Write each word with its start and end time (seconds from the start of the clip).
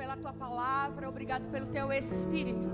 pela 0.00 0.16
tua 0.16 0.32
palavra, 0.32 1.10
obrigado 1.10 1.42
pelo 1.52 1.66
teu 1.66 1.92
Espírito. 1.92 2.70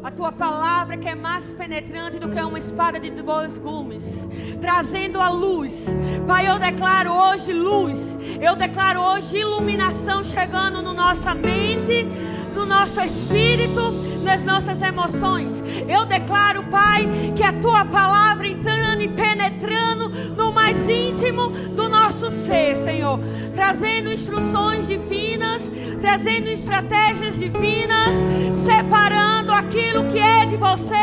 A 0.00 0.12
tua 0.12 0.30
palavra 0.30 0.96
que 0.96 1.08
é 1.08 1.14
mais 1.16 1.42
penetrante 1.50 2.20
do 2.20 2.28
que 2.28 2.40
uma 2.40 2.60
espada 2.60 3.00
de 3.00 3.10
dois 3.10 3.58
gumes, 3.58 4.04
trazendo 4.60 5.20
a 5.20 5.28
luz. 5.28 5.86
Pai, 6.24 6.48
eu 6.48 6.56
declaro 6.56 7.10
hoje 7.10 7.52
luz. 7.52 8.16
Eu 8.40 8.54
declaro 8.54 9.00
hoje 9.00 9.38
iluminação 9.38 10.22
chegando 10.22 10.80
no 10.82 10.94
nossa 10.94 11.34
mente, 11.34 12.04
no 12.54 12.64
nosso 12.64 13.00
espírito, 13.00 13.90
nas 14.22 14.40
nossas 14.44 14.80
emoções. 14.80 15.52
Eu 15.88 16.06
declaro, 16.06 16.62
Pai, 16.70 17.08
que 17.34 17.42
a 17.42 17.52
tua 17.54 17.84
palavra 17.84 18.46
entrando 18.46 19.02
e 19.02 19.08
penetrando 19.08 20.08
no 20.08 20.52
mais 20.52 20.76
íntimo 20.88 21.50
do 21.74 21.85
nosso 22.16 22.32
ser, 22.46 22.76
Senhor, 22.78 23.20
trazendo 23.54 24.10
instruções 24.10 24.86
divinas, 24.86 25.70
trazendo 26.00 26.48
estratégias 26.48 27.38
divinas, 27.38 28.14
separando 28.54 29.52
aquilo 29.52 30.04
que 30.04 30.18
é 30.18 30.46
de 30.46 30.56
você 30.56 30.94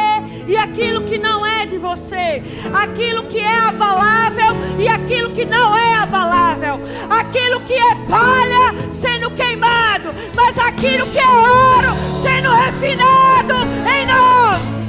e 0.47 0.57
aquilo 0.57 1.03
que 1.03 1.19
não 1.19 1.45
é 1.45 1.67
de 1.67 1.77
você, 1.77 2.43
aquilo 2.73 3.23
que 3.25 3.37
é 3.37 3.59
abalável 3.59 4.55
e 4.79 4.87
aquilo 4.87 5.31
que 5.31 5.45
não 5.45 5.77
é 5.77 5.95
abalável, 5.97 6.79
aquilo 7.09 7.61
que 7.61 7.73
é 7.73 7.95
palha 8.09 8.73
sendo 8.91 9.29
queimado, 9.31 10.09
mas 10.35 10.57
aquilo 10.57 11.05
que 11.07 11.19
é 11.19 11.29
ouro 11.29 11.93
sendo 12.23 12.49
refinado 12.49 13.53
em 13.87 14.05
nós. 14.07 14.83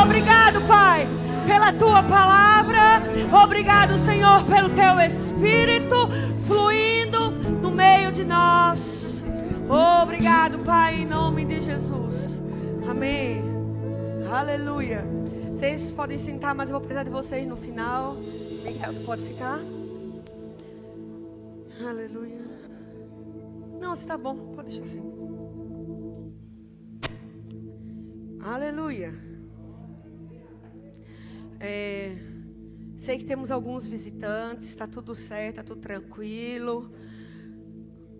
Obrigado, 0.00 0.60
pela 1.46 1.72
tua 1.72 2.02
palavra. 2.02 3.00
Obrigado, 3.42 3.96
Senhor, 3.98 4.44
pelo 4.44 4.70
teu 4.70 4.98
espírito 5.00 6.08
fluindo 6.46 7.30
no 7.30 7.70
meio 7.70 8.10
de 8.12 8.24
nós. 8.24 9.24
Obrigado, 10.02 10.58
Pai, 10.60 11.02
em 11.02 11.06
nome 11.06 11.44
de 11.44 11.62
Jesus. 11.62 12.40
Amém. 12.88 13.42
Aleluia. 14.30 15.04
Vocês 15.50 15.90
podem 15.90 16.18
sentar, 16.18 16.54
mas 16.54 16.68
eu 16.68 16.74
vou 16.74 16.80
precisar 16.80 17.04
de 17.04 17.10
vocês 17.10 17.46
no 17.46 17.56
final. 17.56 18.16
Miguel, 18.64 18.94
tu 18.94 19.00
pode 19.06 19.24
ficar? 19.24 19.60
Aleluia. 21.88 22.44
Não, 23.80 23.94
você 23.94 24.02
está 24.02 24.18
bom, 24.18 24.36
pode 24.54 24.68
deixar 24.68 24.84
assim. 24.84 25.02
Aleluia. 28.42 29.25
É, 31.58 32.16
sei 32.96 33.18
que 33.18 33.24
temos 33.24 33.50
alguns 33.50 33.86
visitantes, 33.86 34.68
está 34.68 34.86
tudo 34.86 35.14
certo, 35.14 35.50
está 35.50 35.62
tudo 35.62 35.80
tranquilo. 35.80 36.92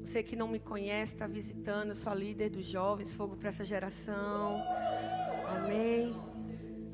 Você 0.04 0.22
que 0.22 0.36
não 0.36 0.48
me 0.48 0.58
conhece, 0.58 1.14
está 1.14 1.26
visitando, 1.26 1.90
eu 1.90 1.96
sou 1.96 2.12
a 2.12 2.14
líder 2.14 2.50
dos 2.50 2.64
jovens, 2.64 3.14
fogo 3.14 3.36
para 3.36 3.48
essa 3.48 3.64
geração. 3.64 4.62
Amém. 5.48 6.14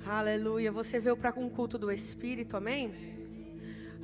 Aleluia. 0.06 0.72
Você 0.72 0.98
veio 0.98 1.16
para 1.16 1.38
um 1.38 1.48
culto 1.48 1.78
do 1.78 1.92
Espírito, 1.92 2.56
amém? 2.56 2.92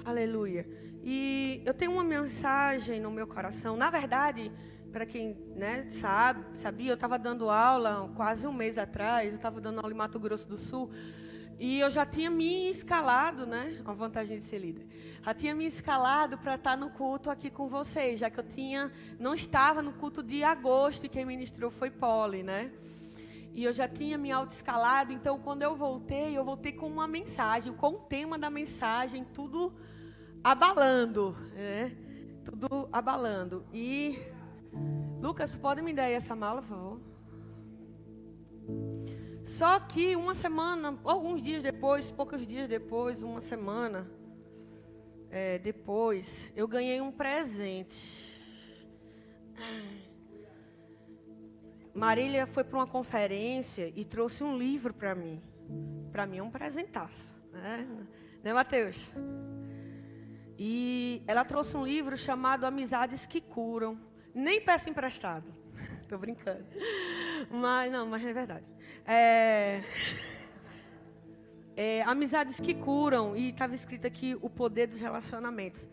Aleluia. 0.05 0.67
E 1.03 1.63
eu 1.65 1.75
tenho 1.75 1.93
uma 1.93 2.05
mensagem 2.05 3.01
no 3.01 3.11
meu 3.11 3.27
coração. 3.27 3.77
Na 3.77 3.91
verdade, 3.91 4.53
para 4.93 5.05
quem 5.07 5.37
né, 5.55 5.87
sabe, 5.89 6.45
sabia, 6.59 6.91
eu 6.91 6.95
estava 6.95 7.19
dando 7.19 7.51
aula 7.51 8.11
quase 8.15 8.47
um 8.47 8.53
mês 8.53 8.79
atrás, 8.79 9.31
eu 9.31 9.37
estava 9.37 9.61
dando 9.61 9.81
aula 9.81 9.93
em 9.93 9.97
Mato 9.97 10.19
Grosso 10.19 10.49
do 10.49 10.59
Sul, 10.59 10.91
e 11.59 11.81
eu 11.81 11.91
já 11.91 12.07
tinha 12.07 12.31
me 12.31 12.71
escalado, 12.71 13.45
né? 13.45 13.81
A 13.85 13.93
vantagem 13.93 14.39
de 14.39 14.45
ser 14.45 14.59
líder. 14.59 14.87
Já 15.23 15.35
tinha 15.35 15.55
me 15.55 15.67
escalado 15.67 16.39
para 16.39 16.55
estar 16.55 16.71
tá 16.71 16.77
no 16.77 16.91
culto 16.91 17.31
aqui 17.31 17.51
com 17.51 17.69
vocês, 17.69 18.21
já 18.21 18.31
que 18.31 18.39
eu 18.39 18.45
tinha, 18.49 18.93
não 19.19 19.35
estava 19.35 19.83
no 19.83 19.93
culto 19.93 20.23
de 20.23 20.45
agosto 20.45 21.05
e 21.05 21.09
quem 21.09 21.25
ministrou 21.25 21.71
foi 21.71 21.91
Poli, 21.91 22.45
né? 22.45 22.71
E 23.53 23.65
eu 23.65 23.73
já 23.73 23.89
tinha 23.89 24.17
me 24.17 24.31
auto-escalado, 24.31 25.13
então 25.13 25.41
quando 25.41 25.63
eu 25.65 25.75
voltei, 25.75 26.39
eu 26.39 26.45
voltei 26.45 26.71
com 26.71 26.87
uma 26.87 27.09
mensagem, 27.09 27.73
com 27.73 27.95
o 27.95 27.99
tema 27.99 28.39
da 28.39 28.49
mensagem, 28.49 29.25
tudo 29.25 29.73
abalando, 30.45 31.37
né? 31.55 31.93
Tudo 32.45 32.89
abalando. 32.93 33.67
E 33.73 34.17
Lucas, 35.21 35.57
pode 35.57 35.83
me 35.83 35.93
dar 35.93 36.05
aí 36.05 36.13
essa 36.13 36.37
mala, 36.37 36.63
por 36.63 36.69
favor? 36.69 37.01
Só 39.49 39.81
que 39.81 40.15
uma 40.15 40.35
semana, 40.35 40.99
alguns 41.03 41.43
dias 41.43 41.63
depois, 41.63 42.11
poucos 42.11 42.47
dias 42.47 42.69
depois, 42.69 43.23
uma 43.23 43.41
semana 43.41 44.07
é, 45.31 45.59
depois, 45.59 46.53
eu 46.55 46.69
ganhei 46.69 47.01
um 47.01 47.11
presente. 47.11 48.31
Marília 51.95 52.47
foi 52.47 52.63
para 52.63 52.79
uma 52.79 52.87
conferência 52.87 53.91
e 53.97 54.05
trouxe 54.05 54.45
um 54.45 54.55
livro 54.57 54.93
para 54.93 55.15
mim. 55.15 55.43
Para 56.13 56.27
mim 56.27 56.37
é 56.37 56.43
um 56.43 56.51
presentaço, 56.51 57.35
né? 57.51 57.89
Né, 58.43 58.53
Mateus? 58.53 59.11
E 60.59 61.23
ela 61.27 61.43
trouxe 61.43 61.75
um 61.75 61.87
livro 61.87 62.19
chamado 62.19 62.65
Amizades 62.65 63.25
que 63.25 63.41
Curam. 63.41 63.99
Nem 64.35 64.61
peço 64.61 64.91
emprestado. 64.91 65.51
Estou 66.03 66.19
brincando. 66.19 66.67
Mas, 67.51 67.91
não, 67.91 68.07
mas 68.07 68.23
é 68.23 68.33
verdade. 68.33 68.78
É, 69.11 69.83
é, 71.75 72.03
amizades 72.03 72.61
que 72.61 72.75
curam. 72.75 73.35
E 73.35 73.49
estava 73.49 73.75
escrito 73.75 74.07
aqui 74.07 74.37
o 74.43 74.51
poder 74.51 74.87
dos 74.87 75.01
relacionamentos. 75.01 75.89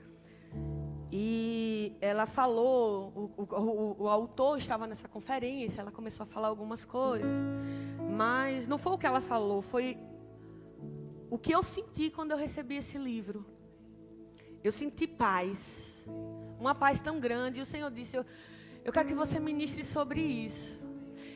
E 1.12 1.96
ela 2.02 2.26
falou, 2.26 3.32
o, 3.38 3.44
o, 3.44 4.04
o, 4.04 4.10
autor 4.10 4.58
estava 4.58 4.86
nessa 4.86 5.08
conferência, 5.08 5.80
ela 5.80 5.92
começou 5.92 6.26
a 6.26 6.28
falar 6.28 6.50
algumas 6.50 6.84
coisas. 6.84 7.30
Mas 8.12 8.68
não 8.68 8.78
foi 8.78 8.94
o 8.94 8.98
que 8.98 9.06
ela 9.06 9.22
falou, 9.22 9.62
foi 9.62 9.98
o 11.30 11.38
que 11.38 11.54
eu 11.54 11.64
senti 11.64 12.10
quando 12.10 12.32
eu 12.32 12.38
recebi 12.38 12.76
esse 12.76 12.98
livro. 12.98 13.46
Eu 14.62 14.74
senti 14.74 15.08
paz. 15.08 16.04
Uma 16.60 16.76
paz 16.76 17.00
tão 17.00 17.20
grande. 17.20 17.60
E 17.60 17.62
o 17.62 17.66
Senhor 17.66 17.90
disse: 17.90 18.18
eu, 18.18 18.26
eu 18.84 18.92
quero 18.92 19.08
que 19.08 19.16
você 19.16 19.40
ministre 19.40 19.86
sobre 19.86 20.20
isso. 20.20 20.85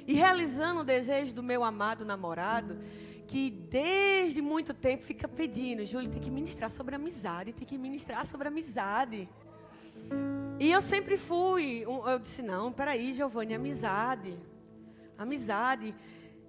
E 0.09 0.13
realizando 0.15 0.81
o 0.81 0.83
desejo 0.83 1.35
do 1.35 1.43
meu 1.43 1.63
amado 1.63 2.03
namorado, 2.03 2.79
que 3.27 3.51
desde 3.51 4.41
muito 4.41 4.73
tempo 4.73 5.03
fica 5.03 5.27
pedindo, 5.27 5.85
Júlio, 5.85 6.09
tem 6.09 6.19
que 6.19 6.31
ministrar 6.31 6.71
sobre 6.71 6.95
amizade, 6.95 7.53
tem 7.53 7.67
que 7.67 7.77
ministrar 7.77 8.25
sobre 8.25 8.47
amizade. 8.47 9.29
E 10.59 10.71
eu 10.71 10.81
sempre 10.81 11.15
fui, 11.15 11.83
eu 12.11 12.17
disse, 12.17 12.41
não, 12.41 12.73
peraí, 12.73 13.13
Giovanni, 13.13 13.53
amizade. 13.53 14.35
Amizade. 15.15 15.93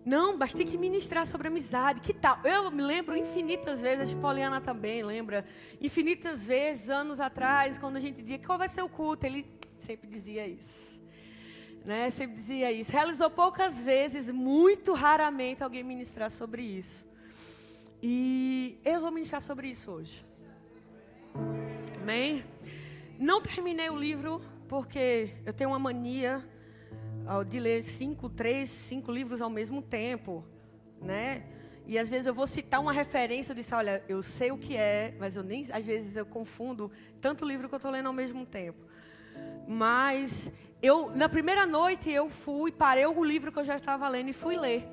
Não, 0.07 0.39
mas 0.39 0.55
tem 0.55 0.67
que 0.67 0.79
ministrar 0.79 1.27
sobre 1.27 1.49
amizade. 1.49 2.01
Que 2.01 2.15
tal? 2.15 2.39
Eu 2.43 2.71
me 2.71 2.81
lembro 2.81 3.15
infinitas 3.15 3.79
vezes, 3.79 4.15
a 4.15 4.17
Poliana 4.17 4.59
também 4.59 5.03
lembra, 5.03 5.45
infinitas 5.79 6.47
vezes, 6.47 6.89
anos 6.89 7.21
atrás, 7.21 7.79
quando 7.79 7.97
a 7.97 8.01
gente 8.01 8.23
dizia, 8.23 8.39
qual 8.39 8.57
vai 8.57 8.71
ser 8.71 8.81
o 8.81 8.89
culto? 8.89 9.27
Ele 9.27 9.45
sempre 9.77 10.09
dizia 10.09 10.47
isso 10.47 10.90
né, 11.85 12.11
sempre 12.11 12.37
dizia 12.37 12.71
isso. 12.73 12.93
Realizou 12.93 13.31
poucas 13.31 13.81
vezes, 13.81 14.29
muito 14.29 14.93
raramente 14.93 15.63
alguém 15.63 15.83
ministrar 15.83 16.31
sobre 16.31 16.63
isso. 16.63 17.05
E 18.03 18.79
eu 18.85 19.01
vou 19.01 19.11
ministrar 19.11 19.43
sobre 19.43 19.69
isso 19.69 19.91
hoje. 19.91 20.25
Amém? 22.01 22.45
Não 23.19 23.43
terminei 23.43 23.91
o 23.91 23.97
livro 23.97 24.41
porque 24.69 25.35
eu 25.45 25.53
tenho 25.53 25.71
uma 25.71 25.79
mania 25.79 26.45
de 27.49 27.61
ler 27.61 27.83
cinco, 27.83 28.29
três, 28.29 28.71
cinco 28.71 29.13
livros 29.13 29.41
ao 29.41 29.51
mesmo 29.51 29.83
tempo, 29.83 30.45
né? 31.01 31.45
E 31.87 31.99
às 31.99 32.09
vezes 32.09 32.27
eu 32.27 32.35
vou 32.35 32.47
citar 32.47 32.81
uma 32.81 32.93
referência, 32.93 33.53
eu 33.53 33.57
disse, 33.57 33.75
olha, 33.75 34.03
eu 34.09 34.23
sei 34.23 34.51
o 34.51 34.59
que 34.59 34.77
é, 34.77 35.15
mas 35.19 35.37
eu 35.37 35.43
nem, 35.43 35.67
às 35.73 35.85
vezes 35.85 36.17
eu 36.17 36.25
confundo 36.25 36.91
tanto 37.21 37.45
livro 37.45 37.69
que 37.69 37.75
eu 37.75 37.79
estou 37.79 37.91
lendo 37.91 38.07
ao 38.07 38.13
mesmo 38.13 38.47
tempo. 38.47 38.79
Mas 39.67 40.53
eu, 40.83 41.11
na 41.15 41.29
primeira 41.29 41.67
noite, 41.67 42.11
eu 42.11 42.29
fui, 42.31 42.73
parei 42.73 43.07
o 43.07 43.25
livro 43.25 43.53
que 43.53 43.59
eu 43.59 43.65
já 43.65 43.77
estava 43.77 44.09
lendo 44.09 44.31
e 44.31 44.33
fui 44.33 44.57
ler. 44.57 44.89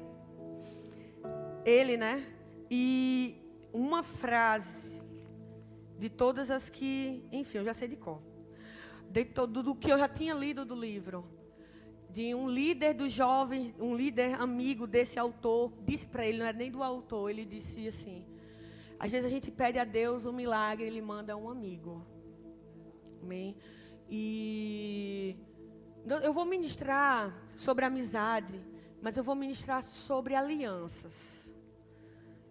Ele, 1.64 1.96
né? 1.96 2.26
E 2.70 3.36
uma 3.72 4.04
frase 4.04 5.02
de 5.98 6.10
todas 6.10 6.52
as 6.52 6.70
que, 6.70 7.24
enfim, 7.32 7.60
eu 7.60 7.66
já 7.66 7.74
sei 7.74 7.88
de 7.88 7.96
cor. 7.96 8.22
De 9.10 9.24
todo 9.24 9.64
do 9.64 9.74
que 9.74 9.92
eu 9.92 9.98
já 9.98 10.08
tinha 10.08 10.34
lido 10.34 10.66
do 10.66 10.76
livro. 10.76 11.26
De 12.10 12.34
um 12.36 12.50
líder 12.50 12.94
dos 12.94 13.12
jovens, 13.12 13.74
um 13.80 13.96
líder 13.96 14.34
amigo 14.36 14.88
desse 14.88 15.18
autor, 15.18 15.72
disse 15.86 16.06
para 16.06 16.26
ele, 16.26 16.40
não 16.40 16.46
era 16.46 16.58
nem 16.58 16.72
do 16.72 16.84
autor, 16.84 17.30
ele 17.30 17.46
disse 17.46 17.88
assim: 17.88 18.26
às 19.00 19.12
vezes 19.12 19.26
a 19.26 19.30
gente 19.30 19.52
pede 19.52 19.78
a 19.78 19.86
Deus 19.86 20.26
um 20.26 20.32
milagre, 20.32 20.86
ele 20.86 21.02
manda 21.02 21.38
um 21.38 21.50
amigo. 21.50 22.06
Amém? 23.22 23.56
E 24.10 25.36
eu 26.16 26.34
vou 26.34 26.46
ministrar 26.46 27.34
sobre 27.56 27.84
amizade, 27.84 28.62
mas 29.02 29.18
eu 29.18 29.24
vou 29.24 29.36
ministrar 29.36 29.84
sobre 29.84 30.36
alianças. 30.36 31.46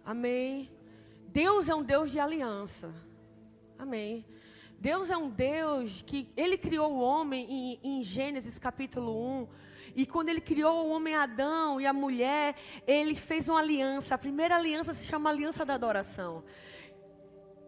Amém. 0.05 0.71
Deus 1.29 1.69
é 1.69 1.75
um 1.75 1.83
Deus 1.83 2.11
de 2.11 2.21
aliança. 2.21 2.95
Amém. 3.79 4.25
Deus 4.79 5.11
é 5.11 5.17
um 5.17 5.31
Deus 5.31 6.03
que 6.03 6.31
ele 6.37 6.59
criou 6.59 6.93
o 6.93 7.01
homem 7.01 7.47
em, 7.51 7.99
em 7.99 8.03
Gênesis 8.03 8.59
capítulo 8.59 9.43
1. 9.43 9.49
E 9.97 10.05
quando 10.05 10.29
ele 10.29 10.41
criou 10.41 10.87
o 10.87 10.91
homem 10.91 11.15
Adão 11.15 11.81
e 11.81 11.87
a 11.87 11.93
mulher, 11.93 12.55
ele 12.87 13.15
fez 13.15 13.49
uma 13.49 13.61
aliança. 13.61 14.15
A 14.15 14.19
primeira 14.19 14.57
aliança 14.57 14.93
se 14.93 15.05
chama 15.05 15.31
aliança 15.31 15.65
da 15.65 15.75
adoração. 15.75 16.45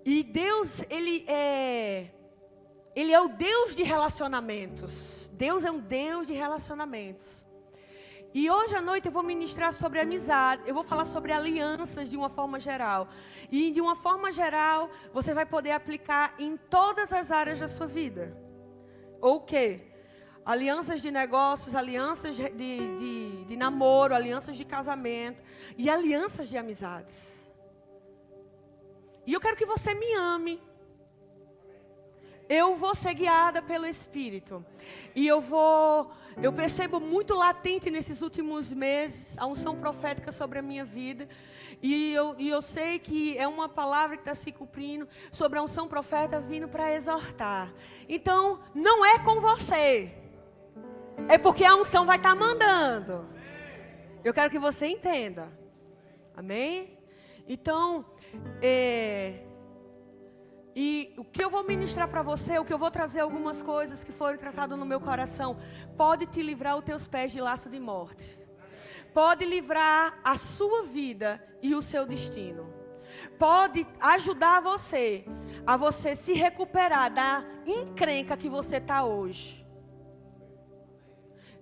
E 0.05 0.23
Deus, 0.23 0.85
ele 0.91 1.25
é 1.27 2.11
ele 2.95 3.13
é 3.13 3.21
o 3.21 3.29
Deus 3.29 3.75
de 3.75 3.83
relacionamentos. 3.83 5.31
Deus 5.33 5.65
é 5.65 5.71
um 5.71 5.79
Deus 5.79 6.27
de 6.27 6.35
relacionamentos. 6.35 7.45
E 8.35 8.51
hoje 8.51 8.77
à 8.77 8.83
noite 8.83 9.07
eu 9.07 9.13
vou 9.13 9.23
ministrar 9.23 9.73
sobre 9.73 10.01
amizade, 10.01 10.63
eu 10.67 10.75
vou 10.75 10.85
falar 10.85 11.07
sobre 11.07 11.33
alianças 11.33 12.11
de 12.11 12.17
uma 12.17 12.29
forma 12.29 12.61
geral. 12.61 13.09
E 13.51 13.71
de 13.71 13.81
uma 13.81 13.97
forma 13.97 14.31
geral, 14.31 14.91
você 15.13 15.33
vai 15.33 15.47
poder 15.47 15.71
aplicar 15.71 16.35
em 16.39 16.57
todas 16.57 17.13
as 17.13 17.31
áreas 17.31 17.61
da 17.61 17.69
sua 17.69 17.87
vida. 17.87 18.37
Ou 19.21 19.37
o 19.37 19.41
quê? 19.41 19.81
Alianças 20.45 21.01
de 21.01 21.11
negócios, 21.11 21.75
alianças 21.75 22.37
de, 22.37 22.49
de, 22.51 23.45
de 23.45 23.57
namoro, 23.57 24.15
alianças 24.15 24.57
de 24.57 24.65
casamento 24.65 25.43
e 25.77 25.89
alianças 25.89 26.49
de 26.49 26.57
amizades. 26.57 27.33
E 29.27 29.33
eu 29.33 29.41
quero 29.41 29.57
que 29.57 29.67
você 29.67 29.95
me 29.95 30.15
ame 30.15 30.63
eu 32.49 32.77
vou 32.77 32.95
ser 32.95 33.15
guiada 33.15 33.61
pelo 33.61 33.87
Espírito. 33.87 34.65
E 35.15 35.27
eu 35.27 35.41
vou, 35.41 36.11
eu 36.43 36.53
percebo 36.53 36.99
muito 36.99 37.35
latente 37.35 37.91
nesses 37.91 38.23
últimos 38.23 38.73
meses 38.73 39.37
a 39.39 39.47
unção 39.47 39.77
profética 39.77 40.33
sobre 40.33 40.59
a 40.59 40.63
minha 40.63 40.85
vida. 40.85 41.29
E 41.83 42.13
eu, 42.13 42.35
e 42.39 42.49
eu 42.49 42.63
sei 42.63 42.99
que 42.99 43.37
é 43.37 43.47
uma 43.47 43.69
palavra 43.69 44.17
que 44.17 44.23
está 44.23 44.35
se 44.35 44.51
cumprindo 44.51 45.07
sobre 45.31 45.59
a 45.59 45.63
unção 45.63 45.87
profeta 45.87 46.41
vindo 46.41 46.69
para 46.69 46.95
exortar. 46.95 47.73
Então, 48.09 48.61
não 48.75 49.05
é 49.05 49.19
com 49.19 49.41
você. 49.41 50.13
É 51.29 51.37
porque 51.37 51.65
a 51.65 51.77
unção 51.77 52.07
vai 52.07 52.17
estar 52.17 52.31
tá 52.31 52.35
mandando. 52.35 53.29
Eu 54.25 54.33
quero 54.33 54.51
que 54.51 54.59
você 54.59 54.87
entenda. 54.87 55.53
Amém? 56.35 56.99
Então, 57.47 58.05
é, 58.63 59.45
e 60.81 61.13
o 61.17 61.25
que 61.25 61.43
eu 61.43 61.51
vou 61.51 61.65
ministrar 61.65 62.07
para 62.07 62.23
você, 62.23 62.57
o 62.57 62.65
que 62.65 62.73
eu 62.73 62.79
vou 62.79 62.89
trazer 62.89 63.19
algumas 63.19 63.61
coisas 63.61 64.05
que 64.05 64.13
foram 64.13 64.39
tratadas 64.39 64.79
no 64.79 64.87
meu 64.87 65.01
coração, 65.01 65.57
pode 65.97 66.25
te 66.27 66.41
livrar 66.41 66.79
os 66.79 66.85
teus 66.85 67.05
pés 67.09 67.33
de 67.33 67.41
laço 67.41 67.69
de 67.69 67.81
morte. 67.81 68.39
Pode 69.13 69.45
livrar 69.45 70.21
a 70.23 70.37
sua 70.37 70.85
vida 70.85 71.31
e 71.61 71.75
o 71.75 71.83
seu 71.83 72.07
destino. 72.07 72.73
Pode 73.37 73.85
ajudar 73.99 74.61
você 74.61 75.25
a 75.67 75.77
você 75.77 76.15
se 76.15 76.33
recuperar 76.33 77.13
da 77.13 77.45
encrenca 77.67 78.37
que 78.37 78.49
você 78.49 78.77
está 78.77 79.03
hoje. 79.03 79.67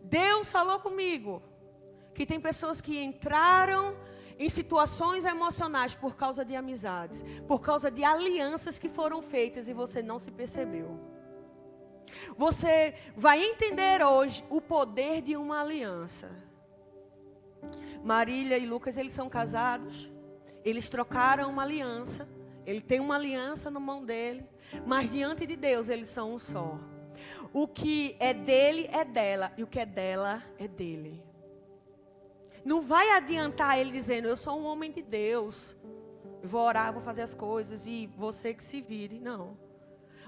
Deus 0.03 0.53
falou 0.53 0.79
comigo 0.79 1.43
que 2.15 2.27
tem 2.27 2.39
pessoas 2.39 2.83
que 2.83 3.03
entraram 3.03 3.97
em 4.39 4.49
situações 4.49 5.25
emocionais 5.25 5.95
por 5.95 6.17
causa 6.17 6.45
de 6.45 6.55
amizades, 6.55 7.25
por 7.47 7.61
causa 7.61 7.91
de 7.91 8.05
alianças 8.05 8.79
que 8.79 8.89
foram 8.89 9.23
feitas 9.23 9.69
e 9.69 9.73
você 9.73 10.03
não 10.03 10.19
se 10.19 10.31
percebeu. 10.31 10.99
Você 12.37 12.95
vai 13.17 13.43
entender 13.43 14.03
hoje 14.03 14.45
o 14.49 14.61
poder 14.61 15.23
de 15.23 15.37
uma 15.37 15.61
aliança. 15.61 16.31
Marília 18.03 18.59
e 18.59 18.67
Lucas, 18.67 18.97
eles 18.97 19.13
são 19.13 19.29
casados. 19.29 20.11
Eles 20.65 20.89
trocaram 20.89 21.51
uma 21.51 21.63
aliança. 21.63 22.29
Ele 22.65 22.81
tem 22.81 23.01
uma 23.01 23.17
aliança 23.17 23.71
na 23.71 23.81
mão 23.81 24.05
dele. 24.05 24.47
Mas 24.85 25.11
diante 25.11 25.47
de 25.47 25.57
Deus, 25.57 25.89
eles 25.89 26.09
são 26.09 26.35
um 26.35 26.39
só. 26.39 26.79
O 27.53 27.67
que 27.67 28.17
é 28.21 28.33
dele 28.33 28.89
é 28.93 29.05
dela. 29.05 29.53
E 29.57 29.63
o 29.63 29.67
que 29.67 29.81
é 29.81 29.87
dela 29.87 30.43
é 30.59 30.69
dele. 30.69 31.26
Não 32.67 32.83
vai 32.83 33.11
adiantar 33.11 33.79
ele 33.79 33.93
dizendo, 33.93 34.27
eu 34.27 34.37
sou 34.37 34.61
um 34.61 34.65
homem 34.65 34.91
de 34.91 35.01
Deus. 35.01 35.77
vou 36.43 36.63
orar, 36.63 36.93
vou 36.93 37.01
fazer 37.01 37.23
as 37.23 37.33
coisas 37.33 37.87
e 37.87 38.09
você 38.17 38.53
que 38.53 38.65
se 38.65 38.81
vire. 38.81 39.21
Não. 39.21 39.57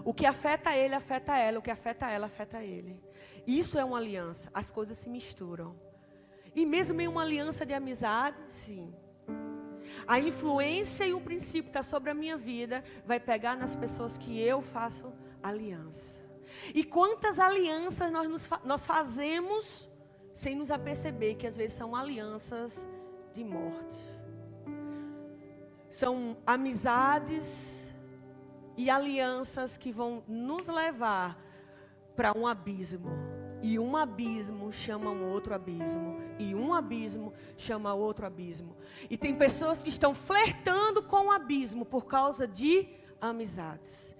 O 0.04 0.14
que 0.14 0.24
afeta 0.24 0.76
ele, 0.76 0.94
afeta 0.94 1.36
ela. 1.36 1.58
O 1.58 1.62
que 1.62 1.72
afeta 1.78 2.08
ela, 2.08 2.26
afeta 2.26 2.62
ele. 2.62 3.02
Isso 3.44 3.76
é 3.76 3.84
uma 3.84 3.98
aliança. 3.98 4.48
As 4.54 4.70
coisas 4.70 4.96
se 4.96 5.10
misturam. 5.10 5.74
E 6.54 6.64
mesmo 6.64 7.00
em 7.00 7.08
uma 7.08 7.22
aliança 7.22 7.66
de 7.66 7.74
amizade, 7.74 8.36
sim. 8.46 8.94
A 10.06 10.20
influência 10.20 11.04
e 11.04 11.12
o 11.12 11.20
princípio 11.20 11.70
está 11.70 11.82
sobre 11.82 12.10
a 12.10 12.14
minha 12.14 12.36
vida 12.36 12.84
vai 13.04 13.18
pegar 13.18 13.56
nas 13.56 13.74
pessoas 13.74 14.16
que 14.16 14.40
eu 14.40 14.62
faço 14.62 15.12
aliança. 15.42 16.20
E 16.72 16.84
quantas 16.84 17.40
alianças 17.40 18.12
nós, 18.12 18.28
nos, 18.28 18.48
nós 18.64 18.86
fazemos 18.86 19.90
sem 20.38 20.54
nos 20.54 20.70
aperceber 20.70 21.36
que 21.36 21.48
às 21.48 21.56
vezes 21.56 21.72
são 21.72 21.96
alianças 21.96 22.88
de 23.34 23.42
morte. 23.42 23.98
São 25.90 26.36
amizades 26.46 27.84
e 28.76 28.88
alianças 28.88 29.76
que 29.76 29.90
vão 29.90 30.22
nos 30.28 30.68
levar 30.68 31.36
para 32.14 32.38
um 32.38 32.46
abismo. 32.46 33.10
E 33.60 33.80
um 33.80 33.96
abismo 33.96 34.72
chama 34.72 35.10
um 35.10 35.28
outro 35.28 35.52
abismo. 35.52 36.20
E 36.38 36.54
um 36.54 36.72
abismo 36.72 37.32
chama 37.56 37.92
outro 37.92 38.24
abismo. 38.24 38.76
E 39.10 39.18
tem 39.18 39.34
pessoas 39.34 39.82
que 39.82 39.88
estão 39.88 40.14
flertando 40.14 41.02
com 41.02 41.26
o 41.26 41.32
abismo 41.32 41.84
por 41.84 42.06
causa 42.06 42.46
de 42.46 42.88
amizades. 43.20 44.14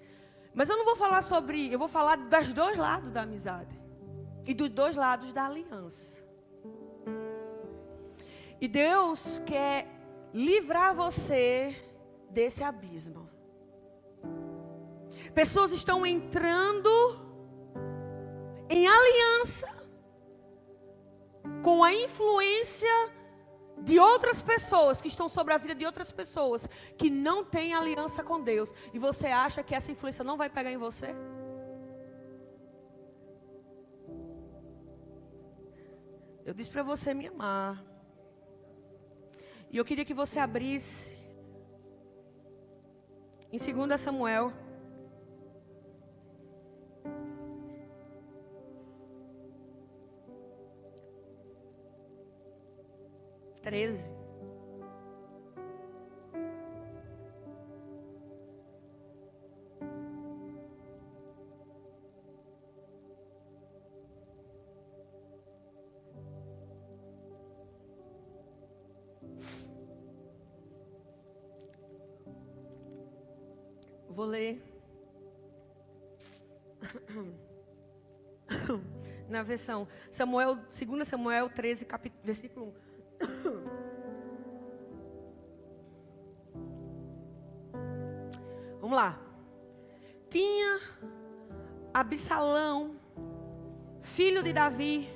Mas 0.52 0.68
eu 0.68 0.76
não 0.76 0.84
vou 0.84 0.96
falar 0.96 1.22
sobre, 1.22 1.72
eu 1.72 1.78
vou 1.78 1.86
falar 1.86 2.16
dos 2.16 2.52
dois 2.52 2.76
lados 2.76 3.12
da 3.12 3.22
amizade 3.22 3.77
e 4.48 4.54
dos 4.54 4.70
dois 4.70 4.96
lados 4.96 5.30
da 5.30 5.44
aliança. 5.44 6.16
E 8.58 8.66
Deus 8.66 9.42
quer 9.44 9.86
livrar 10.32 10.94
você 10.94 11.76
desse 12.30 12.64
abismo. 12.64 13.28
Pessoas 15.34 15.70
estão 15.70 16.04
entrando 16.06 16.90
em 18.70 18.88
aliança 18.88 19.68
com 21.62 21.84
a 21.84 21.92
influência 21.92 22.96
de 23.82 23.98
outras 23.98 24.42
pessoas 24.42 25.02
que 25.02 25.08
estão 25.08 25.28
sobre 25.28 25.52
a 25.52 25.58
vida 25.58 25.74
de 25.74 25.84
outras 25.84 26.10
pessoas 26.10 26.66
que 26.96 27.10
não 27.10 27.44
têm 27.44 27.74
aliança 27.74 28.24
com 28.24 28.40
Deus. 28.40 28.72
E 28.94 28.98
você 28.98 29.26
acha 29.26 29.62
que 29.62 29.74
essa 29.74 29.92
influência 29.92 30.24
não 30.24 30.38
vai 30.38 30.48
pegar 30.48 30.72
em 30.72 30.78
você? 30.78 31.14
Eu 36.48 36.54
disse 36.54 36.70
para 36.70 36.82
você 36.82 37.12
me 37.12 37.26
amar. 37.26 37.84
E 39.70 39.76
eu 39.76 39.84
queria 39.84 40.02
que 40.02 40.14
você 40.14 40.38
abrisse 40.38 41.14
em 43.52 43.58
2 43.58 44.00
Samuel. 44.00 44.50
Treze. 53.60 54.27
Na 79.38 79.44
versão 79.44 79.86
Samuel, 80.10 80.56
2 80.56 81.06
Samuel 81.06 81.48
13, 81.48 81.84
capítulo, 81.84 82.20
versículo 82.24 82.74
1. 83.22 83.28
Vamos 88.82 88.96
lá. 88.96 89.16
Tinha 90.28 90.80
Absalão, 91.94 92.96
filho 94.02 94.42
de 94.42 94.52
Davi, 94.52 95.08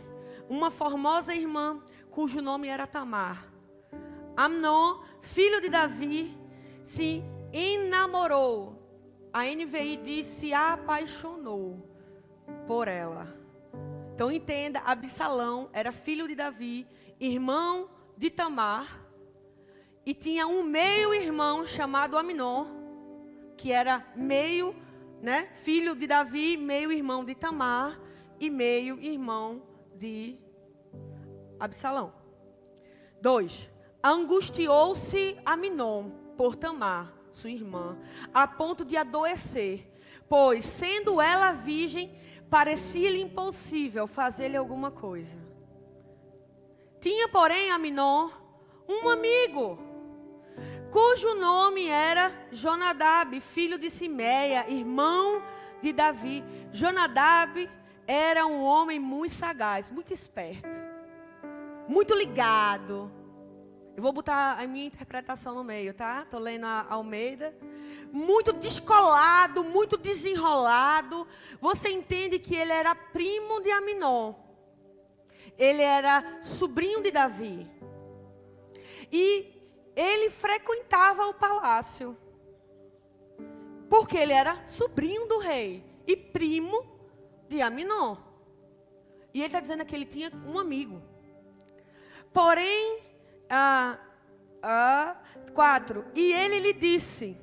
uma 0.48 0.70
formosa 0.70 1.34
irmã, 1.34 1.82
cujo 2.08 2.40
nome 2.40 2.68
era 2.68 2.86
Tamar. 2.86 3.44
Amnon, 4.36 5.02
filho 5.20 5.60
de 5.60 5.68
Davi, 5.68 6.38
se 6.84 7.24
enamorou 7.52 8.80
a 9.32 9.46
NVI 9.46 9.96
diz 9.96 10.26
se 10.26 10.54
apaixonou 10.54 11.84
por 12.68 12.86
ela. 12.86 13.41
Então 14.22 14.30
entenda, 14.30 14.78
Absalão 14.78 15.68
era 15.72 15.90
filho 15.90 16.28
de 16.28 16.36
Davi, 16.36 16.86
irmão 17.18 17.90
de 18.16 18.30
Tamar, 18.30 19.04
e 20.06 20.14
tinha 20.14 20.46
um 20.46 20.62
meio-irmão 20.62 21.66
chamado 21.66 22.16
Aminon, 22.16 22.66
que 23.56 23.72
era 23.72 24.06
meio 24.14 24.76
né? 25.20 25.48
Filho 25.64 25.96
de 25.96 26.06
Davi, 26.06 26.56
meio 26.56 26.92
irmão 26.92 27.24
de 27.24 27.34
Tamar 27.34 28.00
e 28.38 28.48
meio 28.48 29.00
irmão 29.00 29.60
de 29.96 30.38
Absalão. 31.58 32.12
2. 33.20 33.68
Angustiou-se 34.04 35.36
Aminon 35.44 36.10
por 36.36 36.54
Tamar, 36.54 37.12
sua 37.32 37.50
irmã, 37.50 37.98
a 38.32 38.46
ponto 38.46 38.84
de 38.84 38.96
adoecer, 38.96 39.90
pois, 40.28 40.64
sendo 40.64 41.20
ela 41.20 41.50
virgem, 41.50 42.22
parecia-lhe 42.52 43.22
impossível 43.22 44.06
fazer-lhe 44.06 44.58
alguma 44.58 44.90
coisa. 44.90 45.34
Tinha, 47.00 47.26
porém, 47.26 47.70
Aminon 47.70 48.28
um 48.86 49.08
amigo, 49.08 49.78
cujo 50.90 51.32
nome 51.34 51.88
era 51.88 52.30
Jonadab, 52.52 53.40
filho 53.40 53.78
de 53.78 53.88
Simeia, 53.88 54.68
irmão 54.68 55.42
de 55.80 55.94
Davi. 55.94 56.44
Jonadab 56.70 57.70
era 58.06 58.44
um 58.44 58.62
homem 58.62 58.98
muito 58.98 59.32
sagaz, 59.32 59.88
muito 59.88 60.12
esperto, 60.12 60.68
muito 61.88 62.14
ligado. 62.14 63.10
Eu 64.02 64.04
vou 64.04 64.12
botar 64.14 64.60
a 64.60 64.66
minha 64.66 64.86
interpretação 64.86 65.54
no 65.54 65.62
meio, 65.62 65.94
tá? 65.94 66.22
Estou 66.24 66.40
lendo 66.40 66.66
a 66.66 66.84
Almeida. 66.90 67.54
Muito 68.10 68.52
descolado, 68.52 69.62
muito 69.62 69.96
desenrolado. 69.96 71.24
Você 71.60 71.88
entende 71.88 72.40
que 72.40 72.56
ele 72.56 72.72
era 72.72 72.96
primo 72.96 73.60
de 73.60 73.70
Aminon. 73.70 74.34
Ele 75.56 75.82
era 75.82 76.40
sobrinho 76.42 77.00
de 77.00 77.12
Davi. 77.12 77.70
E 79.12 79.54
ele 79.94 80.30
frequentava 80.30 81.28
o 81.28 81.34
palácio. 81.34 82.16
Porque 83.88 84.18
ele 84.18 84.32
era 84.32 84.66
sobrinho 84.66 85.28
do 85.28 85.38
rei 85.38 85.84
e 86.08 86.16
primo 86.16 86.84
de 87.48 87.62
Aminon. 87.62 88.16
E 89.32 89.38
ele 89.38 89.46
está 89.46 89.60
dizendo 89.60 89.86
que 89.86 89.94
ele 89.94 90.06
tinha 90.06 90.28
um 90.44 90.58
amigo. 90.58 91.00
Porém, 92.32 93.11
ah, 93.54 93.98
ah, 94.62 95.16
quatro. 95.52 96.06
E 96.14 96.32
ele 96.32 96.58
lhe 96.58 96.72
disse: 96.72 97.36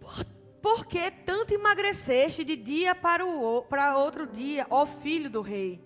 Por, 0.00 0.26
por 0.60 0.86
que 0.86 1.12
tanto 1.24 1.54
emagreceste 1.54 2.42
de 2.42 2.56
dia 2.56 2.92
para, 2.92 3.24
o, 3.24 3.62
para 3.62 3.96
outro 3.96 4.26
dia, 4.26 4.66
ó 4.68 4.84
filho 4.84 5.30
do 5.30 5.40
rei? 5.40 5.80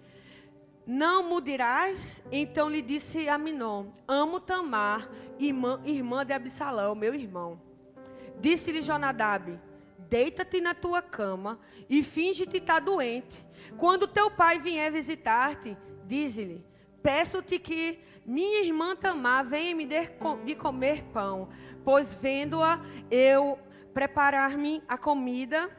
Não 0.86 1.22
mudirás? 1.22 2.22
Então 2.32 2.70
lhe 2.70 2.80
disse 2.80 3.28
Aminon: 3.28 3.88
Amo 4.08 4.40
Tamar, 4.40 5.10
irmã, 5.38 5.80
irmã 5.84 6.24
de 6.24 6.32
Absalão, 6.32 6.94
meu 6.94 7.14
irmão. 7.14 7.60
Disse-lhe 8.40 8.80
Jonadab: 8.80 9.60
Deita-te 9.98 10.62
na 10.62 10.74
tua 10.74 11.02
cama 11.02 11.60
e 11.90 12.02
finge-te 12.02 12.56
estar 12.56 12.80
doente. 12.80 13.38
Quando 13.76 14.08
teu 14.08 14.30
pai 14.30 14.58
vier 14.58 14.90
visitar-te, 14.90 15.76
dize-lhe: 16.06 16.64
Peço-te 17.02 17.58
que 17.58 18.00
minha 18.24 18.62
irmã 18.62 18.94
Tamar 18.94 19.44
venha 19.44 19.74
me 19.74 19.86
dar 19.86 20.10
de 20.44 20.54
comer 20.54 21.04
pão, 21.12 21.48
pois 21.84 22.14
vendo-a 22.14 22.80
eu 23.10 23.58
preparar-me 23.92 24.82
a 24.88 24.96
comida, 24.96 25.70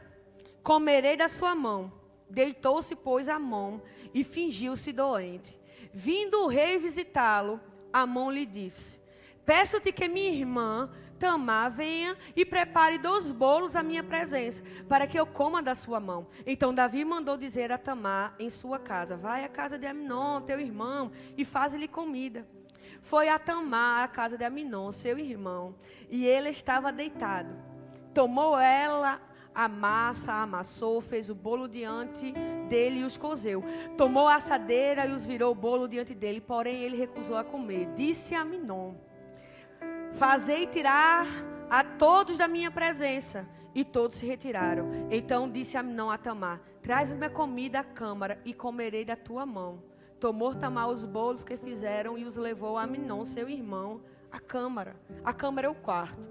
comerei 0.62 1.16
da 1.16 1.28
sua 1.28 1.54
mão. 1.54 1.92
Deitou-se, 2.28 2.94
pois, 2.94 3.28
a 3.28 3.38
mão 3.38 3.82
e 4.14 4.24
fingiu-se 4.24 4.92
doente. 4.92 5.58
Vindo 5.92 6.44
o 6.44 6.48
rei 6.48 6.78
visitá-lo, 6.78 7.60
Amon 7.92 8.30
lhe 8.30 8.46
disse: 8.46 8.98
Peço-te 9.44 9.92
que 9.92 10.08
minha 10.08 10.32
irmã 10.32 10.90
Tamar 11.22 11.70
venha 11.70 12.16
e 12.34 12.44
prepare 12.44 12.98
dois 12.98 13.30
bolos 13.30 13.76
à 13.76 13.82
minha 13.82 14.02
presença, 14.02 14.60
para 14.88 15.06
que 15.06 15.16
eu 15.16 15.24
coma 15.24 15.62
da 15.62 15.72
sua 15.72 16.00
mão. 16.00 16.26
Então 16.44 16.74
Davi 16.74 17.04
mandou 17.04 17.36
dizer 17.36 17.70
a 17.70 17.78
Tamar 17.78 18.34
em 18.40 18.50
sua 18.50 18.76
casa: 18.80 19.16
Vai 19.16 19.44
à 19.44 19.48
casa 19.48 19.78
de 19.78 19.86
Aminon, 19.86 20.40
teu 20.40 20.58
irmão, 20.58 21.12
e 21.36 21.44
faz-lhe 21.44 21.86
comida. 21.86 22.44
Foi 23.02 23.28
a 23.28 23.38
Tamar 23.38 24.02
à 24.02 24.08
casa 24.08 24.36
de 24.36 24.42
Aminon, 24.42 24.90
seu 24.90 25.16
irmão, 25.16 25.76
e 26.10 26.26
ele 26.26 26.48
estava 26.48 26.90
deitado. 26.90 27.54
Tomou 28.12 28.58
ela 28.58 29.20
a 29.54 29.68
massa, 29.68 30.32
amassou, 30.32 31.00
fez 31.00 31.30
o 31.30 31.36
bolo 31.36 31.68
diante 31.68 32.32
dele 32.68 32.98
e 32.98 33.04
os 33.04 33.16
cozeu. 33.16 33.62
Tomou 33.96 34.26
a 34.26 34.34
assadeira 34.34 35.06
e 35.06 35.12
os 35.12 35.24
virou 35.24 35.52
o 35.52 35.54
bolo 35.54 35.86
diante 35.86 36.16
dele, 36.16 36.40
porém 36.40 36.82
ele 36.82 36.96
recusou 36.96 37.36
a 37.36 37.44
comer. 37.44 37.86
Disse 37.94 38.34
a 38.34 38.44
Minon: 38.44 38.96
Fazei 40.16 40.66
tirar 40.66 41.26
a 41.68 41.82
todos 41.82 42.38
da 42.38 42.46
minha 42.46 42.70
presença. 42.70 43.46
E 43.74 43.84
todos 43.84 44.18
se 44.18 44.26
retiraram. 44.26 44.90
Então 45.10 45.50
disse 45.50 45.76
Aminon 45.78 46.10
a 46.10 46.18
Tamar: 46.18 46.60
Traz-me 46.82 47.24
a 47.24 47.30
comida 47.30 47.80
à 47.80 47.84
câmara 47.84 48.38
e 48.44 48.52
comerei 48.52 49.04
da 49.04 49.16
tua 49.16 49.46
mão. 49.46 49.82
Tomou 50.20 50.54
Tamar 50.54 50.88
os 50.88 51.04
bolos 51.04 51.42
que 51.42 51.56
fizeram 51.56 52.18
e 52.18 52.24
os 52.24 52.36
levou 52.36 52.76
a 52.76 52.82
Aminon, 52.82 53.24
seu 53.24 53.48
irmão, 53.48 54.02
à 54.30 54.38
câmara. 54.38 54.94
A 55.24 55.32
câmara 55.32 55.66
é 55.66 55.70
o 55.70 55.74
quarto, 55.74 56.22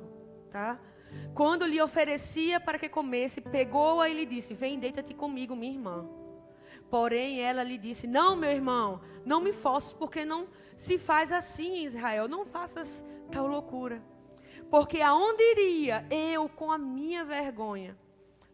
tá? 0.51 0.79
Quando 1.33 1.65
lhe 1.65 1.81
oferecia 1.81 2.59
para 2.59 2.79
que 2.79 2.87
comesse, 2.87 3.41
pegou-a 3.41 4.07
e 4.07 4.13
lhe 4.13 4.25
disse: 4.25 4.53
Vem, 4.53 4.79
deita-te 4.79 5.13
comigo, 5.13 5.55
minha 5.55 5.73
irmã. 5.73 6.07
Porém, 6.89 7.41
ela 7.41 7.63
lhe 7.63 7.77
disse: 7.77 8.05
Não, 8.05 8.35
meu 8.35 8.51
irmão, 8.51 9.01
não 9.25 9.41
me 9.41 9.51
forces, 9.51 9.93
porque 9.93 10.23
não 10.23 10.47
se 10.77 10.97
faz 10.97 11.31
assim 11.31 11.77
em 11.77 11.85
Israel. 11.85 12.27
Não 12.27 12.45
faças 12.45 13.03
tal 13.31 13.47
loucura. 13.47 14.01
Porque 14.69 15.01
aonde 15.01 15.41
iria 15.41 16.05
eu 16.09 16.47
com 16.47 16.71
a 16.71 16.77
minha 16.77 17.25
vergonha? 17.25 17.97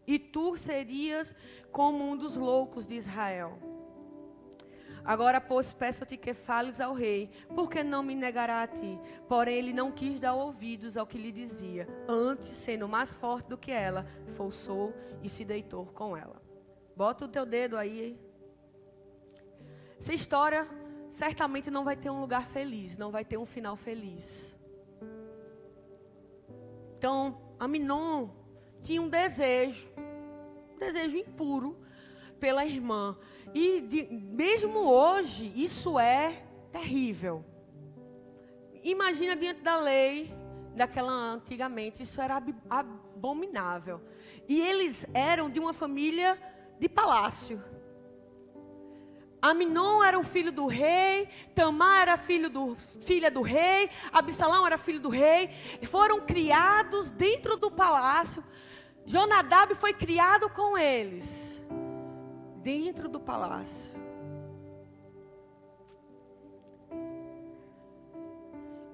E 0.06 0.18
tu 0.18 0.56
serias 0.56 1.34
como 1.70 2.02
um 2.02 2.16
dos 2.16 2.36
loucos 2.36 2.86
de 2.86 2.94
Israel. 2.94 3.58
Agora, 5.04 5.40
pois, 5.40 5.72
peço-te 5.72 6.16
que 6.16 6.34
fales 6.34 6.80
ao 6.80 6.92
rei, 6.92 7.30
porque 7.54 7.82
não 7.82 8.02
me 8.02 8.14
negará 8.14 8.62
a 8.62 8.66
ti. 8.66 8.98
Porém, 9.26 9.56
ele 9.56 9.72
não 9.72 9.90
quis 9.90 10.20
dar 10.20 10.34
ouvidos 10.34 10.96
ao 10.96 11.06
que 11.06 11.16
lhe 11.16 11.32
dizia. 11.32 11.88
Antes, 12.06 12.48
sendo 12.48 12.86
mais 12.88 13.14
forte 13.14 13.48
do 13.48 13.56
que 13.56 13.70
ela, 13.70 14.06
forçou 14.34 14.92
e 15.22 15.28
se 15.28 15.44
deitou 15.44 15.86
com 15.86 16.16
ela. 16.16 16.42
Bota 16.94 17.24
o 17.24 17.28
teu 17.28 17.46
dedo 17.46 17.76
aí. 17.76 18.18
Essa 19.98 20.12
história 20.12 20.68
certamente 21.10 21.70
não 21.70 21.84
vai 21.84 21.96
ter 21.96 22.10
um 22.10 22.20
lugar 22.20 22.46
feliz, 22.48 22.98
não 22.98 23.10
vai 23.10 23.24
ter 23.24 23.38
um 23.38 23.46
final 23.46 23.76
feliz. 23.76 24.54
Então, 26.98 27.40
Aminon 27.60 28.28
tinha 28.82 29.00
um 29.00 29.08
desejo, 29.08 29.88
um 30.74 30.78
desejo 30.78 31.16
impuro 31.16 31.78
pela 32.40 32.66
irmã. 32.66 33.16
E 33.54 33.80
de, 33.82 34.02
mesmo 34.12 34.80
hoje, 34.80 35.52
isso 35.54 35.96
é 35.96 36.42
terrível. 36.72 37.44
Imagina 38.82 39.36
diante 39.36 39.60
da 39.60 39.78
lei 39.78 40.34
daquela 40.74 41.12
antigamente, 41.12 42.02
isso 42.02 42.20
era 42.20 42.42
abominável. 42.68 44.00
E 44.48 44.60
eles 44.60 45.06
eram 45.14 45.48
de 45.48 45.60
uma 45.60 45.72
família 45.72 46.36
de 46.80 46.88
palácio. 46.88 47.62
Aminon 49.40 50.02
era 50.02 50.18
o 50.18 50.24
filho 50.24 50.50
do 50.50 50.66
rei, 50.66 51.28
Tamar 51.54 52.02
era 52.02 52.16
filho 52.16 52.50
do, 52.50 52.76
filha 53.02 53.30
do 53.30 53.40
rei, 53.40 53.88
Absalão 54.12 54.66
era 54.66 54.76
filho 54.76 55.00
do 55.00 55.08
rei. 55.08 55.50
Foram 55.84 56.20
criados 56.20 57.10
dentro 57.10 57.56
do 57.56 57.70
palácio. 57.70 58.42
Jonadab 59.06 59.74
foi 59.76 59.92
criado 59.92 60.50
com 60.50 60.76
eles 60.76 61.58
dentro 62.62 63.08
do 63.08 63.20
palácio. 63.20 63.96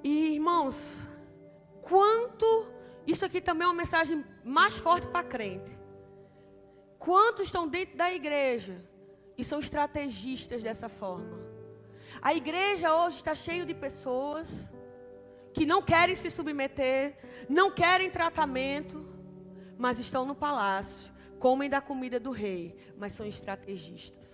E 0.03 0.35
irmãos, 0.35 1.07
quanto 1.81 2.67
isso 3.07 3.25
aqui 3.25 3.41
também 3.41 3.65
é 3.65 3.69
uma 3.69 3.75
mensagem 3.75 4.23
mais 4.45 4.77
forte 4.77 5.07
para 5.07 5.27
crente. 5.27 5.71
Quantos 6.99 7.47
estão 7.47 7.67
dentro 7.67 7.97
da 7.97 8.13
igreja 8.13 8.85
e 9.37 9.45
são 9.45 9.59
estrategistas 9.59 10.63
dessa 10.63 10.89
forma? 10.89 11.39
A 12.21 12.35
igreja 12.35 12.95
hoje 12.95 13.17
está 13.17 13.35
cheia 13.35 13.65
de 13.65 13.75
pessoas 13.75 14.67
que 15.53 15.65
não 15.65 15.83
querem 15.83 16.17
se 16.17 16.31
submeter, 16.31 17.17
não 17.49 17.71
querem 17.71 18.11
tratamento, 18.11 19.05
mas 19.79 19.99
estão 19.99 20.25
no 20.25 20.35
palácio 20.35 21.15
comem 21.45 21.69
da 21.69 21.79
comida 21.79 22.19
do 22.19 22.31
rei, 22.31 22.75
mas 22.97 23.13
são 23.13 23.27
estrategistas. 23.27 24.31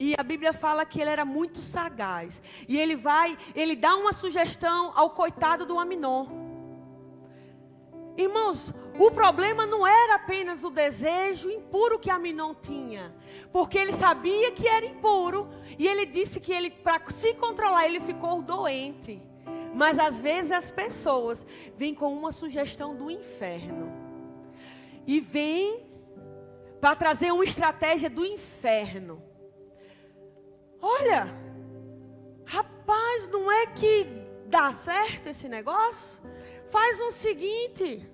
E 0.00 0.16
a 0.18 0.22
Bíblia 0.24 0.52
fala 0.52 0.84
que 0.84 1.00
ele 1.00 1.10
era 1.10 1.24
muito 1.24 1.60
sagaz. 1.60 2.42
E 2.66 2.76
ele 2.76 2.96
vai, 2.96 3.38
ele 3.54 3.76
dá 3.76 3.94
uma 3.94 4.12
sugestão 4.12 4.92
ao 4.96 5.10
coitado 5.10 5.64
do 5.64 5.78
Aminon. 5.78 6.26
Irmãos, 8.20 8.70
o 8.98 9.10
problema 9.10 9.64
não 9.64 9.86
era 9.86 10.16
apenas 10.16 10.62
o 10.62 10.70
desejo 10.70 11.50
impuro 11.50 11.98
que 11.98 12.10
Aminon 12.10 12.54
tinha, 12.54 13.14
porque 13.50 13.78
ele 13.78 13.94
sabia 13.94 14.52
que 14.52 14.68
era 14.68 14.84
impuro 14.84 15.48
e 15.78 15.88
ele 15.88 16.04
disse 16.04 16.38
que 16.38 16.52
ele 16.52 16.70
para 16.70 17.00
se 17.10 17.32
controlar 17.32 17.86
ele 17.86 17.98
ficou 18.00 18.42
doente. 18.42 19.22
Mas 19.74 19.98
às 19.98 20.20
vezes 20.20 20.52
as 20.52 20.70
pessoas 20.70 21.46
vêm 21.78 21.94
com 21.94 22.12
uma 22.12 22.30
sugestão 22.30 22.94
do 22.94 23.10
inferno 23.10 23.90
e 25.06 25.18
vem 25.18 25.82
para 26.78 26.94
trazer 26.94 27.32
uma 27.32 27.44
estratégia 27.44 28.10
do 28.10 28.24
inferno. 28.24 29.22
Olha, 30.78 31.34
rapaz, 32.44 33.28
não 33.30 33.50
é 33.50 33.66
que 33.66 34.06
dá 34.46 34.72
certo 34.72 35.28
esse 35.28 35.48
negócio? 35.48 36.20
Faz 36.70 37.00
um 37.00 37.10
seguinte 37.10 38.08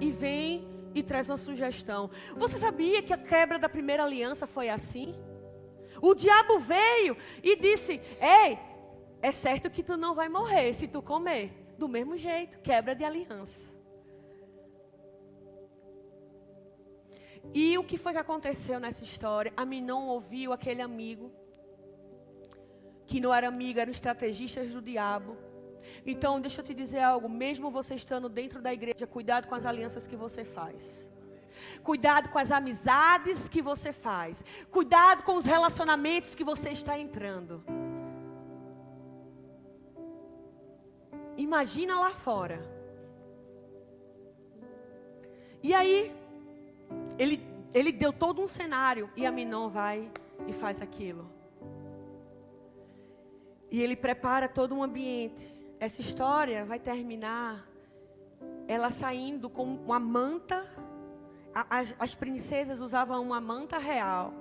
e 0.00 0.10
vem 0.10 0.66
e 0.94 1.02
traz 1.02 1.28
uma 1.28 1.36
sugestão. 1.36 2.10
Você 2.36 2.56
sabia 2.58 3.02
que 3.02 3.12
a 3.12 3.18
quebra 3.18 3.58
da 3.58 3.68
primeira 3.68 4.04
aliança 4.04 4.46
foi 4.46 4.68
assim? 4.68 5.14
O 6.00 6.14
diabo 6.14 6.58
veio 6.58 7.16
e 7.42 7.56
disse: 7.56 8.00
Ei, 8.20 8.58
é 9.20 9.32
certo 9.32 9.70
que 9.70 9.82
tu 9.82 9.96
não 9.96 10.14
vai 10.14 10.28
morrer 10.28 10.72
se 10.72 10.86
tu 10.88 11.02
comer. 11.02 11.52
Do 11.76 11.88
mesmo 11.88 12.16
jeito, 12.16 12.58
quebra 12.58 12.94
de 12.94 13.04
aliança. 13.04 13.72
E 17.54 17.78
o 17.78 17.84
que 17.84 17.96
foi 17.96 18.12
que 18.12 18.18
aconteceu 18.18 18.78
nessa 18.80 19.04
história? 19.04 19.52
A 19.56 19.64
não 19.64 20.08
ouviu 20.08 20.52
aquele 20.52 20.82
amigo, 20.82 21.30
que 23.06 23.20
não 23.20 23.32
era 23.32 23.48
amigo, 23.48 23.78
eram 23.78 23.92
estrategistas 23.92 24.68
do 24.70 24.82
diabo. 24.82 25.36
Então, 26.06 26.40
deixa 26.40 26.60
eu 26.60 26.64
te 26.64 26.74
dizer 26.74 27.00
algo: 27.00 27.28
mesmo 27.28 27.70
você 27.70 27.94
estando 27.94 28.28
dentro 28.28 28.60
da 28.60 28.72
igreja, 28.72 29.06
cuidado 29.06 29.48
com 29.48 29.54
as 29.54 29.66
alianças 29.66 30.06
que 30.06 30.16
você 30.16 30.44
faz. 30.44 31.06
Cuidado 31.82 32.28
com 32.28 32.38
as 32.38 32.50
amizades 32.50 33.48
que 33.48 33.62
você 33.62 33.92
faz. 33.92 34.44
Cuidado 34.70 35.22
com 35.22 35.34
os 35.36 35.44
relacionamentos 35.44 36.34
que 36.34 36.44
você 36.44 36.70
está 36.70 36.98
entrando. 36.98 37.62
Imagina 41.36 42.00
lá 42.00 42.10
fora. 42.10 42.60
E 45.62 45.74
aí, 45.74 46.12
ele, 47.18 47.44
ele 47.72 47.92
deu 47.92 48.12
todo 48.12 48.42
um 48.42 48.46
cenário 48.46 49.10
e 49.16 49.26
a 49.26 49.30
Minon 49.30 49.68
vai 49.68 50.10
e 50.46 50.52
faz 50.52 50.80
aquilo. 50.80 51.30
E 53.70 53.82
ele 53.82 53.96
prepara 53.96 54.48
todo 54.48 54.74
um 54.74 54.82
ambiente. 54.82 55.57
Essa 55.80 56.00
história 56.00 56.64
vai 56.64 56.80
terminar 56.80 57.64
ela 58.66 58.90
saindo 58.90 59.48
com 59.48 59.64
uma 59.64 60.00
manta. 60.00 60.66
As, 61.54 61.94
as 61.98 62.14
princesas 62.14 62.80
usavam 62.80 63.22
uma 63.22 63.40
manta 63.40 63.78
real. 63.78 64.32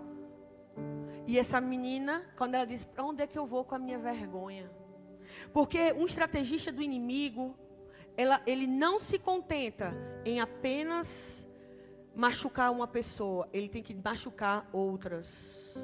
E 1.27 1.38
essa 1.38 1.62
menina, 1.62 2.25
quando 2.36 2.56
ela 2.56 2.65
diz: 2.65 2.86
Para 2.86 3.03
onde 3.03 3.22
é 3.22 3.27
que 3.27 3.38
eu 3.38 3.46
vou 3.46 3.63
com 3.63 3.75
a 3.75 3.79
minha 3.79 4.00
vergonha? 4.00 4.70
Porque 5.53 5.94
um 5.94 6.06
estrategista 6.06 6.72
do 6.72 6.82
inimigo, 6.82 7.56
ela, 8.15 8.41
ele 8.48 8.65
não 8.65 8.98
se 8.98 9.20
contenta 9.20 9.94
em 10.25 10.39
apenas 10.39 11.46
machucar 12.15 12.72
uma 12.72 12.88
pessoa, 12.88 13.48
ele 13.53 13.70
tem 13.70 13.84
que 13.84 13.94
machucar 13.94 14.67
outras. 14.74 15.77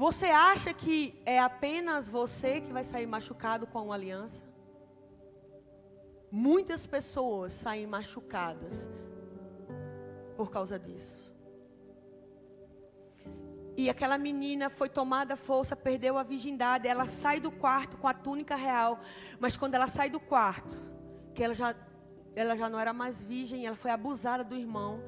Você 0.00 0.28
acha 0.28 0.72
que 0.72 1.20
é 1.26 1.38
apenas 1.38 2.08
você 2.08 2.62
que 2.62 2.72
vai 2.72 2.82
sair 2.82 3.06
machucado 3.06 3.66
com 3.66 3.84
uma 3.84 3.94
aliança? 3.94 4.42
Muitas 6.32 6.86
pessoas 6.86 7.52
saem 7.52 7.86
machucadas 7.86 8.88
por 10.38 10.50
causa 10.50 10.78
disso. 10.78 11.30
E 13.76 13.90
aquela 13.90 14.16
menina 14.16 14.70
foi 14.70 14.88
tomada 14.88 15.36
força, 15.36 15.76
perdeu 15.76 16.16
a 16.16 16.22
virgindade. 16.22 16.88
Ela 16.88 17.04
sai 17.04 17.38
do 17.38 17.50
quarto 17.50 17.98
com 17.98 18.08
a 18.08 18.14
túnica 18.14 18.56
real. 18.56 19.00
Mas 19.38 19.54
quando 19.54 19.74
ela 19.74 19.86
sai 19.86 20.08
do 20.08 20.18
quarto, 20.18 20.78
que 21.34 21.44
ela 21.44 21.52
já 21.52 21.76
ela 22.34 22.56
já 22.56 22.70
não 22.70 22.80
era 22.80 22.94
mais 22.94 23.22
virgem, 23.22 23.66
ela 23.66 23.76
foi 23.76 23.90
abusada 23.90 24.42
do 24.42 24.56
irmão. 24.56 25.02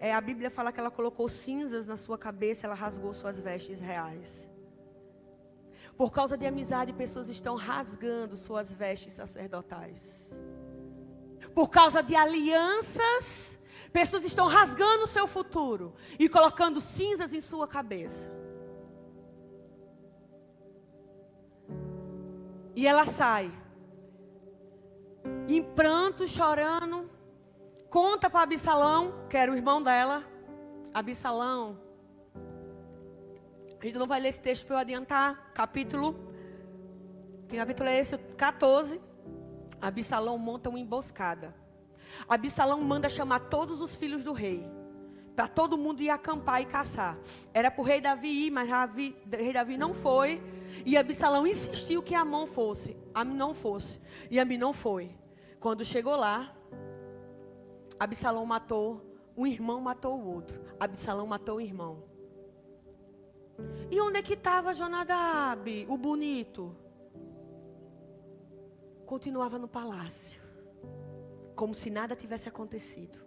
É, 0.00 0.12
a 0.12 0.20
Bíblia 0.20 0.50
fala 0.50 0.72
que 0.72 0.80
ela 0.80 0.90
colocou 0.90 1.28
cinzas 1.28 1.86
na 1.86 1.96
sua 1.96 2.18
cabeça, 2.18 2.66
ela 2.66 2.74
rasgou 2.74 3.14
suas 3.14 3.38
vestes 3.38 3.80
reais. 3.80 4.48
Por 5.96 6.12
causa 6.12 6.36
de 6.36 6.46
amizade, 6.46 6.92
pessoas 6.92 7.28
estão 7.28 7.54
rasgando 7.54 8.36
suas 8.36 8.70
vestes 8.70 9.14
sacerdotais. 9.14 10.32
Por 11.54 11.70
causa 11.70 12.02
de 12.02 12.16
alianças, 12.16 13.58
pessoas 13.92 14.24
estão 14.24 14.46
rasgando 14.48 15.04
o 15.04 15.06
seu 15.06 15.26
futuro 15.26 15.94
e 16.18 16.28
colocando 16.28 16.80
cinzas 16.80 17.32
em 17.32 17.40
sua 17.40 17.68
cabeça. 17.68 18.28
E 22.74 22.86
ela 22.88 23.06
sai 23.06 23.52
em 25.46 25.62
pranto, 25.62 26.26
chorando, 26.26 27.08
conta 27.94 28.28
para 28.28 28.42
Absalão, 28.42 29.14
que 29.30 29.36
era 29.36 29.52
o 29.52 29.54
irmão 29.54 29.80
dela. 29.80 30.24
Absalão. 30.92 31.78
A 33.80 33.84
gente 33.84 33.96
não 33.96 34.08
vai 34.08 34.18
ler 34.18 34.30
esse 34.30 34.40
texto 34.40 34.66
para 34.66 34.74
eu 34.74 34.80
adiantar. 34.80 35.52
Capítulo. 35.54 36.16
Que 37.48 37.56
capítulo 37.56 37.88
é 37.88 38.00
esse? 38.00 38.18
14. 38.18 39.00
Absalão 39.80 40.36
monta 40.36 40.68
uma 40.70 40.80
emboscada. 40.80 41.54
Absalão 42.28 42.80
manda 42.80 43.08
chamar 43.08 43.38
todos 43.48 43.80
os 43.80 43.94
filhos 43.94 44.24
do 44.24 44.32
rei. 44.32 44.68
Para 45.36 45.46
todo 45.46 45.78
mundo 45.78 46.02
ir 46.02 46.10
acampar 46.10 46.62
e 46.62 46.66
caçar. 46.66 47.16
Era 47.52 47.70
para 47.70 47.80
o 47.80 47.84
rei 47.84 48.00
Davi 48.00 48.46
ir, 48.46 48.50
mas 48.50 48.68
o 48.68 49.36
rei 49.36 49.52
Davi 49.52 49.76
não 49.76 49.94
foi. 49.94 50.42
E 50.84 50.96
Absalão 50.96 51.46
insistiu 51.46 52.02
que 52.02 52.16
Amon 52.16 52.46
fosse. 52.48 52.96
Não 53.24 53.54
fosse. 53.54 54.00
E 54.28 54.44
não 54.58 54.72
foi. 54.72 55.12
Quando 55.60 55.84
chegou 55.84 56.16
lá, 56.16 56.52
Absalão 58.04 58.44
matou, 58.44 58.88
um 59.34 59.46
irmão 59.46 59.80
matou 59.80 60.14
o 60.20 60.26
outro. 60.36 60.60
Absalão 60.78 61.26
matou 61.26 61.56
o 61.56 61.60
irmão. 61.60 61.94
E 63.90 63.98
onde 63.98 64.18
é 64.18 64.22
que 64.22 64.34
estava 64.34 64.74
Jonadab, 64.74 65.86
o 65.88 65.96
bonito? 65.96 66.76
Continuava 69.06 69.58
no 69.58 69.66
palácio, 69.66 70.38
como 71.56 71.74
se 71.74 71.88
nada 71.88 72.14
tivesse 72.14 72.46
acontecido. 72.46 73.18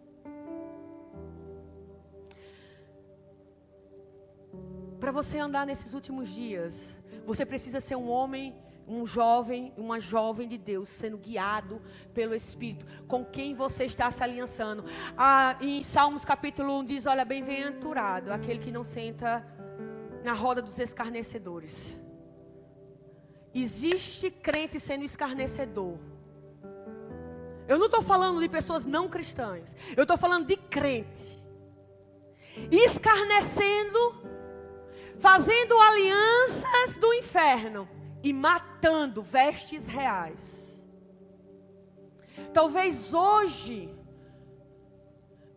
Para 4.99 5.11
você 5.11 5.39
andar 5.39 5.65
nesses 5.65 5.93
últimos 5.93 6.29
dias, 6.29 6.87
você 7.25 7.43
precisa 7.45 7.79
ser 7.79 7.95
um 7.95 8.09
homem 8.09 8.55
um 8.87 9.05
jovem, 9.05 9.73
uma 9.75 9.99
jovem 9.99 10.47
de 10.47 10.57
Deus 10.57 10.87
sendo 10.87 11.17
guiado 11.17 11.81
pelo 12.13 12.33
Espírito, 12.33 12.85
com 13.07 13.25
quem 13.25 13.53
você 13.53 13.83
está 13.83 14.09
se 14.09 14.23
aliançando. 14.23 14.85
Ah, 15.17 15.57
em 15.59 15.83
Salmos 15.83 16.23
capítulo 16.23 16.79
1 16.79 16.85
diz: 16.85 17.05
Olha, 17.05 17.25
bem-aventurado 17.25 18.31
aquele 18.31 18.59
que 18.59 18.71
não 18.71 18.83
senta 18.83 19.45
na 20.23 20.33
roda 20.33 20.61
dos 20.61 20.79
escarnecedores. 20.79 21.97
Existe 23.53 24.29
crente 24.29 24.79
sendo 24.79 25.03
escarnecedor. 25.03 25.97
Eu 27.67 27.77
não 27.77 27.87
estou 27.87 28.01
falando 28.01 28.39
de 28.39 28.47
pessoas 28.47 28.85
não 28.85 29.09
cristãs, 29.09 29.75
eu 29.95 30.03
estou 30.03 30.15
falando 30.17 30.47
de 30.47 30.55
crente, 30.55 31.43
escarnecendo, 32.71 34.15
fazendo 35.19 35.77
alianças 35.77 36.97
do 36.97 37.13
inferno 37.13 37.96
e 38.27 38.33
matando 38.33 39.21
vestes 39.21 39.85
reais. 39.97 40.43
Talvez 42.57 43.13
hoje 43.13 43.79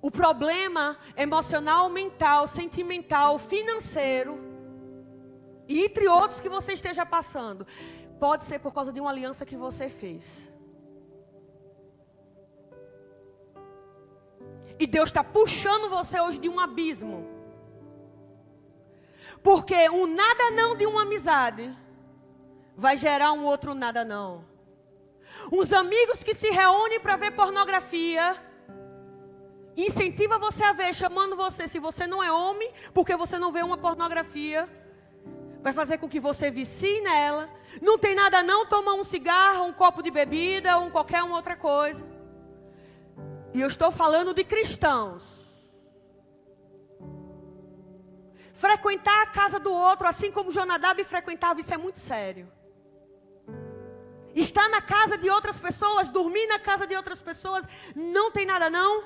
o 0.00 0.11
problema 0.20 0.85
emocional, 1.16 1.83
mental, 2.00 2.46
sentimental, 2.46 3.38
financeiro, 3.52 4.35
e 5.66 5.85
entre 5.87 6.06
outros 6.06 6.38
que 6.40 6.48
você 6.56 6.72
esteja 6.74 7.04
passando, 7.16 7.66
pode 8.20 8.44
ser 8.44 8.61
por 8.61 8.72
causa 8.72 8.92
de 8.92 9.00
uma 9.00 9.11
aliança 9.11 9.44
que 9.50 9.56
você 9.56 9.88
fez. 9.88 10.24
E 14.78 14.87
Deus 14.87 15.09
está 15.09 15.24
puxando 15.24 15.90
você 15.98 16.20
hoje 16.20 16.38
de 16.38 16.48
um 16.48 16.61
abismo. 16.61 17.20
Porque 19.42 19.90
um 19.90 20.06
nada 20.06 20.50
não 20.52 20.76
de 20.76 20.87
uma 20.87 21.02
amizade 21.02 21.64
vai 22.81 22.97
gerar 22.97 23.33
um 23.33 23.45
outro 23.45 23.75
nada 23.75 24.03
não. 24.03 24.43
Uns 25.53 25.71
amigos 25.71 26.23
que 26.23 26.35
se 26.35 26.49
reúnem 26.51 26.99
para 26.99 27.14
ver 27.14 27.33
pornografia, 27.33 28.35
incentiva 29.77 30.38
você 30.38 30.64
a 30.64 30.73
ver, 30.73 30.95
chamando 30.95 31.37
você, 31.37 31.69
se 31.69 31.79
você 31.79 32.07
não 32.07 32.23
é 32.23 32.33
homem, 32.33 32.73
porque 32.95 33.14
você 33.14 33.38
não 33.38 33.53
vê 33.53 33.62
uma 33.62 33.77
pornografia, 33.77 34.66
vai 35.61 35.75
fazer 35.75 35.99
com 35.99 36.09
que 36.09 36.19
você 36.19 36.51
vicie 36.51 37.03
nela. 37.03 37.51
Não 37.83 37.99
tem 37.99 38.14
nada 38.14 38.43
não, 38.43 38.64
toma 38.64 38.95
um 38.95 39.05
cigarro, 39.05 39.66
um 39.66 39.75
copo 39.75 40.03
de 40.03 40.11
bebida, 40.11 40.79
ou 40.79 40.90
qualquer 40.90 41.23
uma 41.23 41.37
outra 41.37 41.57
coisa. 41.57 42.03
E 43.53 43.61
eu 43.61 43.69
estou 43.69 43.90
falando 43.90 44.33
de 44.33 44.43
cristãos. 44.43 45.23
Frequentar 48.55 49.23
a 49.23 49.27
casa 49.27 49.59
do 49.61 49.71
outro, 49.71 50.07
assim 50.07 50.33
como 50.33 50.51
Jonadab 50.51 51.05
frequentava, 51.05 51.61
isso 51.61 51.75
é 51.75 51.77
muito 51.77 51.99
sério. 51.99 52.51
Estar 54.35 54.69
na 54.69 54.81
casa 54.81 55.19
de 55.19 55.29
outras 55.29 55.59
pessoas, 55.59 56.11
dormir 56.11 56.47
na 56.47 56.59
casa 56.59 56.87
de 56.87 56.95
outras 56.95 57.21
pessoas, 57.21 57.66
não 57.95 58.31
tem 58.31 58.47
nada 58.47 58.71
não. 58.71 59.05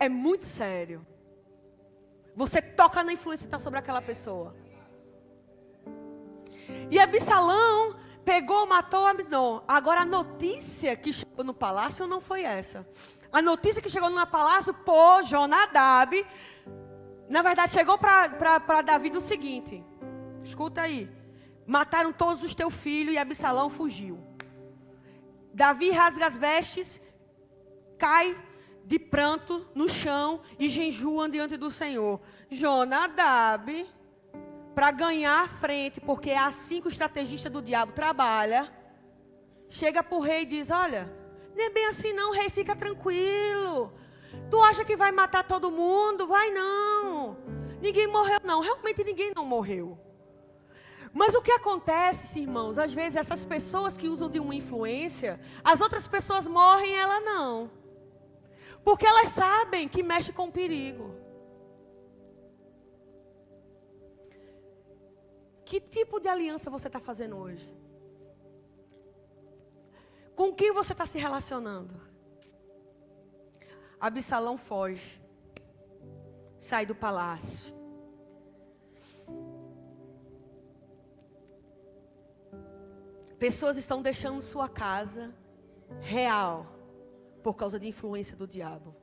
é 0.00 0.08
muito 0.08 0.44
sério. 0.44 1.06
Você 2.34 2.60
toca 2.60 3.04
na 3.04 3.12
influência 3.12 3.44
que 3.44 3.48
está 3.48 3.58
sobre 3.58 3.78
aquela 3.78 4.02
pessoa. 4.02 4.54
E 6.90 6.98
Absalão 6.98 7.96
pegou, 8.24 8.66
matou 8.66 9.06
Abdon. 9.06 9.62
Agora 9.68 10.00
a 10.00 10.04
notícia 10.04 10.96
que 10.96 11.12
chegou 11.12 11.44
no 11.44 11.54
palácio 11.54 12.06
não 12.06 12.20
foi 12.20 12.42
essa. 12.42 12.86
A 13.32 13.40
notícia 13.40 13.82
que 13.82 13.88
chegou 13.88 14.10
no 14.10 14.26
palácio, 14.26 14.74
pô, 14.74 15.22
Jonadab, 15.22 16.26
na 17.28 17.42
verdade 17.42 17.72
chegou 17.72 17.98
para 17.98 18.82
Davi 18.82 19.10
o 19.10 19.20
seguinte: 19.20 19.84
escuta 20.42 20.82
aí, 20.82 21.10
mataram 21.66 22.12
todos 22.12 22.42
os 22.42 22.54
teus 22.54 22.74
filhos 22.74 23.14
e 23.14 23.18
Absalão 23.18 23.70
fugiu. 23.70 24.33
Davi 25.54 25.90
rasga 25.90 26.26
as 26.26 26.36
vestes, 26.36 27.00
cai 27.96 28.36
de 28.84 28.98
pranto 28.98 29.64
no 29.72 29.88
chão 29.88 30.40
e 30.58 30.68
jejua 30.68 31.28
diante 31.28 31.56
do 31.56 31.70
Senhor. 31.70 32.20
Jonadab 32.50 33.86
para 34.74 34.90
ganhar 34.90 35.44
a 35.44 35.48
frente, 35.48 36.00
porque 36.00 36.30
é 36.30 36.38
assim 36.38 36.80
que 36.80 36.88
o 36.88 36.90
estrategista 36.90 37.48
do 37.48 37.62
diabo 37.62 37.92
trabalha, 37.92 38.68
chega 39.68 40.02
para 40.02 40.18
o 40.18 40.20
rei 40.20 40.42
e 40.42 40.46
diz: 40.46 40.70
Olha, 40.70 41.08
não 41.54 41.64
é 41.64 41.70
bem 41.70 41.86
assim 41.86 42.12
não, 42.12 42.32
rei, 42.32 42.50
fica 42.50 42.74
tranquilo. 42.74 43.92
Tu 44.50 44.60
acha 44.60 44.84
que 44.84 44.96
vai 44.96 45.12
matar 45.12 45.44
todo 45.44 45.70
mundo? 45.70 46.26
Vai 46.26 46.50
não. 46.50 47.36
Ninguém 47.80 48.08
morreu, 48.08 48.40
não. 48.42 48.60
Realmente 48.60 49.04
ninguém 49.04 49.32
não 49.36 49.46
morreu. 49.46 49.96
Mas 51.20 51.32
o 51.36 51.40
que 51.40 51.52
acontece, 51.52 52.40
irmãos? 52.40 52.76
Às 52.76 52.92
vezes 52.92 53.14
essas 53.14 53.46
pessoas 53.46 53.96
que 53.96 54.08
usam 54.08 54.28
de 54.28 54.40
uma 54.40 54.54
influência, 54.54 55.40
as 55.62 55.80
outras 55.80 56.08
pessoas 56.08 56.44
morrem, 56.44 56.98
ela 56.98 57.20
não. 57.20 57.70
Porque 58.82 59.06
elas 59.06 59.28
sabem 59.28 59.88
que 59.88 60.02
mexe 60.02 60.32
com 60.32 60.50
perigo. 60.50 61.14
Que 65.64 65.80
tipo 65.80 66.18
de 66.18 66.28
aliança 66.28 66.68
você 66.68 66.88
está 66.88 66.98
fazendo 66.98 67.36
hoje? 67.36 67.72
Com 70.34 70.52
quem 70.52 70.72
você 70.72 70.92
está 70.92 71.06
se 71.06 71.16
relacionando? 71.16 71.94
Absalão 74.00 74.56
foge, 74.58 75.22
sai 76.58 76.84
do 76.84 76.94
palácio. 76.94 77.72
Pessoas 83.44 83.76
estão 83.76 84.00
deixando 84.00 84.40
sua 84.40 84.70
casa 84.70 85.30
real 86.00 86.64
por 87.42 87.52
causa 87.52 87.78
de 87.78 87.86
influência 87.86 88.34
do 88.34 88.46
diabo, 88.46 88.96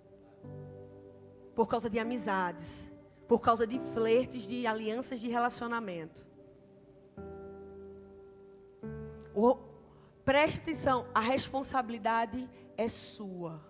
por 1.53 1.67
causa 1.67 1.87
de 1.87 1.99
amizades, 1.99 2.91
por 3.27 3.39
causa 3.39 3.67
de 3.67 3.77
flertes, 3.93 4.47
de 4.47 4.65
alianças 4.65 5.19
de 5.19 5.29
relacionamento. 5.29 6.25
O, 9.35 9.59
preste 10.25 10.59
atenção, 10.59 11.05
a 11.13 11.19
responsabilidade 11.19 12.49
é 12.75 12.87
sua. 12.87 13.61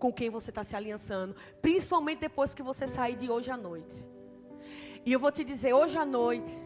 Com 0.00 0.12
quem 0.12 0.30
você 0.30 0.50
está 0.50 0.64
se 0.64 0.74
aliançando. 0.74 1.36
Principalmente 1.62 2.18
depois 2.18 2.52
que 2.52 2.60
você 2.70 2.88
sair 2.88 3.14
de 3.14 3.30
hoje 3.30 3.52
à 3.52 3.56
noite. 3.56 4.04
E 5.04 5.12
eu 5.12 5.20
vou 5.20 5.30
te 5.30 5.44
dizer, 5.44 5.74
hoje 5.74 5.96
à 5.96 6.04
noite. 6.04 6.65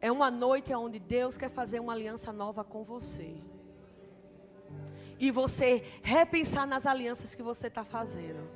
É 0.00 0.10
uma 0.10 0.30
noite 0.30 0.74
onde 0.74 0.98
Deus 0.98 1.36
quer 1.36 1.50
fazer 1.50 1.80
uma 1.80 1.92
aliança 1.92 2.32
nova 2.32 2.62
com 2.64 2.84
você. 2.84 3.36
E 5.18 5.30
você 5.30 5.82
repensar 6.02 6.66
nas 6.66 6.86
alianças 6.86 7.34
que 7.34 7.42
você 7.42 7.66
está 7.66 7.84
fazendo. 7.84 8.48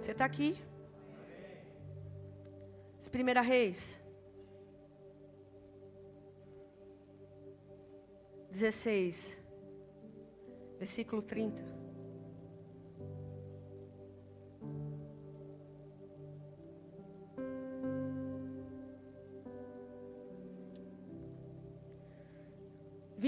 Você 0.00 0.12
está 0.12 0.24
aqui? 0.24 0.58
Primeira 3.14 3.42
Reis. 3.42 3.96
16, 8.50 9.38
versículo 10.80 11.22
30. 11.22 11.62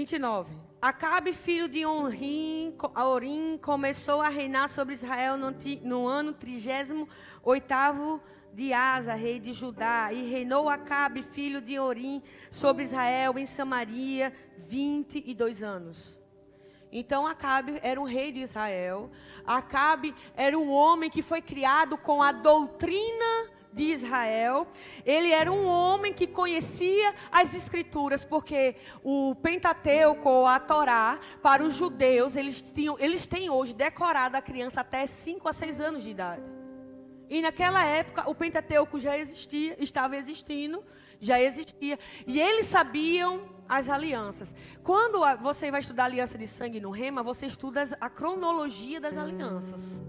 Vinte 0.07 0.15
e 0.15 0.19
nove. 0.19 0.55
Acabe, 0.81 1.33
filho 1.33 1.67
de 1.67 1.85
Onrim, 1.85 2.73
Orim, 2.95 3.59
começou 3.61 4.21
a 4.21 4.29
reinar 4.29 4.69
sobre 4.69 4.93
Israel 4.93 5.35
no, 5.35 5.53
no 5.81 6.07
ano 6.07 6.31
trigésimo 6.31 7.09
oitavo 7.43 8.21
de 8.53 8.71
Asa, 8.71 9.15
rei 9.15 9.37
de 9.37 9.51
Judá, 9.51 10.13
e 10.13 10.23
reinou 10.29 10.69
Acabe, 10.69 11.23
filho 11.23 11.59
de 11.59 11.77
Orim, 11.77 12.23
sobre 12.49 12.85
Israel 12.85 13.37
em 13.37 13.45
Samaria, 13.45 14.33
22 14.69 15.61
anos. 15.61 16.17
Então 16.89 17.27
Acabe 17.27 17.77
era 17.83 17.99
um 17.99 18.05
rei 18.05 18.31
de 18.31 18.39
Israel. 18.39 19.11
Acabe 19.45 20.15
era 20.37 20.57
um 20.57 20.71
homem 20.71 21.09
que 21.09 21.21
foi 21.21 21.41
criado 21.41 21.97
com 21.97 22.23
a 22.23 22.31
doutrina 22.31 23.46
de 23.77 23.93
Israel. 23.93 24.67
Ele 25.05 25.31
era 25.31 25.51
um 25.51 25.65
homem 25.65 26.11
que 26.11 26.27
conhecia 26.27 27.13
as 27.31 27.53
escrituras, 27.53 28.25
porque 28.25 28.75
o 29.03 29.35
Pentateuco 29.35 30.45
a 30.45 30.59
Torá, 30.59 31.19
para 31.41 31.63
os 31.63 31.75
judeus, 31.75 32.35
eles, 32.35 32.61
tinham, 32.61 32.97
eles 32.99 33.25
têm 33.25 33.49
hoje 33.49 33.73
decorado 33.73 34.35
a 34.35 34.41
criança 34.41 34.81
até 34.81 35.05
5 35.05 35.47
a 35.47 35.53
6 35.53 35.79
anos 35.79 36.03
de 36.03 36.09
idade. 36.09 36.43
E 37.29 37.41
naquela 37.41 37.83
época 37.83 38.29
o 38.29 38.33
Pentateuco 38.33 38.99
já 38.99 39.17
existia, 39.17 39.75
estava 39.79 40.15
existindo, 40.15 40.83
já 41.19 41.39
existia. 41.39 41.99
E 42.25 42.39
eles 42.39 42.65
sabiam 42.65 43.49
as 43.67 43.89
alianças. 43.89 44.55
Quando 44.83 45.19
você 45.41 45.69
vai 45.69 45.81
estudar 45.81 46.03
a 46.03 46.05
aliança 46.05 46.37
de 46.37 46.47
sangue 46.47 46.79
no 46.79 46.89
Rema, 46.89 47.21
você 47.21 47.45
estuda 47.45 47.83
a 47.99 48.09
cronologia 48.09 48.99
das 48.99 49.17
alianças. 49.17 50.01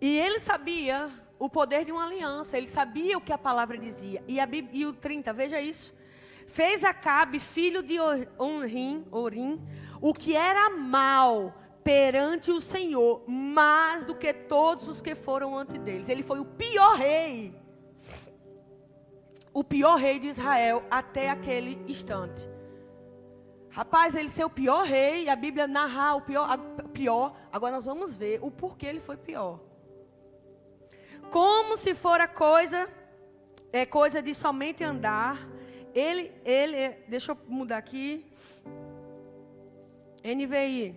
E 0.00 0.18
ele 0.18 0.40
sabia 0.40 1.08
o 1.42 1.50
poder 1.50 1.84
de 1.84 1.90
uma 1.90 2.04
aliança, 2.04 2.56
ele 2.56 2.68
sabia 2.68 3.18
o 3.18 3.20
que 3.20 3.32
a 3.32 3.36
palavra 3.36 3.76
dizia. 3.76 4.22
E, 4.28 4.38
a, 4.38 4.48
e 4.70 4.86
o 4.86 4.92
30, 4.92 5.32
veja 5.32 5.60
isso. 5.60 5.92
Fez 6.46 6.84
Acabe, 6.84 7.40
filho 7.40 7.82
de 7.82 7.98
Orim, 8.38 9.04
Orim, 9.10 9.60
o 10.00 10.14
que 10.14 10.36
era 10.36 10.70
mal 10.70 11.52
perante 11.82 12.52
o 12.52 12.60
Senhor, 12.60 13.24
mais 13.26 14.04
do 14.04 14.14
que 14.14 14.32
todos 14.32 14.86
os 14.86 15.00
que 15.00 15.16
foram 15.16 15.58
antes 15.58 15.76
deles. 15.80 16.08
Ele 16.08 16.22
foi 16.22 16.38
o 16.38 16.44
pior 16.44 16.94
rei. 16.94 17.52
O 19.52 19.64
pior 19.64 19.96
rei 19.96 20.20
de 20.20 20.28
Israel 20.28 20.84
até 20.88 21.28
aquele 21.28 21.76
instante. 21.88 22.48
Rapaz, 23.68 24.14
ele 24.14 24.28
ser 24.28 24.44
o 24.44 24.50
pior 24.50 24.84
rei, 24.84 25.28
a 25.28 25.34
Bíblia 25.34 25.66
narra 25.66 26.14
o 26.14 26.20
pior, 26.20 26.56
pior. 26.92 27.34
Agora 27.50 27.74
nós 27.74 27.84
vamos 27.84 28.14
ver 28.14 28.38
o 28.40 28.48
porquê 28.48 28.86
ele 28.86 29.00
foi 29.00 29.16
pior. 29.16 29.71
Como 31.32 31.78
se 31.78 31.94
fora 31.94 32.28
coisa, 32.28 32.86
é 33.72 33.86
coisa 33.86 34.20
de 34.20 34.34
somente 34.34 34.84
andar. 34.84 35.38
Ele, 35.94 36.30
ele, 36.44 36.90
deixa 37.08 37.32
eu 37.32 37.38
mudar 37.48 37.78
aqui. 37.78 38.26
NVI. 40.22 40.94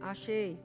Achei. 0.00 0.56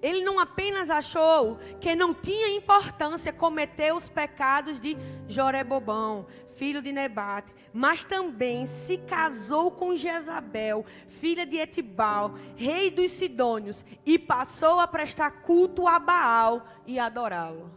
Ele 0.00 0.22
não 0.22 0.38
apenas 0.38 0.88
achou 0.88 1.58
que 1.80 1.94
não 1.94 2.14
tinha 2.14 2.56
importância 2.56 3.32
cometer 3.32 3.92
os 3.92 4.08
pecados 4.08 4.80
de 4.80 4.96
Jorebobão, 5.26 6.26
filho 6.54 6.80
de 6.80 6.92
Nebate, 6.92 7.52
mas 7.72 8.04
também 8.04 8.66
se 8.66 8.98
casou 8.98 9.70
com 9.70 9.96
Jezabel, 9.96 10.84
filha 11.08 11.44
de 11.44 11.56
Etibal, 11.56 12.34
rei 12.54 12.90
dos 12.90 13.12
Sidônios, 13.12 13.84
e 14.04 14.18
passou 14.18 14.78
a 14.78 14.86
prestar 14.86 15.42
culto 15.42 15.86
a 15.86 15.98
Baal 15.98 16.66
e 16.86 16.98
adorá-lo. 16.98 17.70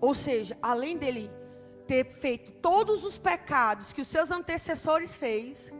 Ou 0.00 0.14
seja, 0.14 0.56
além 0.62 0.96
dele 0.96 1.30
ter 1.86 2.04
feito 2.04 2.52
todos 2.52 3.04
os 3.04 3.18
pecados 3.18 3.92
que 3.92 4.00
os 4.00 4.08
seus 4.08 4.30
antecessores 4.30 5.16
fez, 5.16 5.72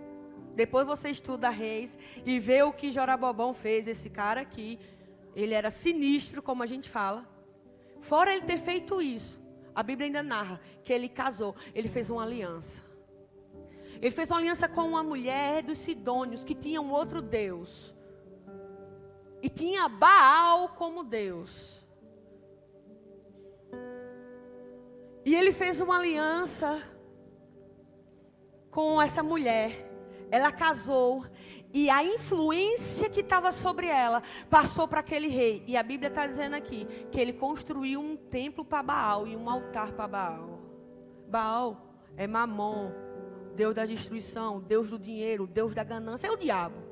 depois 0.63 0.87
você 0.87 1.09
estuda 1.09 1.49
Reis 1.49 1.97
e 2.31 2.39
vê 2.39 2.63
o 2.63 2.73
que 2.79 2.93
Jorabobão 2.93 3.55
fez. 3.55 3.89
Esse 3.89 4.11
cara 4.11 4.43
aqui, 4.43 4.79
ele 5.35 5.55
era 5.55 5.71
sinistro, 5.71 6.43
como 6.43 6.63
a 6.63 6.67
gente 6.67 6.89
fala. 6.91 7.27
Fora 8.03 8.35
ele 8.35 8.45
ter 8.51 8.59
feito 8.59 9.01
isso, 9.01 9.41
a 9.75 9.83
Bíblia 9.83 10.07
ainda 10.09 10.23
narra 10.23 10.61
que 10.85 10.93
ele 10.93 11.09
casou, 11.09 11.57
ele 11.75 11.89
fez 11.89 12.11
uma 12.11 12.25
aliança. 12.25 12.83
Ele 14.03 14.11
fez 14.11 14.31
uma 14.31 14.39
aliança 14.39 14.69
com 14.69 14.83
uma 14.83 15.03
mulher 15.03 15.63
dos 15.63 15.79
Sidônios 15.79 16.45
que 16.45 16.55
tinha 16.55 16.81
um 16.81 16.93
outro 16.93 17.23
Deus. 17.23 17.95
E 19.43 19.49
tinha 19.49 19.89
Baal 19.89 20.71
como 20.81 21.03
Deus. 21.03 21.83
E 25.25 25.35
ele 25.35 25.53
fez 25.53 25.81
uma 25.81 25.97
aliança 25.99 26.83
com 28.71 29.01
essa 29.01 29.23
mulher. 29.23 29.90
Ela 30.31 30.53
casou 30.53 31.25
e 31.73 31.89
a 31.89 32.03
influência 32.05 33.09
que 33.09 33.21
estava 33.21 33.53
sobre 33.53 33.87
ela 33.87 34.23
passou 34.49 34.89
para 34.89 35.01
aquele 35.01 35.29
rei. 35.29 35.63
E 35.67 35.77
a 35.77 35.83
Bíblia 35.83 36.09
está 36.09 36.27
dizendo 36.27 36.55
aqui 36.55 36.87
que 37.11 37.21
ele 37.21 37.33
construiu 37.33 38.01
um 38.01 38.17
templo 38.17 38.65
para 38.65 38.83
Baal 38.83 39.27
e 39.27 39.37
um 39.37 39.49
altar 39.49 39.93
para 39.93 40.09
Baal. 40.09 40.61
Baal 41.29 41.77
é 42.17 42.27
Mamon, 42.27 42.91
Deus 43.55 43.75
da 43.75 43.85
destruição, 43.85 44.61
Deus 44.61 44.91
do 44.91 44.99
dinheiro, 44.99 45.47
Deus 45.47 45.75
da 45.75 45.85
ganância, 45.85 46.27
é 46.27 46.31
o 46.31 46.37
diabo. 46.37 46.91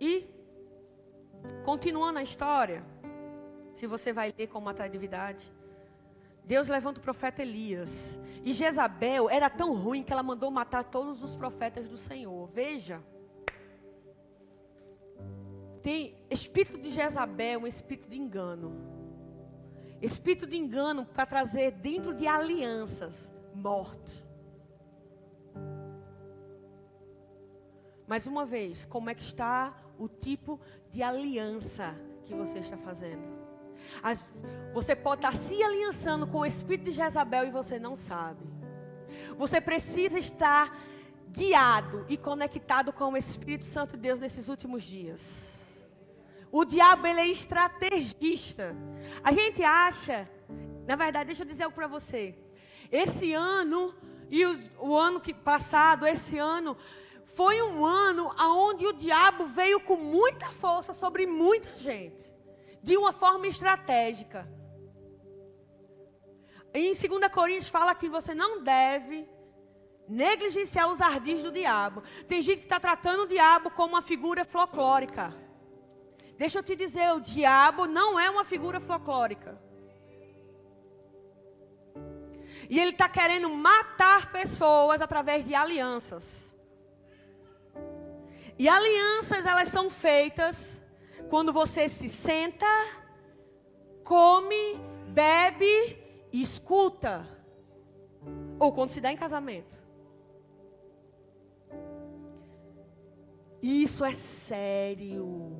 E, 0.00 0.28
continuando 1.64 2.18
a 2.18 2.22
história, 2.22 2.84
se 3.74 3.86
você 3.86 4.12
vai 4.12 4.34
ler 4.36 4.48
com 4.48 4.58
uma 4.58 4.72
atividade, 4.72 5.52
Deus 6.44 6.68
levanta 6.68 7.00
o 7.00 7.02
profeta 7.02 7.42
Elias. 7.42 8.18
E 8.44 8.52
Jezabel 8.52 9.30
era 9.30 9.48
tão 9.48 9.74
ruim 9.74 10.02
que 10.02 10.12
ela 10.12 10.22
mandou 10.22 10.50
matar 10.50 10.84
todos 10.84 11.22
os 11.22 11.34
profetas 11.34 11.88
do 11.88 11.96
Senhor. 11.96 12.48
Veja. 12.48 13.02
Tem 15.82 16.16
espírito 16.30 16.78
de 16.78 16.90
Jezabel, 16.90 17.60
um 17.60 17.66
espírito 17.66 18.08
de 18.08 18.18
engano. 18.18 18.72
Espírito 20.00 20.46
de 20.46 20.56
engano 20.56 21.06
para 21.06 21.26
trazer 21.26 21.72
dentro 21.72 22.14
de 22.14 22.26
alianças 22.26 23.32
morte. 23.54 24.24
Mais 28.06 28.26
uma 28.26 28.44
vez, 28.44 28.84
como 28.84 29.08
é 29.08 29.14
que 29.14 29.22
está 29.22 29.74
o 29.98 30.08
tipo 30.08 30.60
de 30.90 31.02
aliança 31.02 31.94
que 32.24 32.34
você 32.34 32.58
está 32.58 32.76
fazendo? 32.76 33.41
As, 34.02 34.24
você 34.72 34.94
pode 34.94 35.18
estar 35.18 35.34
se 35.36 35.62
aliançando 35.62 36.26
com 36.26 36.38
o 36.38 36.46
espírito 36.46 36.86
de 36.86 36.92
Jezabel 36.92 37.46
e 37.46 37.50
você 37.50 37.78
não 37.78 37.94
sabe. 37.94 38.44
Você 39.36 39.60
precisa 39.60 40.18
estar 40.18 40.76
guiado 41.28 42.04
e 42.08 42.16
conectado 42.16 42.92
com 42.92 43.12
o 43.12 43.16
Espírito 43.16 43.64
Santo 43.64 43.92
de 43.92 44.02
Deus 44.02 44.20
nesses 44.20 44.48
últimos 44.48 44.82
dias. 44.82 45.58
O 46.50 46.64
diabo 46.64 47.06
ele 47.06 47.20
é 47.20 47.26
estrategista. 47.26 48.76
A 49.24 49.32
gente 49.32 49.62
acha, 49.62 50.28
na 50.86 50.96
verdade, 50.96 51.28
deixa 51.28 51.42
eu 51.42 51.46
dizer 51.46 51.64
algo 51.64 51.74
para 51.74 51.86
você. 51.86 52.34
Esse 52.90 53.32
ano 53.32 53.94
e 54.30 54.44
o, 54.44 54.58
o 54.78 54.96
ano 54.96 55.20
que 55.20 55.32
passado, 55.32 56.06
esse 56.06 56.38
ano 56.38 56.76
foi 57.34 57.62
um 57.62 57.84
ano 57.84 58.30
aonde 58.36 58.86
o 58.86 58.92
diabo 58.92 59.46
veio 59.46 59.80
com 59.80 59.96
muita 59.96 60.48
força 60.50 60.92
sobre 60.92 61.26
muita 61.26 61.76
gente 61.78 62.31
de 62.82 62.96
uma 62.96 63.12
forma 63.12 63.46
estratégica. 63.46 64.48
Em 66.74 66.92
2 66.92 67.32
Coríntios 67.32 67.68
fala 67.68 67.94
que 67.94 68.08
você 68.08 68.34
não 68.34 68.62
deve 68.62 69.28
negligenciar 70.08 70.90
os 70.90 71.00
ardis 71.00 71.42
do 71.42 71.52
diabo. 71.52 72.02
Tem 72.26 72.42
gente 72.42 72.58
que 72.58 72.64
está 72.64 72.80
tratando 72.80 73.22
o 73.22 73.28
diabo 73.28 73.70
como 73.70 73.94
uma 73.94 74.02
figura 74.02 74.44
folclórica. 74.44 75.34
Deixa 76.36 76.58
eu 76.58 76.62
te 76.62 76.74
dizer, 76.74 77.12
o 77.12 77.20
diabo 77.20 77.86
não 77.86 78.18
é 78.18 78.28
uma 78.28 78.44
figura 78.44 78.80
folclórica. 78.80 79.60
E 82.68 82.80
ele 82.80 82.90
está 82.90 83.08
querendo 83.08 83.48
matar 83.50 84.32
pessoas 84.32 85.00
através 85.00 85.44
de 85.44 85.54
alianças. 85.54 86.52
E 88.58 88.68
alianças, 88.68 89.44
elas 89.44 89.68
são 89.68 89.90
feitas 89.90 90.80
quando 91.32 91.50
você 91.50 91.88
se 91.88 92.10
senta, 92.10 92.66
come, 94.04 94.76
bebe 95.14 95.98
e 96.30 96.42
escuta. 96.42 97.26
Ou 98.60 98.70
quando 98.70 98.90
se 98.90 99.00
dá 99.00 99.10
em 99.10 99.16
casamento. 99.16 99.82
Isso 103.62 104.04
é 104.04 104.12
sério. 104.12 105.56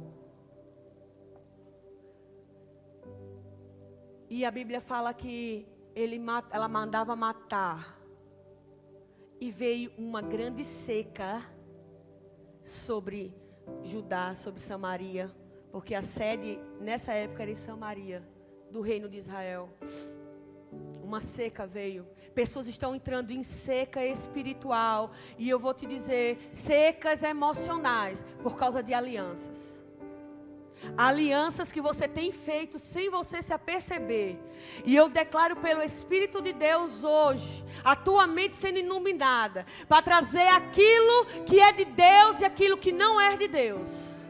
E 4.29 4.45
a 4.45 4.51
Bíblia 4.51 4.83
fala 4.83 5.15
que 5.15 5.67
ele, 5.95 6.21
ela 6.51 6.69
mandava 6.69 7.17
matar. 7.17 7.99
E 9.41 9.51
veio 9.51 9.91
uma 9.97 10.21
grande 10.21 10.65
seca 10.65 11.43
sobre 12.63 13.35
Judá, 13.83 14.35
sobre 14.35 14.61
Samaria. 14.61 15.35
Porque 15.73 15.95
a 15.95 16.03
sede 16.03 16.61
nessa 16.79 17.15
época 17.15 17.43
era 17.43 17.51
em 17.51 17.57
Samaria, 17.57 18.23
do 18.71 18.83
reino 18.83 19.09
de 19.09 19.17
Israel. 19.17 19.71
Uma 21.03 21.21
seca 21.21 21.67
veio. 21.67 22.07
Pessoas 22.35 22.67
estão 22.67 22.95
entrando 22.95 23.31
em 23.31 23.43
seca 23.43 24.05
espiritual. 24.05 25.13
E 25.39 25.49
eu 25.49 25.59
vou 25.59 25.73
te 25.73 25.87
dizer, 25.87 26.49
secas 26.53 27.23
emocionais, 27.23 28.25
por 28.43 28.57
causa 28.57 28.83
de 28.83 28.93
alianças. 28.93 29.83
Alianças 30.97 31.71
que 31.71 31.81
você 31.81 32.07
tem 32.09 32.33
feito 32.33 32.79
sem 32.79 33.09
você 33.09 33.41
se 33.41 33.53
aperceber. 33.53 34.39
E 34.85 34.95
eu 34.95 35.09
declaro 35.09 35.57
pelo 35.57 35.83
Espírito 35.83 36.43
de 36.43 36.53
Deus 36.53 37.03
hoje, 37.05 37.65
a 37.85 37.95
tua 37.97 38.27
mente 38.27 38.57
sendo 38.57 38.79
iluminada, 38.79 39.65
para 39.89 40.03
trazer 40.03 40.49
aquilo 40.49 41.45
que 41.47 41.61
é 41.61 41.73
de 41.73 41.85
Deus 41.85 42.41
e 42.41 42.45
aquilo 42.45 42.77
que 42.77 42.93
não 42.93 43.21
é 43.21 43.37
de 43.37 43.49
Deus. 43.49 44.22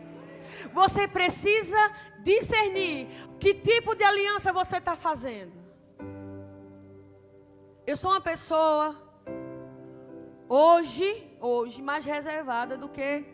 Você 0.73 1.07
precisa 1.07 1.83
discernir 2.21 3.09
que 3.39 3.55
tipo 3.55 3.95
de 3.95 4.05
aliança 4.05 4.53
você 4.53 4.77
está 4.79 4.97
fazendo. 4.97 5.53
Eu 7.87 7.97
sou 7.97 8.11
uma 8.11 8.21
pessoa 8.21 8.97
hoje, 10.49 11.09
hoje 11.41 11.83
mais 11.83 12.05
reservada 12.05 12.77
do 12.77 12.89
que 12.89 13.25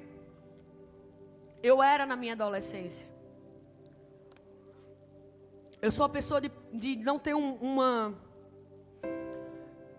eu 1.63 1.83
era 1.83 2.07
na 2.07 2.17
minha 2.17 2.33
adolescência. 2.33 3.09
Eu 5.81 5.91
sou 5.91 6.05
uma 6.07 6.13
pessoa 6.13 6.41
de, 6.41 6.51
de 6.73 6.97
não 6.97 7.19
ter 7.19 7.35
um, 7.35 7.55
uma 7.57 8.15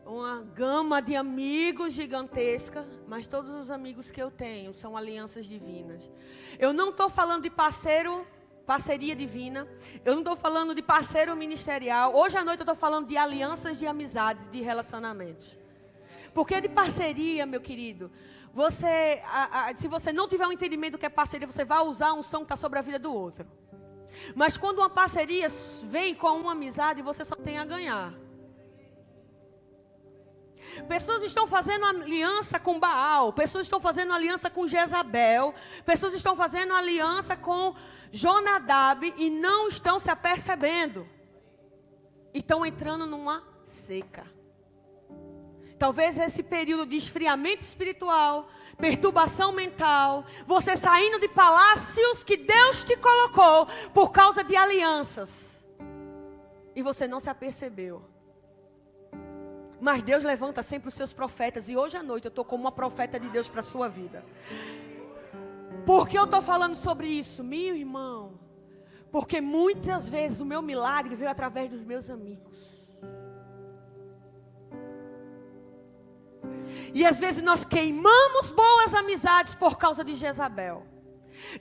uma 0.10 0.42
gama 0.56 1.02
de 1.02 1.16
amigos 1.16 1.94
gigantesca, 1.94 2.88
mas 3.08 3.28
todos 3.28 3.52
os 3.52 3.70
amigos 3.70 4.10
que 4.10 4.22
eu 4.22 4.32
tenho 4.32 4.74
são 4.74 4.98
alianças 4.98 5.46
divinas. 5.46 6.10
Eu 6.58 6.74
não 6.74 6.90
estou 6.90 7.10
falando 7.10 7.44
de 7.44 7.50
parceiro, 7.50 8.26
parceria 8.66 9.16
divina. 9.16 9.68
Eu 10.04 10.14
não 10.14 10.22
estou 10.22 10.36
falando 10.36 10.74
de 10.74 10.82
parceiro 10.82 11.36
ministerial. 11.36 12.16
Hoje 12.16 12.38
à 12.38 12.44
noite 12.44 12.62
eu 12.62 12.64
estou 12.64 12.76
falando 12.76 13.08
de 13.08 13.18
alianças 13.18 13.78
de 13.78 13.86
amizades, 13.86 14.50
de 14.50 14.62
relacionamentos. 14.62 15.56
Porque 16.34 16.60
de 16.60 16.70
parceria, 16.70 17.46
meu 17.46 17.62
querido, 17.62 18.12
você, 18.52 19.22
a, 19.26 19.70
a, 19.70 19.76
se 19.76 19.88
você 19.88 20.12
não 20.12 20.28
tiver 20.28 20.48
um 20.48 20.52
entendimento 20.52 20.94
do 20.94 20.98
que 20.98 21.06
é 21.06 21.10
parceria, 21.10 21.48
você 21.48 21.64
vai 21.64 21.82
usar 21.82 22.14
um 22.14 22.24
som 22.24 22.40
que 22.40 22.46
está 22.46 22.56
sobre 22.56 22.80
a 22.80 22.82
vida 22.82 22.98
do 22.98 23.14
outro. 23.14 23.46
Mas 24.36 24.58
quando 24.58 24.80
uma 24.80 24.90
parceria 24.90 25.50
vem 25.84 26.16
com 26.16 26.30
uma 26.30 26.54
amizade, 26.54 27.04
você 27.04 27.24
só 27.24 27.36
tem 27.36 27.60
a 27.60 27.66
ganhar. 27.66 28.14
Pessoas 30.88 31.24
estão 31.24 31.46
fazendo 31.48 31.86
aliança 31.86 32.60
com 32.60 32.80
Baal, 32.80 33.34
pessoas 33.34 33.66
estão 33.66 33.80
fazendo 33.80 34.14
aliança 34.14 34.50
com 34.50 34.68
Jezabel, 34.68 35.54
pessoas 35.86 36.14
estão 36.14 36.36
fazendo 36.36 36.74
aliança 36.74 37.36
com 37.36 37.76
Jonadab 38.12 39.14
e 39.18 39.30
não 39.30 39.68
estão 39.68 40.00
se 40.00 40.10
apercebendo. 40.10 41.08
E 42.34 42.40
estão 42.40 42.66
entrando 42.66 43.06
numa 43.06 43.44
seca. 43.64 44.26
Talvez 45.78 46.18
esse 46.18 46.44
período 46.44 46.86
de 46.86 46.98
esfriamento 46.98 47.62
espiritual, 47.62 48.50
perturbação 48.78 49.52
mental, 49.52 50.26
você 50.46 50.76
saindo 50.76 51.20
de 51.20 51.28
palácios 51.28 52.24
que 52.24 52.36
Deus 52.36 52.84
te 52.84 52.98
colocou 52.98 53.68
por 53.94 54.12
causa 54.12 54.44
de 54.44 54.56
alianças. 54.56 55.64
E 56.76 56.82
você 56.82 57.08
não 57.08 57.20
se 57.20 57.30
apercebeu. 57.30 58.04
Mas 59.80 60.04
Deus 60.04 60.24
levanta 60.24 60.62
sempre 60.62 60.90
os 60.90 60.94
seus 60.94 61.14
profetas. 61.14 61.70
E 61.70 61.78
hoje 61.78 61.96
à 61.96 62.04
noite 62.04 62.26
eu 62.26 62.30
estou 62.30 62.44
como 62.44 62.64
uma 62.64 62.72
profeta 62.72 63.20
de 63.20 63.30
Deus 63.30 63.48
para 63.48 63.62
a 63.62 63.64
sua 63.64 63.88
vida. 63.88 64.24
Por 65.86 66.08
que 66.08 66.18
eu 66.18 66.26
estou 66.26 66.42
falando 66.42 66.76
sobre 66.76 67.08
isso? 67.08 67.44
Meu 67.44 67.76
irmão. 67.76 68.40
Porque 69.12 69.40
muitas 69.42 70.08
vezes 70.08 70.40
o 70.40 70.46
meu 70.46 70.62
milagre 70.62 71.16
veio 71.16 71.32
através 71.32 71.70
dos 71.70 71.84
meus 71.84 72.10
amigos. 72.10 72.60
E 76.94 77.06
às 77.06 77.18
vezes 77.18 77.42
nós 77.42 77.64
queimamos 77.64 78.52
boas 78.52 78.94
amizades 78.94 79.56
por 79.56 79.78
causa 79.78 80.04
de 80.04 80.14
Jezabel. 80.14 80.86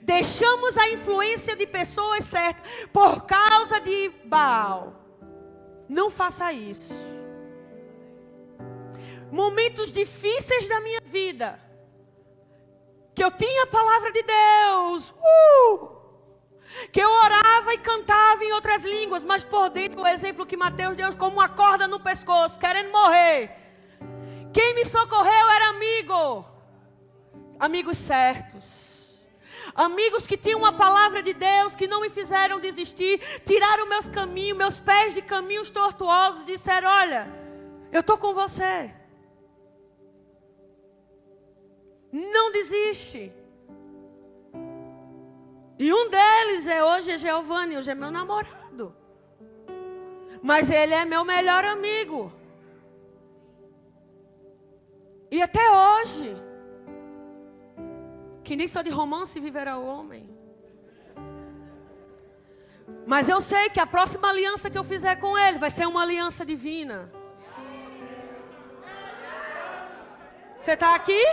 Deixamos 0.01 0.77
a 0.77 0.89
influência 0.89 1.55
de 1.55 1.65
pessoas 1.65 2.25
certas 2.25 2.63
por 2.91 3.25
causa 3.25 3.79
de 3.79 4.09
Baal. 4.25 4.93
Não 5.87 6.09
faça 6.09 6.51
isso 6.51 6.93
momentos 9.31 9.91
difíceis 9.93 10.67
da 10.67 10.79
minha 10.79 11.01
vida, 11.01 11.59
que 13.15 13.23
eu 13.23 13.31
tinha 13.31 13.63
a 13.63 13.67
palavra 13.67 14.11
de 14.11 14.23
Deus, 14.23 15.09
uh, 15.11 15.99
Que 16.91 17.01
eu 17.01 17.09
orava 17.09 17.73
e 17.73 17.79
cantava 17.79 18.43
em 18.43 18.53
outras 18.53 18.83
línguas, 18.83 19.23
mas 19.23 19.43
por 19.43 19.69
dentro, 19.69 20.01
o 20.01 20.07
exemplo 20.07 20.45
que 20.45 20.55
Mateus 20.55 20.95
deu, 20.95 21.15
como 21.17 21.37
uma 21.37 21.49
corda 21.49 21.87
no 21.87 21.99
pescoço, 21.99 22.59
querendo 22.59 22.91
morrer. 22.91 23.51
Quem 24.53 24.75
me 24.75 24.85
socorreu 24.85 25.49
era 25.49 25.69
amigo, 25.69 26.45
amigos 27.59 27.97
certos. 27.97 28.87
Amigos 29.75 30.25
que 30.25 30.37
tinham 30.37 30.59
uma 30.59 30.73
palavra 30.73 31.21
de 31.21 31.33
Deus, 31.33 31.75
que 31.75 31.87
não 31.87 32.01
me 32.01 32.09
fizeram 32.09 32.59
desistir, 32.59 33.19
tiraram 33.45 33.87
meus 33.87 34.07
caminhos, 34.07 34.57
meus 34.57 34.79
pés 34.79 35.13
de 35.13 35.21
caminhos 35.21 35.69
tortuosos, 35.69 36.45
disseram: 36.45 36.89
Olha, 36.89 37.27
eu 37.91 38.01
estou 38.01 38.17
com 38.17 38.33
você. 38.33 38.91
Não 42.11 42.51
desiste. 42.51 43.31
E 45.77 45.93
um 45.93 46.09
deles 46.09 46.67
é 46.67 46.83
hoje 46.83 47.11
é 47.11 47.35
hoje 47.35 47.91
é 47.91 47.95
meu 47.95 48.11
namorado. 48.11 48.95
Mas 50.41 50.69
ele 50.69 50.93
é 50.93 51.05
meu 51.05 51.23
melhor 51.23 51.63
amigo. 51.63 52.31
E 55.31 55.41
até 55.41 55.69
hoje, 55.69 56.35
que 58.43 58.55
nem 58.55 58.67
só 58.67 58.81
de 58.81 58.89
romance 58.89 59.39
viverá 59.39 59.77
o 59.77 59.85
homem. 59.85 60.27
Mas 63.05 63.29
eu 63.29 63.39
sei 63.39 63.69
que 63.69 63.79
a 63.79 63.87
próxima 63.87 64.29
aliança 64.29 64.69
que 64.69 64.77
eu 64.77 64.83
fizer 64.83 65.15
com 65.17 65.37
ele 65.37 65.57
vai 65.59 65.69
ser 65.69 65.87
uma 65.87 66.01
aliança 66.01 66.45
divina. 66.45 67.11
Você 70.59 70.73
está 70.73 70.93
aqui? 70.93 71.23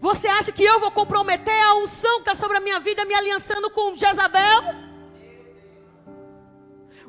Você 0.00 0.28
acha 0.28 0.52
que 0.52 0.62
eu 0.62 0.78
vou 0.78 0.92
comprometer 0.92 1.60
a 1.60 1.74
unção 1.74 2.22
que 2.22 2.30
está 2.30 2.34
sobre 2.34 2.56
a 2.56 2.60
minha 2.60 2.78
vida 2.78 3.04
me 3.04 3.14
aliançando 3.14 3.68
com 3.70 3.96
Jezabel? 3.96 4.88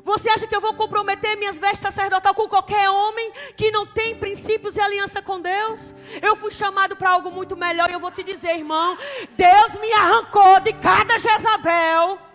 Você 0.02 0.28
acha 0.28 0.46
que 0.46 0.56
eu 0.56 0.60
vou 0.60 0.74
comprometer 0.74 1.36
minhas 1.36 1.58
vestes 1.58 1.80
sacerdotal 1.80 2.34
com 2.34 2.48
qualquer 2.48 2.90
homem 2.90 3.32
que 3.56 3.70
não 3.70 3.86
tem 3.86 4.16
princípios 4.16 4.76
e 4.76 4.80
aliança 4.80 5.22
com 5.22 5.40
Deus? 5.40 5.94
Eu 6.20 6.34
fui 6.34 6.50
chamado 6.50 6.96
para 6.96 7.10
algo 7.10 7.30
muito 7.30 7.56
melhor 7.56 7.88
e 7.90 7.92
eu 7.92 8.00
vou 8.00 8.10
te 8.10 8.24
dizer, 8.24 8.56
irmão, 8.56 8.96
Deus 9.36 9.74
me 9.74 9.92
arrancou 9.92 10.58
de 10.60 10.72
cada 10.72 11.18
Jezabel 11.18 12.29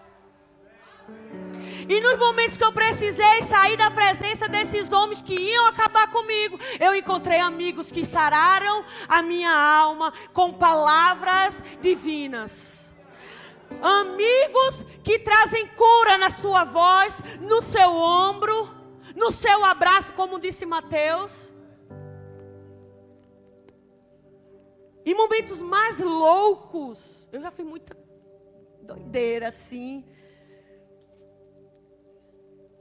e 1.88 2.02
nos 2.02 2.18
momentos 2.18 2.58
que 2.58 2.64
eu 2.64 2.72
precisei 2.72 3.42
sair 3.44 3.78
da 3.78 3.92
presença 3.92 4.48
desses 4.48 4.92
homens 4.92 5.22
que 5.22 5.34
iam 5.34 5.66
acabar 5.68 6.10
comigo, 6.12 6.60
eu 6.80 6.96
encontrei 6.96 7.40
amigos 7.40 7.92
que 7.92 8.06
sararam 8.06 8.84
a 9.08 9.22
minha 9.22 9.52
alma 9.52 10.14
com 10.34 10.54
palavras 10.54 11.62
divinas. 11.82 12.92
Amigos 13.82 14.86
que 15.04 15.20
trazem 15.20 15.68
cura 15.68 16.18
na 16.18 16.30
sua 16.32 16.64
voz, 16.64 17.22
no 17.40 17.62
seu 17.62 17.92
ombro, 17.92 18.70
no 19.16 19.32
seu 19.32 19.64
abraço, 19.64 20.14
como 20.14 20.40
disse 20.40 20.66
Mateus. 20.66 21.52
Em 25.06 25.14
momentos 25.14 25.60
mais 25.60 26.00
loucos, 26.00 27.00
eu 27.32 27.40
já 27.40 27.52
fui 27.52 27.64
muita 27.64 27.96
doideira 28.82 29.50
assim. 29.50 30.04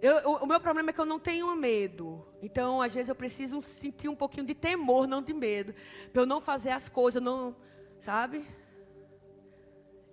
Eu, 0.05 0.17
o, 0.33 0.45
o 0.45 0.47
meu 0.47 0.61
problema 0.61 0.91
é 0.91 0.93
que 0.93 1.01
eu 1.01 1.07
não 1.07 1.19
tenho 1.19 1.57
medo. 1.57 2.23
Então, 2.43 2.83
às 2.83 2.93
vezes, 2.93 3.09
eu 3.09 3.15
preciso 3.15 3.63
sentir 3.63 4.07
um 4.07 4.15
pouquinho 4.15 4.45
de 4.45 4.55
temor, 4.55 5.09
não 5.09 5.23
de 5.23 5.33
medo. 5.33 5.75
Para 6.13 6.21
eu 6.21 6.27
não 6.27 6.43
fazer 6.43 6.73
as 6.73 6.91
coisas, 6.91 7.23
não. 7.23 7.57
Sabe? 8.01 8.45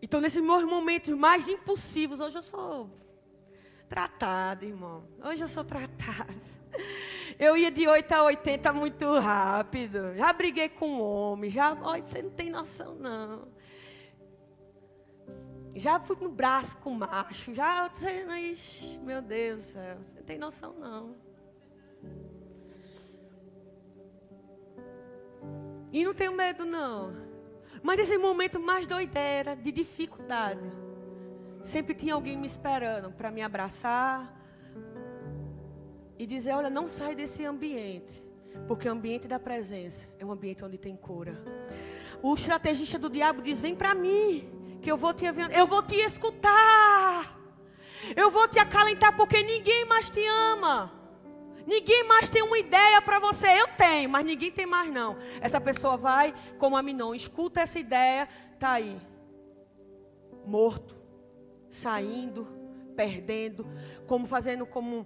Então, 0.02 0.22
nesses 0.22 0.42
meus 0.42 0.64
momentos 0.64 1.14
mais 1.14 1.46
impossíveis, 1.50 2.22
hoje 2.22 2.38
eu 2.38 2.42
sou 2.42 2.90
tratada, 3.90 4.66
irmão. 4.66 5.04
Hoje 5.22 5.44
eu 5.44 5.50
sou 5.50 5.66
tratada. 5.66 6.34
Eu 7.38 7.58
ia 7.58 7.72
de 7.72 7.88
8 7.88 8.12
a 8.14 8.24
80 8.24 8.72
muito 8.72 9.20
rápido. 9.20 10.14
Já 10.16 10.32
briguei 10.32 10.70
com 10.70 11.02
homem. 11.02 11.50
Já, 11.50 11.74
olha, 11.82 12.04
você 12.04 12.22
não 12.22 12.30
tem 12.30 12.50
noção, 12.52 12.96
não. 12.96 13.48
Já 15.76 16.00
fui 16.00 16.18
no 16.20 16.30
braço 16.30 16.78
com 16.78 16.92
macho, 16.92 17.54
já 17.54 17.90
ixi, 18.52 19.00
meu 19.00 19.22
Deus 19.22 19.60
do 19.60 19.64
céu, 19.64 19.98
você 19.98 20.20
não 20.20 20.26
tem 20.26 20.38
noção 20.38 20.74
não. 20.74 21.16
E 25.92 26.04
não 26.04 26.14
tenho 26.14 26.34
medo 26.34 26.66
não. 26.66 27.14
Mas 27.82 27.98
nesse 27.98 28.18
momento 28.18 28.60
mais 28.60 28.86
doideira, 28.86 29.56
de 29.56 29.72
dificuldade, 29.72 30.62
sempre 31.62 31.96
tinha 31.96 32.14
alguém 32.14 32.38
me 32.38 32.48
esperando 32.48 33.12
para 33.12 33.32
me 33.32 33.42
abraçar 33.42 34.38
e 36.18 36.28
dizer, 36.28 36.54
olha, 36.54 36.70
não 36.70 36.88
sai 36.88 37.16
desse 37.16 37.44
ambiente, 37.46 38.24
porque 38.68 38.88
o 38.88 38.92
ambiente 38.92 39.28
da 39.28 39.40
presença 39.40 40.08
é 40.20 40.26
um 40.26 40.32
ambiente 40.32 40.64
onde 40.64 40.78
tem 40.78 40.96
cura. 40.96 41.42
O 42.22 42.36
estrategista 42.36 43.00
do 43.00 43.10
diabo 43.10 43.42
diz, 43.42 43.60
vem 43.60 43.76
para 43.76 43.96
mim 43.96 44.61
que 44.82 44.92
eu 44.92 44.98
vou 44.98 45.14
te 45.14 45.26
eu 45.26 45.68
vou 45.68 45.84
te 45.84 45.96
escutar. 45.96 47.40
Eu 48.16 48.32
vou 48.32 48.48
te 48.48 48.60
acalentar 48.60 49.16
porque 49.16 49.44
ninguém 49.44 49.86
mais 49.86 50.10
te 50.10 50.26
ama. 50.26 50.92
Ninguém 51.66 52.04
mais 52.08 52.30
tem 52.30 52.42
uma 52.42 52.58
ideia 52.58 53.02
para 53.02 53.20
você. 53.20 53.48
Eu 53.48 53.68
tenho, 53.70 54.10
mas 54.10 54.26
ninguém 54.26 54.52
tem 54.52 54.66
mais 54.66 54.92
não. 54.92 55.18
Essa 55.40 55.62
pessoa 55.62 55.96
vai 55.98 56.34
como 56.58 56.76
a 56.76 56.82
Minon, 56.82 57.14
escuta 57.14 57.62
essa 57.62 57.80
ideia, 57.80 58.28
tá 58.60 58.72
aí. 58.72 59.00
Morto, 60.46 60.98
saindo, 61.70 62.48
perdendo, 62.96 63.68
como 64.08 64.26
fazendo 64.26 64.66
como 64.66 65.06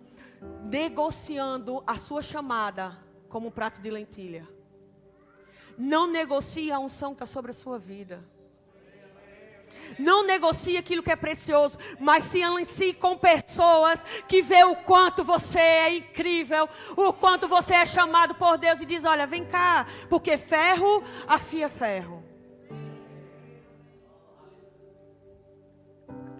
negociando 0.64 1.84
a 1.86 1.98
sua 1.98 2.22
chamada 2.22 2.98
como 3.28 3.48
um 3.48 3.52
prato 3.52 3.82
de 3.82 3.90
lentilha. 3.90 4.48
Não 5.78 6.08
negocie 6.08 6.72
a 6.72 6.80
unção 6.80 7.14
que 7.14 7.22
está 7.22 7.26
sobre 7.26 7.52
a 7.52 7.54
sua 7.54 7.78
vida. 7.78 8.24
Não 9.98 10.26
negocie 10.26 10.78
aquilo 10.78 11.04
que 11.04 11.12
é 11.12 11.16
precioso, 11.16 11.78
mas 12.00 12.24
se 12.26 12.42
alincie 12.42 12.94
com 12.94 13.18
pessoas 13.18 14.04
que 14.28 14.42
vê 14.42 14.64
o 14.64 14.76
quanto 14.76 15.24
você 15.24 15.60
é 15.60 15.98
incrível, 15.98 16.68
o 16.96 17.14
quanto 17.14 17.48
você 17.48 17.74
é 17.76 17.86
chamado 17.86 18.36
por 18.36 18.58
Deus 18.58 18.82
e 18.82 18.86
diz: 18.86 19.04
"Olha, 19.04 19.26
vem 19.28 19.46
cá, 19.46 19.86
porque 20.10 20.38
ferro 20.38 21.04
afia 21.28 21.70
ferro". 21.70 22.24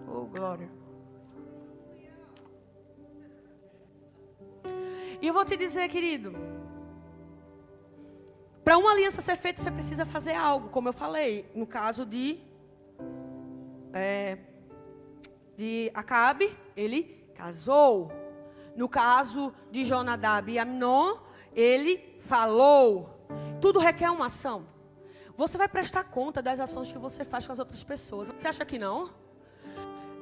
Oh, 0.08 0.24
glória. 0.26 0.70
E 5.20 5.26
eu 5.26 5.34
vou 5.34 5.44
te 5.44 5.56
dizer, 5.56 5.88
querido, 5.88 6.34
para 8.62 8.76
uma 8.76 8.90
aliança 8.90 9.20
ser 9.20 9.36
feita, 9.36 9.62
você 9.62 9.70
precisa 9.70 10.04
fazer 10.04 10.34
algo, 10.34 10.68
como 10.70 10.88
eu 10.88 10.92
falei, 10.92 11.48
no 11.54 11.66
caso 11.66 12.04
de 12.04 12.38
é, 13.96 14.38
de 15.56 15.90
Acabe, 15.94 16.56
ele 16.76 17.02
casou. 17.34 18.12
No 18.76 18.88
caso 18.88 19.54
de 19.70 19.84
Jonadab 19.84 20.52
e 20.52 20.58
Amnon, 20.58 21.16
ele 21.54 22.20
falou. 22.20 23.10
Tudo 23.60 23.78
requer 23.78 24.10
uma 24.10 24.26
ação. 24.26 24.66
Você 25.36 25.56
vai 25.58 25.68
prestar 25.68 26.04
conta 26.04 26.42
das 26.42 26.60
ações 26.60 26.92
que 26.92 26.98
você 26.98 27.24
faz 27.24 27.46
com 27.46 27.52
as 27.52 27.58
outras 27.58 27.82
pessoas. 27.82 28.28
Você 28.28 28.48
acha 28.48 28.64
que 28.64 28.78
não? 28.78 29.10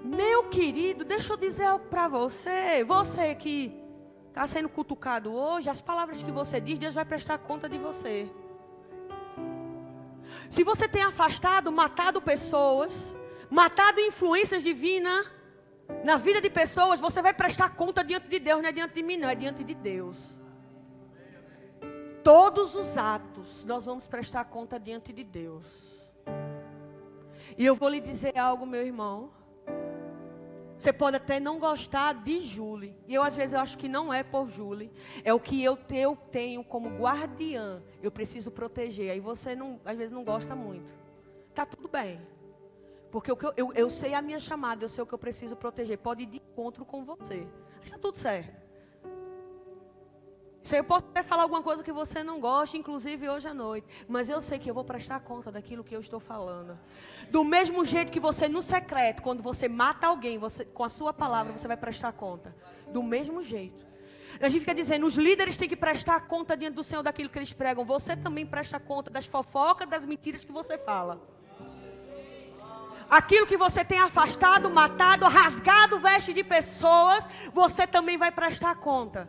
Meu 0.05 0.49
querido, 0.49 1.05
deixa 1.05 1.33
eu 1.33 1.37
dizer 1.37 1.65
algo 1.65 1.87
para 1.87 2.07
você. 2.09 2.85
Você 2.85 3.35
que 3.35 3.73
está 4.29 4.47
sendo 4.47 4.69
cutucado 4.69 5.33
hoje, 5.33 5.71
as 5.71 5.81
palavras 5.81 6.23
que 6.23 6.31
você 6.31 6.61
diz, 6.61 6.79
Deus 6.79 6.95
vai 6.95 7.05
prestar 7.05 7.39
conta 7.39 7.69
de 7.69 7.79
você. 7.79 8.31
Se 10.49 10.63
você 10.63 10.87
tem 10.87 11.03
afastado, 11.03 11.73
matado 11.73 12.21
pessoas, 12.21 12.93
matado 13.55 14.01
influências 14.01 14.65
divinas 14.65 15.31
na 16.03 16.17
vida 16.17 16.41
de 16.41 16.51
pessoas, 16.51 16.99
você 16.99 17.23
vai 17.23 17.33
prestar 17.33 17.77
conta 17.77 18.03
diante 18.03 18.27
de 18.27 18.41
Deus, 18.41 18.61
não 18.61 18.69
é 18.69 18.73
diante 18.73 18.95
de 18.95 19.03
mim, 19.03 19.17
não, 19.17 19.29
é 19.29 19.35
diante 19.35 19.63
de 19.63 19.75
Deus. 19.75 20.37
Todos 22.25 22.75
os 22.75 22.99
atos 22.99 23.65
nós 23.65 23.85
vamos 23.85 24.09
prestar 24.09 24.45
conta 24.47 24.79
diante 24.79 25.13
de 25.13 25.23
Deus. 25.23 26.03
E 27.57 27.65
eu 27.65 27.77
vou 27.77 27.89
lhe 27.89 28.01
dizer 28.01 28.37
algo, 28.37 28.67
meu 28.67 28.85
irmão. 28.85 29.31
Você 30.77 30.93
pode 30.93 31.17
até 31.17 31.39
não 31.39 31.61
gostar 31.61 32.15
de 32.25 32.41
Julie. 32.41 32.97
E 33.07 33.15
eu 33.15 33.23
às 33.23 33.37
vezes 33.37 33.53
eu 33.53 33.61
acho 33.61 33.79
que 33.79 33.89
não 33.89 34.13
é 34.13 34.25
por 34.25 34.49
Julie. 34.49 34.91
É 35.23 35.33
o 35.33 35.39
que 35.39 35.63
eu, 35.63 35.79
eu 35.91 36.17
tenho 36.17 36.65
como 36.65 36.99
guardiã. 36.99 37.81
Eu 38.03 38.11
preciso 38.11 38.51
proteger. 38.51 39.13
Aí 39.13 39.21
você 39.21 39.55
não, 39.55 39.81
às 39.85 39.97
vezes 39.97 40.13
não 40.13 40.25
gosta 40.25 40.57
muito. 40.57 40.93
Tá 41.55 41.65
tudo 41.65 41.87
bem. 41.87 42.21
Porque 43.15 43.31
eu, 43.31 43.39
eu, 43.57 43.73
eu 43.75 43.89
sei 43.89 44.13
a 44.13 44.21
minha 44.21 44.41
chamada, 44.41 44.85
eu 44.85 44.89
sei 44.89 45.01
o 45.05 45.07
que 45.07 45.15
eu 45.15 45.19
preciso 45.19 45.55
proteger. 45.55 45.97
Pode 45.99 46.25
ir 46.25 46.27
de 46.27 46.39
encontro 46.39 46.85
com 46.85 47.05
você. 47.05 47.47
Está 47.81 47.97
tudo 47.97 48.17
certo. 48.19 48.61
Eu 50.73 50.83
posso 50.83 51.07
até 51.07 51.23
falar 51.23 51.45
alguma 51.45 51.63
coisa 51.63 51.85
que 51.85 51.93
você 51.93 52.25
não 52.25 52.41
gosta, 52.41 52.77
inclusive 52.77 53.29
hoje 53.29 53.47
à 53.47 53.55
noite. 53.55 53.87
Mas 54.09 54.29
eu 54.29 54.41
sei 54.41 54.59
que 54.59 54.69
eu 54.69 54.75
vou 54.75 54.83
prestar 54.83 55.21
conta 55.21 55.53
daquilo 55.53 55.85
que 55.85 55.95
eu 55.95 56.01
estou 56.01 56.19
falando. 56.19 56.77
Do 57.31 57.45
mesmo 57.45 57.85
jeito 57.85 58.11
que 58.11 58.19
você, 58.19 58.49
no 58.49 58.61
secreto, 58.61 59.23
quando 59.23 59.45
você 59.45 59.69
mata 59.69 60.09
alguém, 60.09 60.37
você, 60.37 60.65
com 60.65 60.83
a 60.83 60.89
sua 60.89 61.13
palavra, 61.13 61.57
você 61.57 61.69
vai 61.69 61.77
prestar 61.77 62.11
conta. 62.15 62.53
Do 62.89 63.01
mesmo 63.01 63.45
jeito. 63.45 63.87
A 64.41 64.49
gente 64.49 64.63
fica 64.63 64.75
dizendo, 64.75 65.07
os 65.07 65.15
líderes 65.15 65.57
têm 65.57 65.69
que 65.69 65.77
prestar 65.77 66.27
conta 66.27 66.57
diante 66.57 66.75
do 66.75 66.83
Senhor 66.83 67.05
daquilo 67.05 67.31
que 67.31 67.39
eles 67.39 67.53
pregam. 67.53 67.85
Você 67.85 68.17
também 68.17 68.45
presta 68.45 68.81
conta 68.81 69.09
das 69.09 69.25
fofocas, 69.25 69.89
das 69.89 70.05
mentiras 70.05 70.45
que 70.45 70.51
você 70.51 70.77
fala. 70.77 71.33
Aquilo 73.09 73.47
que 73.47 73.57
você 73.57 73.85
tem 73.85 74.01
afastado, 74.01 74.71
matado, 74.71 75.27
rasgado 75.27 75.99
veste 75.99 76.33
de 76.33 76.43
pessoas, 76.43 77.27
você 77.53 77.87
também 77.87 78.17
vai 78.17 78.33
prestar 78.33 78.77
conta. 78.77 79.29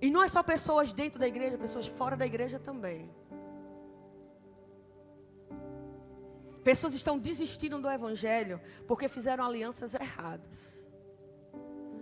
E 0.00 0.10
não 0.10 0.22
é 0.22 0.28
só 0.28 0.42
pessoas 0.42 0.92
dentro 0.92 1.18
da 1.18 1.28
igreja, 1.28 1.56
pessoas 1.56 1.86
fora 1.86 2.16
da 2.16 2.26
igreja 2.26 2.58
também. 2.58 3.10
Pessoas 6.64 6.94
estão 6.94 7.18
desistindo 7.18 7.78
do 7.80 7.90
evangelho 7.90 8.60
porque 8.86 9.08
fizeram 9.08 9.44
alianças 9.44 9.94
erradas. 9.94 10.72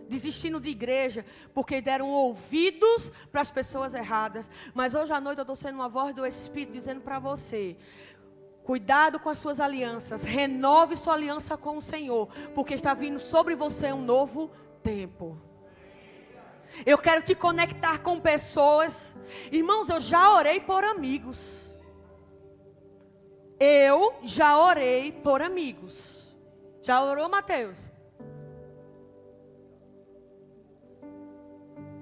Desistindo 0.09 0.61
de 0.61 0.69
igreja 0.69 1.25
porque 1.55 1.81
deram 1.81 2.09
ouvidos 2.11 3.11
para 3.31 3.41
as 3.41 3.51
pessoas 3.51 3.95
erradas. 3.95 4.51
Mas 4.75 4.95
hoje 4.95 5.13
à 5.13 5.21
noite 5.21 5.39
eu 5.39 5.43
estou 5.43 5.57
sendo 5.57 5.77
uma 5.77 5.89
voz 5.89 6.15
do 6.15 6.27
Espírito 6.27 6.73
dizendo 6.73 7.01
para 7.01 7.19
você: 7.19 7.77
Cuidado 8.71 9.19
com 9.19 9.29
as 9.29 9.39
suas 9.39 9.59
alianças. 9.59 10.23
Renove 10.23 10.97
sua 10.97 11.15
aliança 11.15 11.57
com 11.57 11.79
o 11.79 11.83
Senhor. 11.83 12.29
Porque 12.55 12.73
está 12.73 12.95
vindo 12.95 13.19
sobre 13.19 13.57
você 13.57 13.93
um 13.93 14.01
novo 14.01 14.49
tempo. 14.81 15.37
Eu 16.87 16.97
quero 16.97 17.21
te 17.21 17.35
conectar 17.35 17.99
com 17.99 18.21
pessoas. 18.21 19.13
Irmãos, 19.51 19.89
eu 19.89 20.01
já 20.01 20.33
orei 20.33 20.61
por 20.61 20.85
amigos. 20.85 21.77
Eu 23.59 24.15
já 24.23 24.57
orei 24.57 25.11
por 25.11 25.43
amigos. 25.43 26.33
Já 26.81 27.03
orou, 27.03 27.29
Mateus? 27.29 27.77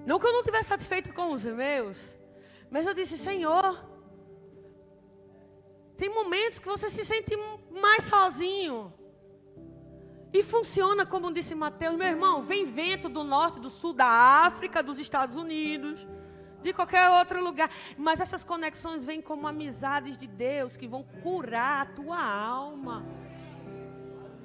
Não 0.04 0.18
que 0.18 0.26
eu 0.26 0.32
não 0.32 0.40
estivesse 0.40 0.68
satisfeito 0.68 1.14
com 1.14 1.32
os 1.32 1.42
meus, 1.44 1.96
mas 2.70 2.86
eu 2.86 2.92
disse, 2.92 3.16
Senhor, 3.16 3.88
tem 5.99 6.09
momentos 6.09 6.61
que 6.61 6.68
você 6.68 6.88
se 6.88 7.05
sente 7.05 7.36
mais 7.70 8.05
sozinho. 8.05 8.94
E 10.32 10.42
funciona 10.42 11.05
como 11.05 11.32
disse 11.32 11.55
Mateus, 11.55 11.96
meu 11.96 12.07
irmão, 12.07 12.42
vem 12.42 12.64
vento 12.64 13.09
do 13.09 13.24
norte, 13.24 13.59
do 13.59 13.68
sul, 13.68 13.92
da 13.92 14.07
África, 14.07 14.82
dos 14.82 14.99
Estados 14.99 15.34
Unidos, 15.34 16.07
de 16.62 16.72
qualquer 16.72 17.09
outro 17.11 17.42
lugar. 17.42 17.70
Mas 17.96 18.20
essas 18.20 18.44
conexões 18.44 19.05
vêm 19.05 19.20
como 19.20 19.49
amizades 19.49 20.16
de 20.16 20.28
Deus 20.28 20.76
que 20.76 20.86
vão 20.86 21.03
curar 21.22 21.82
a 21.82 21.86
tua 21.86 22.22
alma. 22.22 23.05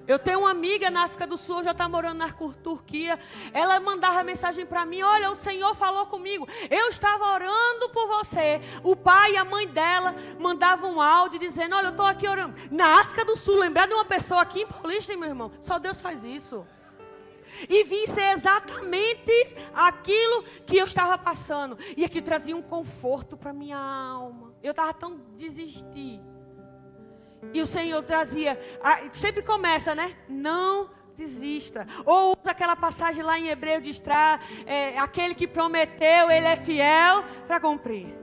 Eu 0.08 0.20
tenho 0.20 0.40
uma 0.40 0.52
amiga 0.52 0.92
na 0.92 1.04
África 1.04 1.26
do 1.26 1.38
Sul, 1.38 1.64
já 1.64 1.72
está 1.72 1.88
morando 1.88 2.18
na 2.18 2.30
Turquia. 2.32 3.18
Ela 3.54 3.80
mandava 3.80 4.24
mensagem 4.24 4.66
para 4.66 4.86
mim: 4.86 5.02
Olha, 5.02 5.32
o 5.32 5.36
Senhor 5.36 5.74
falou 5.76 6.06
comigo. 6.08 6.48
Eu 6.70 6.90
estava 6.90 7.26
orando 7.34 7.90
por 7.90 8.08
você. 8.08 8.62
O 8.84 8.96
pai 8.96 9.34
e 9.34 9.38
a 9.38 9.46
mãe 9.46 9.68
dela 9.68 10.16
mandavam 10.38 10.96
um 10.96 11.02
áudio 11.02 11.40
dizendo: 11.40 11.76
Olha, 11.76 11.88
eu 11.88 11.92
estou 11.92 12.06
aqui 12.06 12.28
orando. 12.28 12.56
Na 12.70 13.00
África 13.00 13.24
do 13.24 13.36
Sul, 13.36 13.56
lembrar 13.56 13.88
de 13.88 13.94
uma 13.94 14.06
pessoa 14.06 14.42
aqui 14.42 14.62
em 14.62 14.68
Paulista, 14.68 15.16
meu 15.16 15.30
irmão? 15.30 15.52
Só 15.62 15.80
Deus 15.80 16.02
faz 16.02 16.24
isso. 16.24 16.66
E 17.70 17.84
vim 17.84 18.08
ser 18.08 18.34
exatamente 18.34 19.32
aquilo 19.74 20.44
que 20.66 20.78
eu 20.78 20.86
estava 20.86 21.18
passando. 21.18 21.78
E 21.96 22.04
aqui 22.04 22.22
trazia 22.22 22.56
um 22.56 22.62
conforto 22.62 23.38
para 23.38 23.54
minha 23.54 23.78
alma. 23.78 24.54
Eu 24.62 24.72
estava 24.72 24.94
tão 24.94 25.18
desistir. 25.38 26.20
E 27.52 27.62
o 27.62 27.68
Senhor 27.68 28.02
trazia, 28.04 28.60
sempre 29.14 29.42
começa, 29.42 29.94
né? 29.94 30.16
Não 30.28 30.90
desista. 31.16 31.86
Ou 32.06 32.38
usa 32.40 32.52
aquela 32.52 32.76
passagem 32.76 33.24
lá 33.24 33.38
em 33.40 33.50
Hebreu 33.50 33.82
de 33.82 33.90
estar, 33.90 34.42
é, 34.66 34.98
aquele 34.98 35.36
que 35.36 35.48
prometeu, 35.48 36.30
ele 36.32 36.48
é 36.48 36.56
fiel 36.56 37.24
para 37.48 37.60
cumprir. 37.60 38.16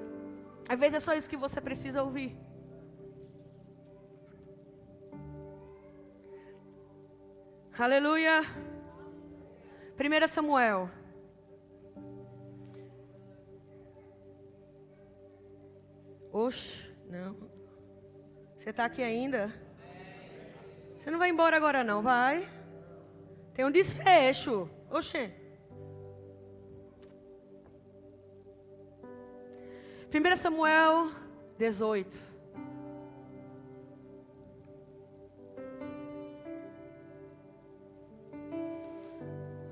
Às 0.68 0.79
vezes 0.79 0.95
é 0.95 1.01
só 1.01 1.14
isso 1.14 1.29
que 1.29 1.37
você 1.37 1.61
precisa 1.61 2.03
ouvir. 2.03 2.37
Aleluia. 7.79 8.43
1 9.99 10.29
Samuel. 10.29 10.91
Oxe, 16.33 16.95
não. 17.09 17.49
Você 18.61 18.69
está 18.69 18.85
aqui 18.85 19.03
ainda? 19.03 19.51
Você 20.99 21.11
não 21.11 21.19
vai 21.19 21.31
embora 21.31 21.57
agora 21.57 21.83
não, 21.83 22.03
vai? 22.03 22.47
Tem 23.55 23.65
um 23.65 23.71
desfecho. 23.71 24.69
Oxê. 24.91 25.33
1 30.13 30.37
Samuel 30.37 31.11
18. 31.57 32.19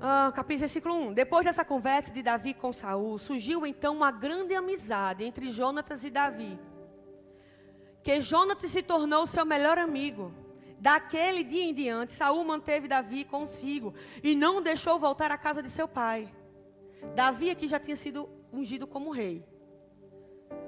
Ah, 0.01 0.31
capítulo, 0.33 0.61
versículo 0.61 0.95
1. 0.95 1.13
Depois 1.13 1.45
dessa 1.45 1.63
conversa 1.63 2.11
de 2.11 2.23
Davi 2.23 2.55
com 2.55 2.73
Saul, 2.73 3.19
surgiu 3.19 3.67
então 3.67 3.95
uma 3.95 4.11
grande 4.11 4.55
amizade 4.55 5.23
entre 5.23 5.51
Jonatas 5.51 6.03
e 6.03 6.09
Davi 6.09 6.57
que 8.03 8.19
Jonatas 8.21 8.71
se 8.71 8.81
tornou 8.81 9.27
seu 9.27 9.45
melhor 9.45 9.77
amigo. 9.77 10.33
Daquele 10.79 11.43
dia 11.43 11.63
em 11.63 11.73
diante, 11.73 12.13
Saul 12.13 12.43
manteve 12.45 12.87
Davi 12.87 13.25
consigo 13.25 13.93
e 14.23 14.33
não 14.33 14.61
deixou 14.61 14.97
voltar 14.97 15.31
à 15.31 15.37
casa 15.37 15.61
de 15.61 15.69
seu 15.69 15.87
pai. 15.87 16.33
Davi 17.15 17.49
aqui 17.49 17.67
já 17.67 17.79
tinha 17.79 17.95
sido 17.95 18.29
ungido 18.51 18.87
como 18.87 19.11
rei. 19.11 19.45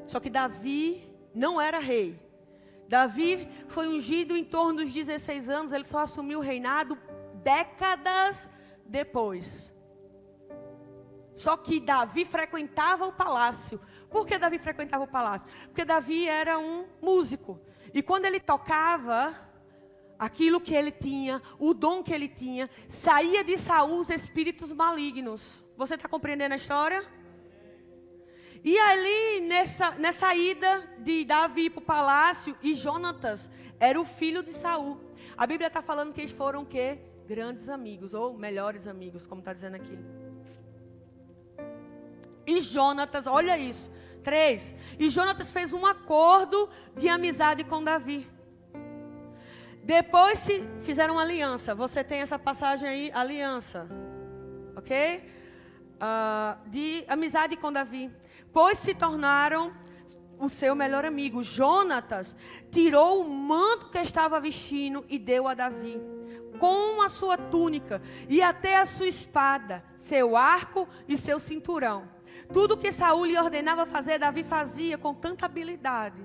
Só 0.08 0.20
que 0.20 0.30
Davi 0.30 1.10
não 1.34 1.60
era 1.60 1.80
rei. 1.80 2.20
Davi 2.88 3.48
foi 3.70 3.88
ungido 3.88 4.36
em 4.36 4.44
torno 4.44 4.84
dos 4.84 4.94
16 4.94 5.50
anos, 5.50 5.72
ele 5.72 5.86
só 5.86 6.00
assumiu 6.00 6.40
o 6.40 6.42
reinado 6.42 6.98
décadas 7.36 8.50
depois. 8.86 9.72
Só 11.34 11.56
que 11.56 11.80
Davi 11.80 12.26
frequentava 12.26 13.08
o 13.08 13.14
palácio 13.14 13.80
por 14.12 14.28
que 14.28 14.38
Davi 14.38 14.60
frequentava 14.60 15.06
o 15.06 15.08
palácio? 15.08 15.48
Porque 15.68 15.86
Davi 15.86 16.28
era 16.28 16.60
um 16.60 16.86
músico. 17.02 17.60
E 17.94 18.04
quando 18.04 18.26
ele 18.26 18.40
tocava, 18.40 19.36
aquilo 20.20 20.62
que 20.62 20.76
ele 20.76 20.92
tinha, 20.92 21.42
o 21.58 21.74
dom 21.74 22.04
que 22.04 22.14
ele 22.14 22.28
tinha, 22.28 22.70
saía 22.88 23.44
de 23.44 23.58
Saul 23.58 24.00
os 24.00 24.10
espíritos 24.10 24.72
malignos. 24.72 25.50
Você 25.78 25.96
está 25.96 26.08
compreendendo 26.08 26.54
a 26.54 26.58
história? 26.58 27.04
E 28.64 28.78
ali, 28.78 29.42
nessa, 29.42 29.92
nessa 29.92 30.36
ida 30.36 30.88
de 31.00 31.26
Davi 31.26 31.70
para 31.72 31.82
o 31.82 31.84
palácio, 31.84 32.56
e 32.62 32.76
Jonatas 32.76 33.50
era 33.80 34.00
o 34.00 34.06
filho 34.06 34.44
de 34.44 34.54
Saul. 34.54 35.00
A 35.36 35.48
Bíblia 35.48 35.70
está 35.70 35.82
falando 35.82 36.14
que 36.14 36.22
eles 36.22 36.32
foram 36.32 36.62
o 36.62 36.66
quê? 36.66 37.00
Grandes 37.26 37.68
amigos, 37.68 38.14
ou 38.14 38.38
melhores 38.38 38.88
amigos, 38.88 39.26
como 39.26 39.40
está 39.40 39.54
dizendo 39.54 39.76
aqui. 39.76 39.98
E 42.46 42.62
Jonatas, 42.62 43.26
olha 43.26 43.58
isso. 43.58 43.90
Três. 44.24 44.74
E 45.00 45.10
Jonatas 45.10 45.52
fez 45.52 45.74
um 45.74 45.86
acordo 45.86 46.70
de 46.96 47.08
amizade 47.08 47.64
com 47.64 47.84
Davi. 47.84 48.28
Depois 49.84 50.40
se 50.40 50.64
fizeram 50.82 51.16
uma 51.16 51.24
aliança. 51.24 51.74
Você 51.74 52.04
tem 52.04 52.22
essa 52.22 52.38
passagem 52.38 52.88
aí, 52.88 53.12
aliança. 53.14 53.88
Ok? 54.76 55.24
Uh, 55.96 56.70
de 56.70 57.04
amizade 57.08 57.58
com 57.58 57.74
Davi. 57.74 58.12
Pois 58.54 58.78
se 58.78 58.94
tornaram 58.94 59.74
o 60.40 60.50
seu 60.50 60.76
melhor 60.76 61.06
amigo. 61.06 61.44
Jonatas 61.44 62.36
tirou 62.72 63.22
o 63.22 63.30
manto 63.30 63.90
que 63.90 64.00
estava 64.00 64.40
vestindo 64.40 65.06
e 65.08 65.18
deu 65.18 65.48
a 65.48 65.54
Davi. 65.54 66.00
Com 66.60 67.02
a 67.02 67.10
sua 67.10 67.38
túnica 67.38 68.02
e 68.30 68.42
até 68.42 68.78
a 68.78 68.86
sua 68.86 69.08
espada, 69.08 69.84
seu 69.98 70.36
arco 70.36 70.88
e 71.08 71.18
seu 71.18 71.40
cinturão. 71.40 72.08
Tudo 72.54 72.78
que 72.78 72.92
Saul 72.92 73.26
lhe 73.26 73.40
ordenava 73.40 73.86
fazer, 73.86 74.20
Davi 74.20 74.44
fazia 74.44 74.98
com 74.98 75.14
tanta 75.14 75.46
habilidade 75.46 76.22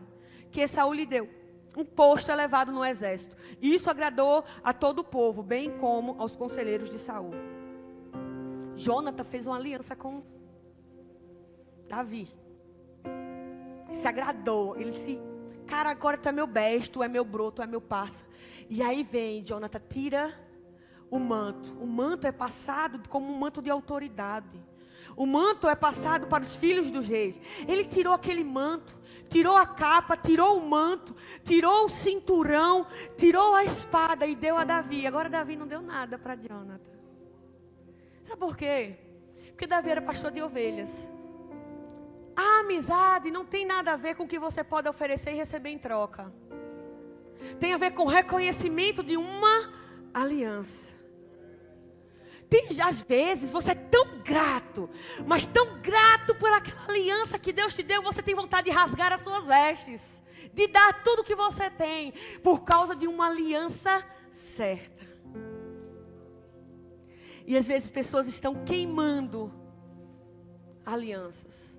que 0.51 0.67
Saul 0.67 0.95
lhe 0.95 1.07
deu 1.07 1.29
um 1.77 1.85
posto 1.85 2.31
elevado 2.31 2.73
no 2.73 2.85
exército. 2.85 3.37
E 3.61 3.75
isso 3.75 3.91
agradou 3.91 4.45
a 4.65 4.73
todo 4.73 5.01
o 5.01 5.05
povo, 5.05 5.43
bem 5.43 5.79
como 5.79 6.17
aos 6.19 6.35
conselheiros 6.35 6.91
de 6.91 6.99
Saul. 6.99 7.33
Jonathan 8.75 9.25
fez 9.25 9.47
uma 9.47 9.57
aliança 9.57 9.95
com 9.95 10.23
Davi. 11.89 12.29
Se 13.95 14.09
agradou, 14.09 14.77
ele 14.77 14.93
se, 14.93 15.21
cara, 15.67 15.91
agora 15.91 16.19
tu 16.19 16.29
é 16.29 16.33
meu 16.33 16.47
best, 16.47 16.91
tu 16.91 17.03
é 17.03 17.09
meu 17.09 17.25
broto, 17.25 17.63
é 17.63 17.67
meu 17.67 17.81
parça. 17.81 18.25
E 18.69 18.83
aí 18.83 19.03
vem, 19.03 19.45
Jonathan 19.45 19.81
tira 19.89 20.35
o 21.11 21.19
manto. 21.19 21.73
O 21.81 21.87
manto 21.87 22.27
é 22.27 22.33
passado 22.33 23.09
como 23.09 23.33
um 23.33 23.39
manto 23.39 23.63
de 23.63 23.71
autoridade. 23.71 24.59
O 25.17 25.25
manto 25.25 25.67
é 25.69 25.75
passado 25.75 26.27
para 26.27 26.45
os 26.45 26.55
filhos 26.57 26.91
dos 26.91 27.09
reis. 27.09 27.41
Ele 27.67 27.85
tirou 27.85 28.13
aquele 28.13 28.45
manto, 28.45 28.95
tirou 29.31 29.57
a 29.57 29.67
capa, 29.67 30.17
tirou 30.17 30.59
o 30.59 30.69
manto, 30.69 31.17
tirou 31.43 31.87
o 31.87 31.89
cinturão, 31.89 32.87
tirou 33.17 33.55
a 33.55 33.65
espada 33.65 34.27
e 34.27 34.35
deu 34.35 34.59
a 34.59 34.65
Davi. 34.65 35.07
Agora 35.07 35.31
Davi 35.31 35.57
não 35.57 35.67
deu 35.67 35.81
nada 35.81 36.19
para 36.19 36.37
Jonathan. 36.37 36.97
Sabe 38.25 38.39
por 38.39 38.57
quê? 38.57 38.97
Porque 39.49 39.67
Davi 39.67 39.91
era 39.91 40.03
pastor 40.03 40.31
de 40.31 40.43
ovelhas. 40.43 41.09
A 42.37 42.61
amizade 42.61 43.31
não 43.31 43.47
tem 43.47 43.65
nada 43.65 43.93
a 43.93 43.97
ver 43.97 44.17
com 44.17 44.25
o 44.25 44.29
que 44.29 44.39
você 44.39 44.63
pode 44.63 44.87
oferecer 44.87 45.33
e 45.33 45.37
receber 45.37 45.71
em 45.71 45.79
troca. 45.79 46.31
Tem 47.59 47.73
a 47.73 47.79
ver 47.79 47.93
com 47.93 48.03
o 48.03 48.09
reconhecimento 48.09 49.03
de 49.03 49.17
uma 49.17 49.73
aliança. 50.13 50.96
Tem, 52.49 52.69
às 52.81 53.01
vezes 53.01 53.53
você 53.53 53.73
é 53.73 53.75
tão 53.75 54.21
grato, 54.21 54.89
mas 55.27 55.47
tão 55.47 55.81
grato 55.81 56.35
por 56.35 56.53
aquela 56.53 56.85
aliança 56.89 57.39
que 57.39 57.53
Deus 57.53 57.75
te 57.75 57.83
deu, 57.83 58.03
você 58.03 58.23
tem 58.23 58.35
vontade 58.35 58.71
de 58.71 58.77
rasgar 58.77 59.13
as 59.13 59.23
suas 59.23 59.45
vestes, 59.45 60.23
de 60.53 60.69
dar 60.69 61.03
tudo 61.03 61.25
que 61.25 61.35
você 61.35 61.69
tem, 61.71 62.13
por 62.43 62.61
causa 62.63 62.95
de 62.95 63.09
uma 63.09 63.29
aliança 63.29 64.05
certa. 64.33 65.05
E 67.47 67.57
às 67.57 67.67
vezes 67.67 67.91
pessoas 67.91 68.27
estão 68.27 68.65
queimando 68.65 69.53
alianças. 70.85 71.77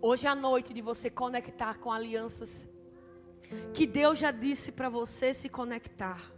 Hoje 0.00 0.26
é 0.26 0.30
a 0.30 0.34
noite 0.34 0.74
de 0.74 0.82
você 0.82 1.08
conectar 1.08 1.78
com 1.78 1.90
alianças 1.90 2.68
que 3.72 3.86
Deus 3.86 4.18
já 4.18 4.30
disse 4.30 4.72
para 4.72 4.88
você 4.88 5.32
se 5.32 5.48
conectar. 5.48 6.33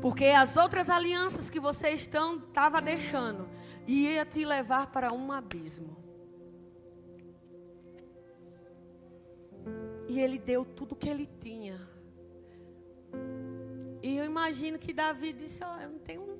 Porque 0.00 0.26
as 0.26 0.56
outras 0.56 0.88
alianças 0.88 1.50
que 1.50 1.60
você 1.60 1.90
estava 1.90 2.80
deixando 2.80 3.48
ia 3.86 4.24
te 4.24 4.44
levar 4.44 4.88
para 4.88 5.12
um 5.12 5.32
abismo. 5.32 5.96
E 10.08 10.20
ele 10.20 10.38
deu 10.38 10.64
tudo 10.64 10.96
que 10.96 11.08
ele 11.08 11.28
tinha. 11.40 11.80
E 14.02 14.16
eu 14.16 14.24
imagino 14.24 14.78
que 14.78 14.92
Davi 14.92 15.32
disse: 15.32 15.62
oh, 15.62 15.82
eu 15.82 15.90
não 15.90 15.98
tenho, 15.98 16.38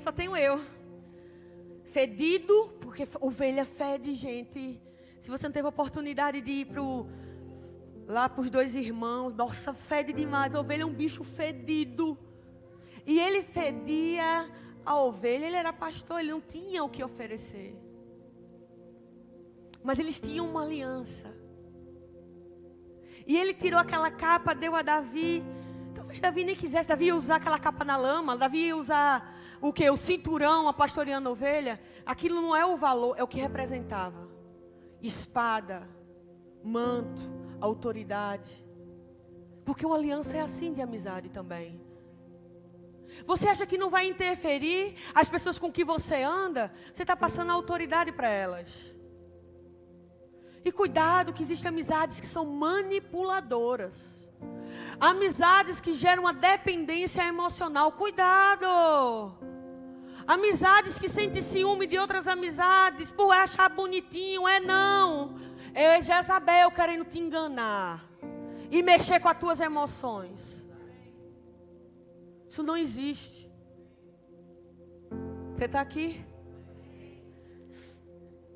só 0.00 0.12
tenho 0.12 0.36
eu. 0.36 0.60
Fedido, 1.84 2.70
porque 2.80 3.08
ovelha 3.20 3.64
fede 3.64 4.14
gente 4.14 4.80
se 5.20 5.30
você 5.30 5.46
não 5.46 5.52
teve 5.52 5.66
oportunidade 5.66 6.40
de 6.40 6.50
ir 6.50 6.66
pro, 6.66 7.06
lá 8.06 8.28
para 8.28 8.40
os 8.40 8.50
dois 8.50 8.74
irmãos, 8.74 9.34
nossa, 9.34 9.74
fede 9.74 10.12
demais. 10.12 10.54
A 10.54 10.60
ovelha 10.60 10.82
é 10.82 10.86
um 10.86 10.94
bicho 10.94 11.24
fedido. 11.24 12.16
E 13.08 13.18
ele 13.18 13.40
fedia 13.42 14.50
a 14.84 14.94
ovelha, 15.00 15.46
ele 15.46 15.56
era 15.56 15.72
pastor, 15.72 16.20
ele 16.20 16.30
não 16.30 16.42
tinha 16.42 16.84
o 16.84 16.90
que 16.90 17.02
oferecer. 17.02 17.74
Mas 19.82 19.98
eles 19.98 20.20
tinham 20.20 20.46
uma 20.46 20.62
aliança. 20.62 21.34
E 23.26 23.34
ele 23.34 23.54
tirou 23.54 23.80
aquela 23.80 24.10
capa, 24.10 24.54
deu 24.54 24.76
a 24.76 24.82
Davi. 24.82 25.42
Talvez 25.94 26.20
Davi 26.20 26.44
nem 26.44 26.54
quisesse, 26.54 26.86
Davi 26.86 27.06
ia 27.06 27.16
usar 27.16 27.36
aquela 27.36 27.58
capa 27.58 27.82
na 27.82 27.96
lama, 27.96 28.36
Davi 28.36 28.66
ia 28.66 28.76
usar 28.76 29.34
o 29.58 29.72
que? 29.72 29.88
O 29.88 29.96
cinturão, 29.96 30.68
a 30.68 30.74
pastoreando 30.74 31.30
a 31.30 31.32
ovelha. 31.32 31.80
Aquilo 32.04 32.42
não 32.42 32.54
é 32.54 32.66
o 32.66 32.76
valor, 32.76 33.16
é 33.18 33.22
o 33.22 33.28
que 33.28 33.40
representava 33.40 34.28
espada, 35.00 35.88
manto, 36.62 37.22
autoridade. 37.58 38.52
Porque 39.64 39.86
uma 39.86 39.96
aliança 39.96 40.36
é 40.36 40.40
assim 40.40 40.74
de 40.74 40.82
amizade 40.82 41.30
também. 41.30 41.87
Você 43.26 43.48
acha 43.48 43.66
que 43.66 43.78
não 43.78 43.90
vai 43.90 44.06
interferir 44.06 44.94
as 45.14 45.28
pessoas 45.28 45.58
com 45.58 45.72
que 45.72 45.84
você 45.84 46.22
anda? 46.22 46.72
Você 46.92 47.02
está 47.02 47.16
passando 47.16 47.50
autoridade 47.50 48.12
para 48.12 48.28
elas. 48.28 48.70
E 50.64 50.72
cuidado 50.72 51.32
que 51.32 51.42
existem 51.42 51.68
amizades 51.68 52.20
que 52.20 52.26
são 52.26 52.44
manipuladoras. 52.44 54.04
Amizades 55.00 55.80
que 55.80 55.92
geram 55.94 56.24
uma 56.24 56.32
dependência 56.32 57.22
emocional. 57.22 57.92
Cuidado! 57.92 58.66
Amizades 60.26 60.98
que 60.98 61.08
sentem 61.08 61.40
ciúme 61.40 61.86
de 61.86 61.98
outras 61.98 62.28
amizades 62.28 63.10
por 63.10 63.32
achar 63.32 63.68
bonitinho. 63.70 64.46
É 64.46 64.60
não. 64.60 65.38
É 65.72 66.00
Jezabel 66.02 66.70
querendo 66.70 67.04
te 67.04 67.18
enganar. 67.18 68.04
E 68.70 68.82
mexer 68.82 69.20
com 69.20 69.28
as 69.28 69.38
tuas 69.38 69.60
emoções. 69.60 70.57
Isso 72.48 72.62
não 72.62 72.76
existe. 72.76 73.50
Você 75.54 75.64
está 75.64 75.80
aqui? 75.80 76.24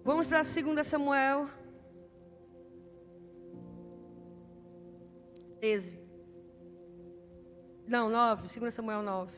Vamos 0.05 0.26
para 0.26 0.43
2 0.43 0.86
Samuel 0.86 1.49
13. 5.61 6.01
Não, 7.86 8.09
9. 8.09 8.59
2 8.59 8.74
Samuel 8.74 9.03
9. 9.03 9.32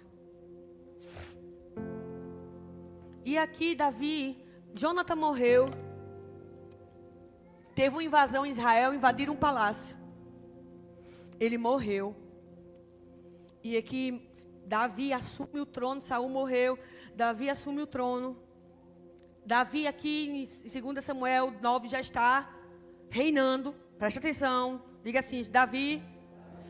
E 3.25 3.37
aqui 3.37 3.75
Davi, 3.75 4.43
Jonathan 4.75 5.17
morreu. 5.17 5.67
Teve 7.75 7.97
uma 7.97 8.05
invasão 8.05 8.47
em 8.47 8.51
Israel, 8.51 8.95
invadiram 8.95 9.35
um 9.35 9.37
palácio. 9.37 9.95
Ele 11.39 11.59
morreu. 11.59 12.17
E 13.65 13.79
aqui 13.79 14.29
Davi 14.67 15.11
assume 15.11 15.59
o 15.59 15.65
trono, 15.65 16.03
Saul 16.03 16.29
morreu, 16.29 16.79
Davi 17.17 17.49
assume 17.49 17.81
o 17.81 17.87
trono. 17.87 18.37
Davi 19.47 19.87
aqui 19.87 20.29
em 20.29 20.83
2 20.83 21.03
Samuel 21.03 21.51
9 21.63 21.89
já 21.89 21.99
está 21.99 22.55
reinando. 23.09 23.75
Preste 23.99 24.19
atenção. 24.19 24.83
Diga 25.03 25.21
assim, 25.21 25.43
Davi 25.51 26.03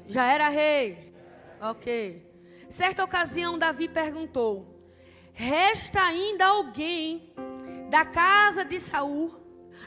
já 0.07 0.25
era 0.25 0.49
rei. 0.49 1.13
OK. 1.61 2.25
Certa 2.71 3.03
ocasião 3.03 3.59
Davi 3.59 3.89
perguntou: 3.89 4.81
resta 5.33 6.01
ainda 6.01 6.47
alguém 6.47 7.35
da 7.91 8.05
casa 8.05 8.65
de 8.65 8.79
Saul 8.79 9.35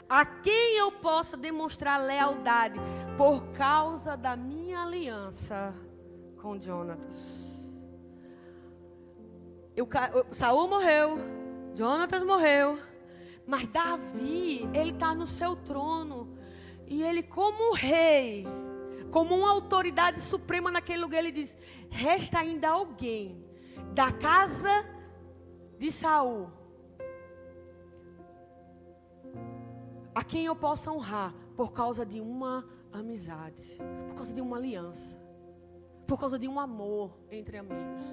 a 0.06 0.26
quem 0.26 0.76
eu 0.76 0.92
possa 0.92 1.38
demonstrar 1.38 2.02
lealdade 2.02 2.78
por 3.16 3.46
causa 3.52 4.14
da 4.14 4.36
minha 4.36 4.82
aliança 4.82 5.74
com 6.38 6.58
Jonatas. 6.58 7.48
Eu, 9.76 9.88
Saul 10.32 10.68
morreu, 10.68 11.18
Jonatas 11.74 12.24
morreu, 12.24 12.78
mas 13.46 13.68
Davi, 13.68 14.68
ele 14.74 14.90
está 14.90 15.14
no 15.14 15.26
seu 15.26 15.54
trono 15.54 16.36
e 16.86 17.02
ele 17.02 17.22
como 17.22 17.74
rei, 17.74 18.46
como 19.10 19.36
uma 19.36 19.50
autoridade 19.50 20.20
suprema 20.20 20.70
naquele 20.70 21.02
lugar, 21.02 21.18
ele 21.18 21.32
diz: 21.32 21.56
resta 21.90 22.38
ainda 22.40 22.68
alguém 22.68 23.44
da 23.94 24.12
casa 24.12 24.84
de 25.78 25.92
Saul, 25.92 26.50
a 30.14 30.24
quem 30.24 30.46
eu 30.46 30.56
possa 30.56 30.90
honrar 30.90 31.34
por 31.56 31.72
causa 31.72 32.04
de 32.04 32.20
uma 32.20 32.64
amizade, 32.92 33.78
por 34.08 34.16
causa 34.16 34.32
de 34.34 34.40
uma 34.40 34.56
aliança, 34.56 35.17
por 36.08 36.18
causa 36.18 36.38
de 36.38 36.48
um 36.48 36.58
amor 36.58 37.06
entre 37.30 37.58
amigos. 37.58 38.06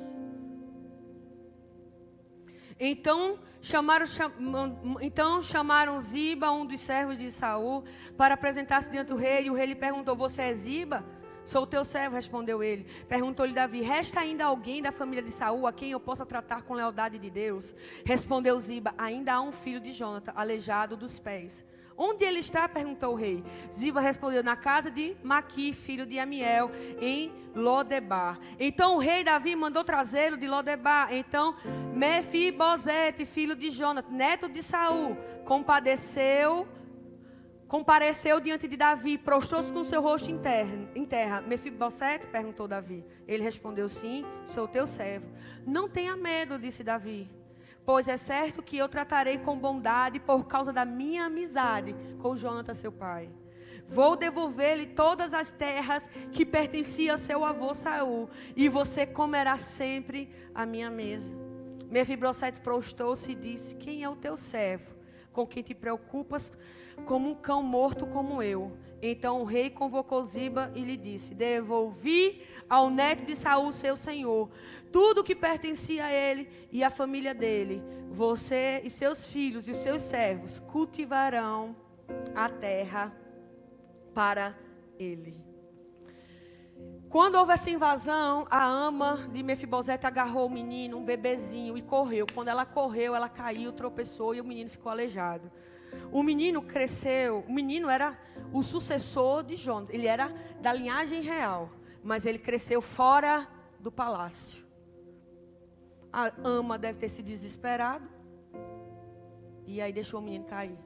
Então 2.78 3.40
chamaram, 3.62 4.06
então 5.02 5.42
chamaram 5.42 5.98
Ziba, 6.02 6.52
um 6.52 6.66
dos 6.66 6.82
servos 6.82 7.18
de 7.18 7.32
Saul, 7.32 7.86
para 8.18 8.34
apresentar-se 8.34 8.92
diante 8.92 9.08
do 9.08 9.16
rei. 9.16 9.46
E 9.46 9.50
o 9.50 9.54
rei 9.54 9.68
lhe 9.68 9.76
perguntou: 9.76 10.14
Você 10.14 10.42
é 10.42 10.54
Ziba? 10.54 11.06
Sou 11.46 11.66
teu 11.66 11.86
servo, 11.86 12.16
respondeu 12.16 12.62
ele. 12.62 12.84
Perguntou-lhe 13.08 13.54
Davi: 13.54 13.82
Resta 13.82 14.20
ainda 14.20 14.44
alguém 14.44 14.82
da 14.82 14.92
família 14.92 15.24
de 15.24 15.32
Saul 15.32 15.66
a 15.66 15.72
quem 15.72 15.92
eu 15.92 16.00
possa 16.00 16.26
tratar 16.26 16.64
com 16.64 16.74
lealdade 16.74 17.18
de 17.18 17.30
Deus? 17.30 17.74
Respondeu 18.04 18.60
Ziba: 18.60 18.94
Ainda 18.98 19.36
há 19.36 19.42
um 19.42 19.54
filho 19.54 19.80
de 19.80 19.94
Jonathan, 19.94 20.34
aleijado 20.36 20.98
dos 20.98 21.18
pés. 21.18 21.64
Onde 21.98 22.26
ele 22.26 22.40
está? 22.40 22.68
perguntou 22.68 23.14
o 23.14 23.16
rei. 23.16 23.44
Ziba 23.74 24.02
respondeu: 24.02 24.44
Na 24.44 24.56
casa 24.56 24.92
de 24.92 25.16
Maqui, 25.24 25.74
filho 25.74 26.06
de 26.06 26.20
Amiel, 26.20 26.70
em 27.00 27.32
Lodebar. 27.56 28.40
Então 28.60 28.96
o 28.96 29.00
rei 29.00 29.24
Davi 29.24 29.56
mandou 29.56 29.84
trazê-lo 29.84 30.38
de 30.38 30.48
Lodebar. 30.48 31.14
Então 31.14 31.56
Mefibosete, 31.94 33.26
filho 33.26 33.56
de 33.56 33.70
Jonathan, 33.70 34.12
neto 34.12 34.50
de 34.50 34.62
Saul, 34.62 35.18
compadeceu 35.46 36.68
compareceu 37.68 38.40
diante 38.40 38.68
de 38.68 38.78
Davi, 38.78 39.18
prostrou-se 39.18 39.74
com 39.74 39.84
seu 39.84 40.02
rosto 40.02 40.30
em 40.30 40.38
terra. 40.38 40.78
Em 40.94 41.06
terra. 41.06 41.42
Mefibosete? 41.42 42.28
perguntou 42.28 42.68
Davi. 42.68 43.04
Ele 43.28 43.44
respondeu: 43.44 43.90
Sim, 43.90 44.26
sou 44.46 44.68
teu 44.68 44.86
servo. 44.86 45.26
Não 45.66 45.90
tenha 45.90 46.16
medo, 46.16 46.60
disse 46.60 46.84
Davi, 46.84 47.30
pois 47.86 48.08
é 48.08 48.18
certo 48.18 48.64
que 48.64 48.78
eu 48.78 48.90
tratarei 48.90 49.38
com 49.38 49.58
bondade 49.58 50.20
por 50.20 50.46
causa 50.46 50.74
da 50.74 50.84
minha 50.84 51.26
amizade 51.26 51.96
com 52.20 52.36
Jonathan, 52.36 52.74
seu 52.74 52.92
pai. 52.92 53.30
Vou 53.88 54.16
devolver-lhe 54.16 54.88
todas 54.88 55.34
as 55.34 55.52
terras 55.52 56.10
que 56.32 56.46
pertenciam 56.46 57.16
a 57.16 57.20
seu 57.20 57.46
avô 57.46 57.74
Saul, 57.74 58.30
e 58.56 58.68
você 58.68 59.06
comerá 59.06 59.58
sempre 59.58 60.30
a 60.56 60.66
minha 60.66 60.90
mesa. 60.90 61.36
Mefibosete 61.90 62.60
prostou-se 62.62 63.32
e 63.32 63.36
disse: 63.36 63.76
Quem 63.76 64.04
é 64.04 64.10
o 64.10 64.16
teu 64.16 64.36
servo, 64.36 64.96
com 65.32 65.46
quem 65.46 65.62
te 65.62 65.76
preocupas, 65.76 66.52
como 67.06 67.30
um 67.30 67.36
cão 67.36 67.62
morto 67.62 68.08
como 68.08 68.42
eu? 68.42 68.76
Então 69.02 69.42
o 69.42 69.46
rei 69.46 69.70
convocou 69.70 70.24
Ziba 70.26 70.72
e 70.76 70.82
lhe 70.82 70.98
disse: 70.98 71.34
Devolvi 71.34 72.42
ao 72.70 72.90
neto 72.90 73.26
de 73.26 73.36
Saul, 73.36 73.72
seu 73.72 73.96
senhor, 73.96 74.50
tudo 74.92 75.24
que 75.24 75.36
pertencia 75.36 76.06
a 76.06 76.14
ele 76.14 76.50
e 76.72 76.84
à 76.84 76.90
família 76.90 77.34
dele. 77.34 77.84
Você 78.12 78.82
e 78.84 78.90
seus 78.90 79.26
filhos 79.26 79.68
e 79.68 79.72
os 79.72 79.78
seus 79.78 80.02
servos 80.02 80.60
cultivarão 80.60 81.76
a 82.34 82.48
terra 82.50 83.16
para 84.14 84.56
ele. 84.98 85.36
Quando 87.10 87.36
houve 87.36 87.54
essa 87.54 87.70
invasão, 87.70 88.46
a 88.50 88.66
ama 88.66 89.30
de 89.32 89.42
Mefibosete 89.42 90.06
agarrou 90.06 90.48
o 90.48 90.50
menino, 90.50 90.98
um 90.98 91.06
bebezinho, 91.06 91.78
e 91.78 91.82
correu. 91.82 92.26
Quando 92.34 92.50
ela 92.50 92.66
correu, 92.66 93.16
ela 93.16 93.30
caiu, 93.30 93.72
tropeçou 93.72 94.36
e 94.36 94.42
o 94.42 94.44
menino 94.44 94.70
ficou 94.70 94.92
aleijado. 94.92 95.50
O 96.12 96.24
menino 96.24 96.62
cresceu, 96.62 97.44
o 97.48 97.52
menino 97.52 97.90
era 97.90 98.18
o 98.54 98.62
sucessor 98.62 99.44
de 99.44 99.56
Jonas, 99.56 99.90
ele 99.90 100.08
era 100.08 100.34
da 100.62 100.72
linhagem 100.72 101.22
real, 101.22 101.70
mas 102.04 102.26
ele 102.26 102.40
cresceu 102.40 102.82
fora 102.82 103.48
do 103.80 103.92
palácio. 103.92 104.64
A 106.12 106.32
ama 106.44 106.78
deve 106.78 107.00
ter 107.00 107.10
se 107.10 107.22
desesperado, 107.22 108.08
e 109.66 109.82
aí 109.82 109.92
deixou 109.92 110.20
o 110.20 110.24
menino 110.24 110.46
cair. 110.46 110.78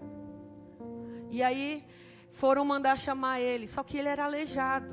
E 1.30 1.44
aí 1.44 1.86
foram 2.32 2.66
mandar 2.66 2.98
chamar 2.98 3.40
ele, 3.40 3.68
só 3.68 3.84
que 3.84 3.98
ele 3.98 4.08
era 4.08 4.26
aleijado. 4.26 4.90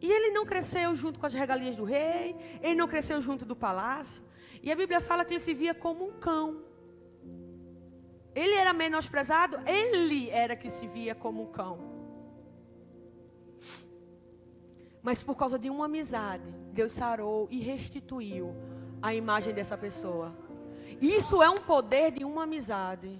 E 0.00 0.10
ele 0.10 0.30
não 0.32 0.44
cresceu 0.44 0.94
junto 0.94 1.18
com 1.18 1.26
as 1.26 1.34
regalias 1.34 1.76
do 1.76 1.84
rei, 1.84 2.36
ele 2.60 2.74
não 2.74 2.88
cresceu 2.88 3.20
junto 3.20 3.44
do 3.44 3.54
palácio. 3.54 4.22
E 4.62 4.70
a 4.70 4.74
Bíblia 4.74 5.00
fala 5.00 5.24
que 5.24 5.34
ele 5.34 5.40
se 5.40 5.54
via 5.54 5.74
como 5.74 6.08
um 6.08 6.12
cão. 6.18 6.62
Ele 8.36 8.54
era 8.54 8.74
menosprezado, 8.74 9.58
ele 9.66 10.28
era 10.28 10.54
que 10.54 10.68
se 10.68 10.86
via 10.86 11.14
como 11.14 11.44
um 11.44 11.46
cão. 11.46 11.78
Mas 15.02 15.22
por 15.22 15.36
causa 15.36 15.58
de 15.58 15.70
uma 15.70 15.86
amizade, 15.86 16.44
Deus 16.70 16.92
sarou 16.92 17.48
e 17.50 17.60
restituiu 17.60 18.54
a 19.00 19.14
imagem 19.14 19.54
dessa 19.54 19.78
pessoa. 19.78 20.36
Isso 21.00 21.42
é 21.42 21.48
um 21.48 21.56
poder 21.56 22.10
de 22.10 22.26
uma 22.26 22.42
amizade. 22.42 23.18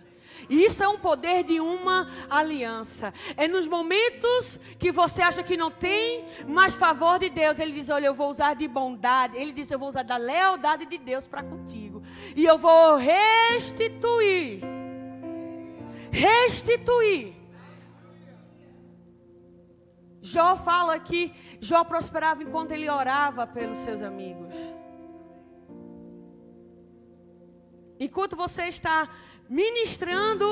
Isso 0.50 0.82
é 0.82 0.88
um 0.88 0.98
poder 0.98 1.44
de 1.44 1.60
uma 1.60 2.10
aliança. 2.28 3.14
É 3.38 3.48
nos 3.48 3.66
momentos 3.66 4.60
que 4.78 4.92
você 4.92 5.22
acha 5.22 5.42
que 5.42 5.56
não 5.56 5.70
tem 5.70 6.26
mais 6.46 6.74
favor 6.74 7.18
de 7.18 7.30
Deus, 7.30 7.58
ele 7.58 7.72
diz: 7.72 7.88
Olha, 7.88 8.06
eu 8.06 8.14
vou 8.14 8.28
usar 8.28 8.54
de 8.54 8.68
bondade. 8.68 9.38
Ele 9.38 9.52
diz: 9.52 9.70
Eu 9.70 9.78
vou 9.78 9.88
usar 9.88 10.02
da 10.02 10.18
lealdade 10.18 10.84
de 10.84 10.98
Deus 10.98 11.26
para 11.26 11.42
contigo. 11.42 12.02
E 12.34 12.44
eu 12.44 12.58
vou 12.58 12.96
restituir 12.96 14.75
restituir. 16.16 17.34
Jó 20.20 20.56
fala 20.56 20.98
que 20.98 21.32
Jó 21.60 21.84
prosperava 21.84 22.42
enquanto 22.42 22.72
ele 22.72 22.88
orava 22.88 23.46
pelos 23.46 23.78
seus 23.80 24.02
amigos. 24.02 24.54
Enquanto 27.98 28.36
você 28.36 28.64
está 28.64 29.08
ministrando 29.48 30.48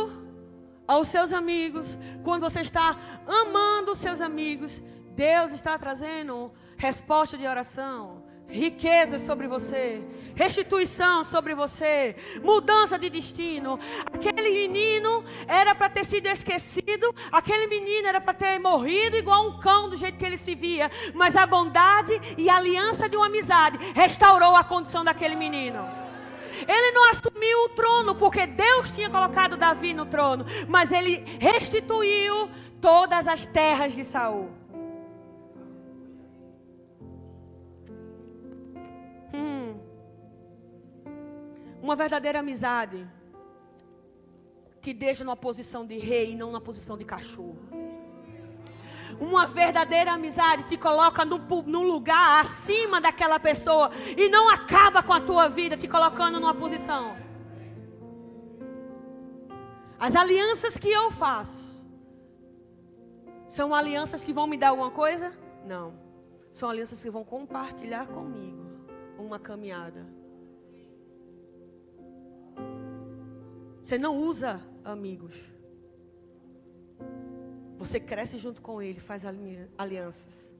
aos 0.86 1.08
seus 1.08 1.32
amigos, 1.32 1.98
quando 2.22 2.42
você 2.42 2.60
está 2.60 2.96
amando 3.26 3.92
os 3.92 3.98
seus 3.98 4.20
amigos, 4.20 4.82
Deus 5.14 5.52
está 5.52 5.78
trazendo 5.78 6.52
resposta 6.76 7.36
de 7.36 7.46
oração, 7.46 8.24
riquezas 8.48 9.22
sobre 9.22 9.46
você, 9.46 10.02
restituição 10.34 11.24
sobre 11.24 11.54
você, 11.54 12.16
mudança 12.42 12.98
de 12.98 13.08
destino. 13.08 13.78
Aquele 14.12 14.50
menino 14.50 15.24
era 15.46 15.74
para 15.74 15.88
ter 15.88 16.04
sido 16.04 16.26
esquecido, 16.26 17.14
aquele 17.30 17.66
menino 17.66 18.06
era 18.06 18.20
para 18.20 18.34
ter 18.34 18.58
morrido 18.58 19.16
igual 19.16 19.48
um 19.48 19.58
cão 19.58 19.88
do 19.88 19.96
jeito 19.96 20.18
que 20.18 20.24
ele 20.24 20.36
se 20.36 20.54
via, 20.54 20.90
mas 21.14 21.36
a 21.36 21.46
bondade 21.46 22.20
e 22.36 22.48
a 22.48 22.56
aliança 22.56 23.08
de 23.08 23.16
uma 23.16 23.26
amizade 23.26 23.78
restaurou 23.94 24.56
a 24.56 24.64
condição 24.64 25.04
daquele 25.04 25.36
menino. 25.36 26.04
Ele 26.66 26.92
não 26.92 27.10
assumiu 27.10 27.64
o 27.64 27.68
trono 27.70 28.14
porque 28.14 28.46
Deus 28.46 28.92
tinha 28.92 29.10
colocado 29.10 29.56
Davi 29.56 29.92
no 29.92 30.06
trono, 30.06 30.46
mas 30.68 30.92
ele 30.92 31.24
restituiu 31.40 32.48
todas 32.80 33.26
as 33.26 33.46
terras 33.46 33.92
de 33.94 34.04
Saul. 34.04 34.63
Uma 41.84 41.94
verdadeira 41.94 42.38
amizade 42.38 43.06
te 44.80 44.94
deixa 44.94 45.22
numa 45.22 45.36
posição 45.36 45.84
de 45.86 45.98
rei 45.98 46.32
e 46.32 46.34
não 46.34 46.50
na 46.50 46.58
posição 46.58 46.96
de 46.96 47.04
cachorro. 47.04 47.58
Uma 49.20 49.46
verdadeira 49.46 50.14
amizade 50.14 50.62
te 50.62 50.78
coloca 50.78 51.26
num, 51.26 51.82
lugar 51.82 52.40
acima 52.42 53.02
daquela 53.02 53.38
pessoa 53.38 53.90
e 54.16 54.30
não 54.30 54.48
acaba 54.48 55.02
com 55.02 55.12
a 55.12 55.20
tua 55.20 55.46
vida 55.50 55.76
te 55.76 55.86
colocando 55.86 56.40
numa 56.40 56.54
posição. 56.54 57.18
As 60.00 60.16
alianças 60.16 60.78
que 60.78 60.88
eu 60.90 61.10
faço 61.10 61.62
são 63.46 63.74
alianças 63.74 64.24
que 64.24 64.32
vão 64.32 64.46
me 64.46 64.56
dar 64.56 64.70
alguma 64.70 64.90
coisa? 64.90 65.36
Não. 65.66 65.92
São 66.50 66.70
alianças 66.70 67.02
que 67.02 67.10
vão 67.10 67.24
compartilhar 67.24 68.06
comigo 68.06 68.64
uma 69.18 69.38
caminhada. 69.38 70.23
Você 73.84 73.98
não 73.98 74.16
usa 74.16 74.62
amigos. 74.82 75.34
Você 77.76 78.00
cresce 78.00 78.38
junto 78.38 78.62
com 78.62 78.80
ele, 78.80 78.98
faz 78.98 79.24
alianças. 79.76 80.50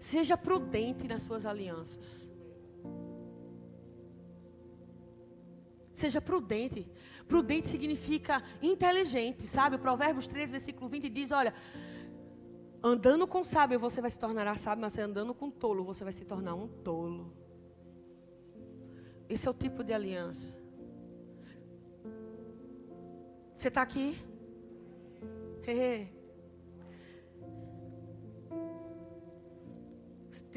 Seja 0.00 0.36
prudente 0.36 1.06
nas 1.06 1.22
suas 1.22 1.46
alianças. 1.46 2.28
Seja 5.92 6.20
prudente. 6.20 6.90
Prudente 7.28 7.68
significa 7.68 8.42
inteligente, 8.60 9.46
sabe? 9.46 9.78
Provérbios 9.78 10.26
13, 10.26 10.50
versículo 10.50 10.88
20 10.88 11.08
diz: 11.10 11.30
Olha, 11.30 11.54
andando 12.82 13.24
com 13.24 13.44
sábio 13.44 13.78
você 13.78 14.00
vai 14.00 14.10
se 14.10 14.18
tornar 14.18 14.58
sábio, 14.58 14.82
mas 14.82 14.98
andando 14.98 15.32
com 15.32 15.48
tolo 15.48 15.84
você 15.84 16.02
vai 16.02 16.12
se 16.12 16.24
tornar 16.24 16.54
um 16.54 16.66
tolo. 16.66 17.39
Esse 19.30 19.46
é 19.46 19.50
o 19.50 19.54
tipo 19.54 19.84
de 19.84 19.92
aliança. 19.92 20.52
Você 23.56 23.68
está 23.68 23.80
aqui? 23.80 24.18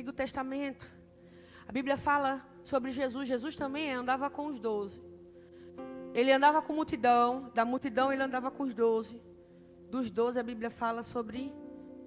Antigo 0.04 0.12
Testamento. 0.12 0.92
A 1.68 1.72
Bíblia 1.72 1.98
fala 1.98 2.44
sobre 2.64 2.90
Jesus. 2.90 3.28
Jesus 3.28 3.56
também 3.56 3.94
andava 3.94 4.28
com 4.28 4.48
os 4.48 4.60
doze. 4.60 5.00
Ele 6.16 6.32
andava 6.32 6.60
com 6.60 6.74
multidão. 6.74 7.52
Da 7.54 7.64
multidão 7.64 8.12
ele 8.12 8.24
andava 8.24 8.50
com 8.50 8.64
os 8.64 8.74
doze. 8.74 9.22
Dos 9.92 10.10
doze 10.10 10.40
a 10.40 10.44
Bíblia 10.44 10.72
fala 10.72 11.04
sobre 11.04 11.54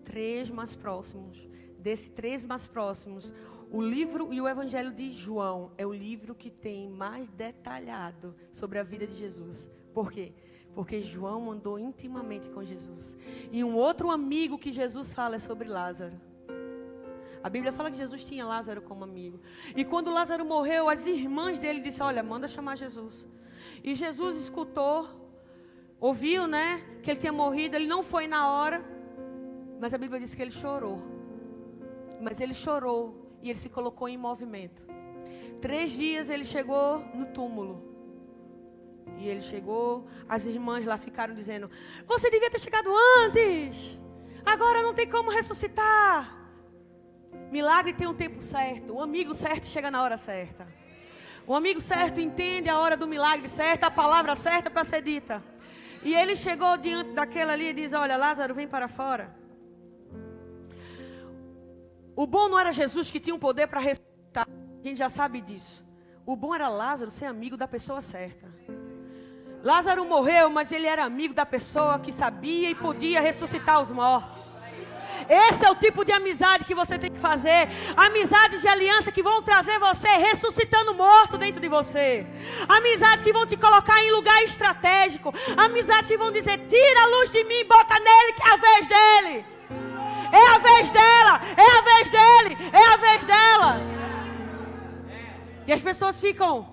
três 0.04 0.50
mais 0.50 0.74
próximos. 0.74 1.48
Desses 1.78 2.08
três 2.08 2.44
mais 2.44 2.66
próximos, 2.66 3.32
o 3.70 3.82
livro 3.82 4.32
e 4.32 4.40
o 4.40 4.48
Evangelho 4.48 4.92
de 4.92 5.10
João 5.10 5.72
é 5.76 5.86
o 5.86 5.92
livro 5.92 6.34
que 6.34 6.50
tem 6.50 6.88
mais 6.88 7.28
detalhado 7.30 8.34
sobre 8.52 8.78
a 8.78 8.82
vida 8.82 9.06
de 9.06 9.14
Jesus. 9.14 9.68
Por 9.92 10.12
quê? 10.12 10.32
Porque 10.74 11.00
João 11.00 11.50
andou 11.50 11.78
intimamente 11.78 12.48
com 12.50 12.62
Jesus. 12.62 13.16
E 13.50 13.64
um 13.64 13.74
outro 13.74 14.10
amigo 14.10 14.58
que 14.58 14.70
Jesus 14.70 15.12
fala 15.12 15.36
é 15.36 15.38
sobre 15.38 15.68
Lázaro. 15.68 16.20
A 17.42 17.48
Bíblia 17.48 17.72
fala 17.72 17.90
que 17.90 17.96
Jesus 17.96 18.24
tinha 18.24 18.44
Lázaro 18.44 18.82
como 18.82 19.04
amigo. 19.04 19.40
E 19.74 19.84
quando 19.84 20.10
Lázaro 20.10 20.44
morreu, 20.44 20.88
as 20.88 21.06
irmãs 21.06 21.58
dele 21.58 21.80
disseram: 21.80 22.06
Olha, 22.06 22.22
manda 22.22 22.46
chamar 22.46 22.76
Jesus. 22.76 23.26
E 23.82 23.94
Jesus 23.94 24.36
escutou, 24.36 25.08
ouviu, 26.00 26.46
né, 26.46 26.84
que 27.02 27.10
ele 27.10 27.20
tinha 27.20 27.32
morrido. 27.32 27.76
Ele 27.76 27.86
não 27.86 28.02
foi 28.02 28.26
na 28.26 28.50
hora, 28.50 28.84
mas 29.80 29.94
a 29.94 29.98
Bíblia 29.98 30.20
diz 30.20 30.34
que 30.34 30.42
ele 30.42 30.50
chorou. 30.50 31.02
Mas 32.20 32.40
ele 32.40 32.54
chorou 32.54 33.25
e 33.46 33.50
ele 33.50 33.58
se 33.58 33.68
colocou 33.68 34.08
em 34.08 34.16
movimento. 34.16 34.82
Três 35.60 35.92
dias 35.92 36.28
ele 36.28 36.44
chegou 36.44 36.98
no 37.14 37.26
túmulo. 37.26 37.94
E 39.18 39.28
ele 39.28 39.40
chegou, 39.40 40.08
as 40.28 40.44
irmãs 40.44 40.84
lá 40.84 40.98
ficaram 40.98 41.32
dizendo: 41.32 41.70
Você 42.06 42.28
devia 42.28 42.50
ter 42.50 42.60
chegado 42.60 42.90
antes. 43.20 43.96
Agora 44.44 44.82
não 44.82 44.92
tem 44.92 45.08
como 45.08 45.30
ressuscitar. 45.30 46.36
Milagre 47.50 47.92
tem 47.92 48.08
um 48.08 48.14
tempo 48.14 48.42
certo. 48.42 48.94
O 48.94 49.00
amigo 49.00 49.32
certo 49.34 49.66
chega 49.66 49.90
na 49.90 50.02
hora 50.02 50.16
certa. 50.16 50.66
O 51.46 51.54
amigo 51.54 51.80
certo 51.80 52.20
entende 52.20 52.68
a 52.68 52.78
hora 52.78 52.96
do 52.96 53.06
milagre 53.06 53.48
certo, 53.48 53.84
a 53.84 53.90
palavra 53.90 54.34
certa 54.34 54.68
para 54.68 54.82
ser 54.82 55.02
dita. 55.02 55.42
E 56.02 56.12
ele 56.14 56.34
chegou 56.34 56.76
diante 56.76 57.12
daquela 57.12 57.52
ali 57.52 57.68
e 57.68 57.72
diz: 57.72 57.92
Olha, 57.92 58.16
Lázaro, 58.16 58.54
vem 58.54 58.66
para 58.66 58.88
fora. 58.88 59.45
O 62.16 62.26
bom 62.26 62.48
não 62.48 62.58
era 62.58 62.72
Jesus 62.72 63.10
que 63.10 63.20
tinha 63.20 63.36
um 63.36 63.38
poder 63.38 63.66
para 63.68 63.78
ressuscitar. 63.78 64.48
Gente 64.82 64.96
já 64.96 65.10
sabe 65.10 65.42
disso. 65.42 65.84
O 66.24 66.34
bom 66.34 66.54
era 66.54 66.66
Lázaro 66.66 67.10
ser 67.10 67.26
amigo 67.26 67.58
da 67.58 67.68
pessoa 67.68 68.00
certa. 68.00 68.46
Lázaro 69.62 70.02
morreu, 70.06 70.48
mas 70.48 70.72
ele 70.72 70.86
era 70.86 71.04
amigo 71.04 71.34
da 71.34 71.44
pessoa 71.44 71.98
que 71.98 72.10
sabia 72.10 72.70
e 72.70 72.74
podia 72.74 73.20
ressuscitar 73.20 73.82
os 73.82 73.90
mortos. 73.90 74.42
Esse 75.28 75.66
é 75.66 75.70
o 75.70 75.74
tipo 75.74 76.04
de 76.04 76.12
amizade 76.12 76.64
que 76.64 76.74
você 76.74 76.98
tem 76.98 77.10
que 77.10 77.18
fazer. 77.18 77.68
Amizades 77.96 78.62
de 78.62 78.68
aliança 78.68 79.12
que 79.12 79.22
vão 79.22 79.42
trazer 79.42 79.78
você 79.78 80.08
ressuscitando 80.08 80.94
morto 80.94 81.36
dentro 81.36 81.60
de 81.60 81.68
você. 81.68 82.26
Amizades 82.66 83.24
que 83.24 83.32
vão 83.32 83.46
te 83.46 83.56
colocar 83.56 84.00
em 84.02 84.12
lugar 84.12 84.42
estratégico. 84.44 85.34
Amizades 85.56 86.06
que 86.06 86.16
vão 86.16 86.30
dizer: 86.30 86.66
tira 86.66 87.02
a 87.02 87.06
luz 87.06 87.30
de 87.30 87.44
mim, 87.44 87.64
bota 87.66 87.98
nele, 87.98 88.32
que 88.32 88.42
é 88.42 88.52
a 88.52 88.56
vez 88.56 88.88
dele. 88.88 89.55
É 90.32 90.54
a 90.54 90.58
vez 90.58 90.90
dela, 90.90 91.40
é 91.56 91.78
a 91.78 91.82
vez 91.82 92.10
dele, 92.10 92.56
é 92.72 92.94
a 92.94 92.96
vez 92.96 93.26
dela. 93.26 93.96
E 95.66 95.72
as 95.72 95.80
pessoas 95.80 96.20
ficam. 96.20 96.68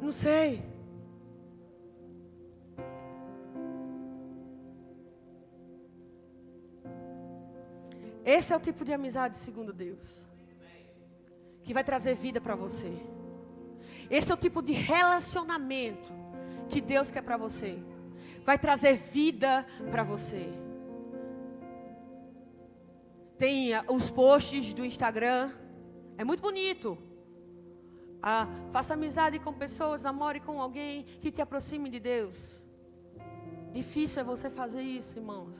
Não 0.00 0.12
sei. 0.12 0.62
Esse 8.24 8.52
é 8.52 8.56
o 8.56 8.60
tipo 8.60 8.84
de 8.84 8.92
amizade 8.92 9.36
segundo 9.36 9.72
Deus. 9.72 10.22
Que 11.62 11.74
vai 11.74 11.84
trazer 11.84 12.14
vida 12.14 12.40
para 12.40 12.54
você. 12.54 12.92
Esse 14.10 14.30
é 14.30 14.34
o 14.34 14.38
tipo 14.38 14.60
de 14.62 14.72
relacionamento 14.72 16.12
que 16.68 16.80
Deus 16.80 17.10
quer 17.10 17.22
para 17.22 17.36
você. 17.36 17.82
Vai 18.44 18.58
trazer 18.58 18.94
vida 18.94 19.66
para 19.90 20.02
você. 20.02 20.52
Tem 23.38 23.74
ah, 23.74 23.84
os 23.88 24.10
posts 24.10 24.72
do 24.72 24.84
Instagram. 24.84 25.50
É 26.16 26.24
muito 26.24 26.40
bonito. 26.40 26.98
Ah, 28.22 28.46
faça 28.72 28.94
amizade 28.94 29.38
com 29.38 29.52
pessoas, 29.52 30.00
namore 30.00 30.40
com 30.40 30.60
alguém 30.60 31.04
que 31.20 31.30
te 31.30 31.42
aproxime 31.42 31.90
de 31.90 32.00
Deus. 32.00 32.62
Difícil 33.72 34.20
é 34.20 34.24
você 34.24 34.48
fazer 34.48 34.82
isso, 34.82 35.18
irmãos. 35.18 35.54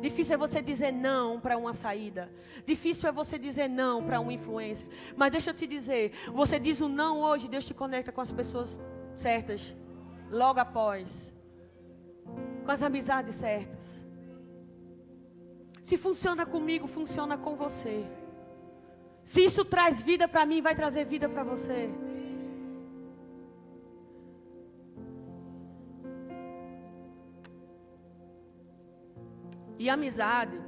Difícil 0.00 0.34
é 0.34 0.38
você 0.38 0.60
dizer 0.62 0.92
não 0.92 1.40
para 1.40 1.56
uma 1.56 1.74
saída. 1.74 2.30
Difícil 2.66 3.08
é 3.08 3.12
você 3.12 3.38
dizer 3.38 3.68
não 3.68 4.04
para 4.04 4.20
uma 4.20 4.32
influência. 4.32 4.86
Mas 5.16 5.32
deixa 5.32 5.50
eu 5.50 5.54
te 5.54 5.66
dizer, 5.66 6.12
você 6.32 6.58
diz 6.58 6.80
o 6.80 6.88
não 6.88 7.20
hoje, 7.20 7.48
Deus 7.48 7.64
te 7.64 7.74
conecta 7.74 8.12
com 8.12 8.20
as 8.20 8.32
pessoas 8.32 8.80
certas. 9.14 9.74
Logo 10.40 10.60
após. 10.66 11.32
Com 12.64 12.70
as 12.76 12.82
amizades 12.82 13.36
certas. 13.36 13.88
Se 15.88 15.96
funciona 16.04 16.44
comigo, 16.54 16.86
funciona 16.98 17.36
com 17.44 17.54
você. 17.64 17.96
Se 19.22 19.40
isso 19.48 19.64
traz 19.64 20.02
vida 20.02 20.26
para 20.26 20.44
mim, 20.50 20.60
vai 20.60 20.74
trazer 20.74 21.04
vida 21.04 21.28
para 21.28 21.44
você. 21.44 21.80
E 29.78 29.88
amizade. 29.88 30.58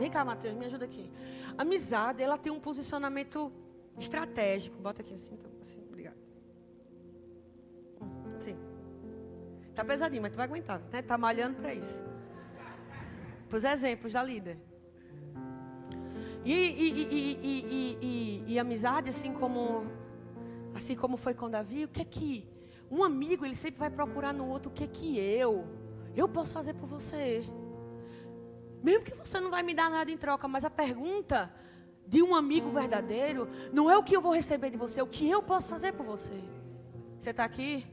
Vem 0.00 0.10
cá, 0.10 0.24
Matheus, 0.24 0.56
me 0.56 0.66
ajuda 0.66 0.86
aqui. 0.86 1.10
Amizade, 1.58 2.22
ela 2.22 2.38
tem 2.38 2.52
um 2.52 2.60
posicionamento 2.68 3.52
estratégico. 3.98 4.76
Bota 4.78 5.02
aqui 5.02 5.14
assim, 5.14 5.34
então, 5.34 5.52
assim. 5.60 5.81
Sim. 8.40 8.56
Tá 9.74 9.84
pesadinho, 9.84 10.22
mas 10.22 10.32
tu 10.32 10.36
vai 10.36 10.46
aguentar, 10.46 10.80
né? 10.90 11.02
Tá 11.02 11.16
malhando 11.16 11.56
para 11.56 11.74
isso. 11.74 12.02
Para 13.48 13.56
os 13.56 13.64
exemplos 13.64 14.12
da 14.12 14.22
líder. 14.22 14.58
E, 16.44 16.54
e, 16.54 17.98
e, 18.00 18.44
e, 18.48 18.58
amizade, 18.58 19.08
assim 19.10 19.32
como, 19.32 19.86
assim 20.74 20.96
como 20.96 21.16
foi 21.16 21.34
com 21.34 21.48
Davi, 21.48 21.84
o 21.84 21.88
que 21.88 22.00
é 22.00 22.04
que 22.04 22.48
um 22.90 23.04
amigo 23.04 23.44
ele 23.44 23.54
sempre 23.54 23.78
vai 23.78 23.90
procurar 23.90 24.32
no 24.32 24.48
outro 24.48 24.70
o 24.70 24.74
que 24.74 24.84
é 24.84 24.88
que 24.88 25.18
eu 25.18 25.64
eu 26.14 26.28
posso 26.28 26.52
fazer 26.52 26.74
por 26.74 26.86
você. 26.86 27.44
Mesmo 28.82 29.04
que 29.04 29.14
você 29.14 29.40
não 29.40 29.50
vai 29.50 29.62
me 29.62 29.74
dar 29.74 29.90
nada 29.90 30.10
em 30.10 30.16
troca, 30.16 30.46
mas 30.48 30.64
a 30.64 30.70
pergunta 30.70 31.50
de 32.06 32.22
um 32.22 32.34
amigo 32.34 32.70
verdadeiro 32.70 33.48
não 33.72 33.90
é 33.90 33.96
o 33.96 34.02
que 34.02 34.14
eu 34.14 34.20
vou 34.20 34.34
receber 34.34 34.70
de 34.70 34.76
você, 34.76 35.00
é 35.00 35.02
o 35.02 35.06
que 35.06 35.28
eu 35.28 35.42
posso 35.42 35.68
fazer 35.68 35.92
por 35.92 36.04
você. 36.04 36.38
Você 37.18 37.30
está 37.30 37.44
aqui? 37.44 37.86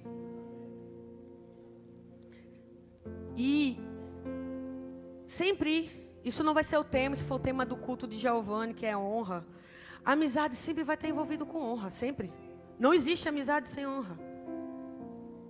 E 3.41 3.77
sempre, 5.25 5.89
isso 6.25 6.43
não 6.43 6.53
vai 6.53 6.61
ser 6.61 6.75
o 6.75 6.83
tema, 6.83 7.15
se 7.15 7.23
for 7.23 7.35
o 7.35 7.39
tema 7.39 7.65
do 7.65 7.77
culto 7.77 8.05
de 8.05 8.17
Giovanni, 8.17 8.73
que 8.73 8.85
é 8.85 8.97
honra. 8.97 9.45
A 10.03 10.11
amizade 10.11 10.57
sempre 10.57 10.83
vai 10.83 10.95
estar 10.95 11.07
envolvido 11.07 11.45
com 11.45 11.61
honra, 11.61 11.89
sempre. 11.89 12.33
Não 12.77 12.93
existe 12.93 13.29
amizade 13.29 13.69
sem 13.69 13.87
honra. 13.87 14.17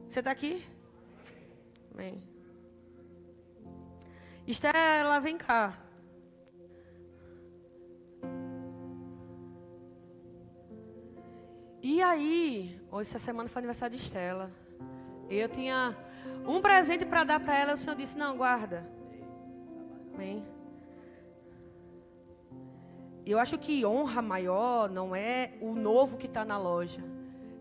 Você 0.08 0.20
está 0.20 0.30
aqui? 0.30 0.64
Amém. 1.92 2.22
Estela, 4.46 5.20
vem 5.20 5.38
cá. 5.40 5.76
E 11.82 12.04
aí, 12.04 12.80
hoje 12.92 13.10
essa 13.10 13.18
semana 13.18 13.50
foi 13.50 13.62
aniversário 13.62 13.98
de 13.98 14.04
Estela. 14.04 14.52
Eu 15.28 15.50
tinha 15.50 15.98
um 16.46 16.62
presente 16.62 17.06
para 17.06 17.24
dar 17.24 17.40
para 17.40 17.58
ela, 17.58 17.74
o 17.74 17.78
Senhor 17.78 17.96
disse: 17.96 18.18
"Não, 18.18 18.38
guarda". 18.38 18.86
Amém. 20.14 20.44
Eu 23.26 23.38
acho 23.38 23.58
que 23.58 23.86
honra 23.86 24.22
maior 24.22 24.90
não 24.90 25.16
é 25.16 25.54
o 25.62 25.76
novo 25.76 26.18
que 26.18 26.26
está 26.26 26.44
na 26.44 26.58
loja, 26.58 27.04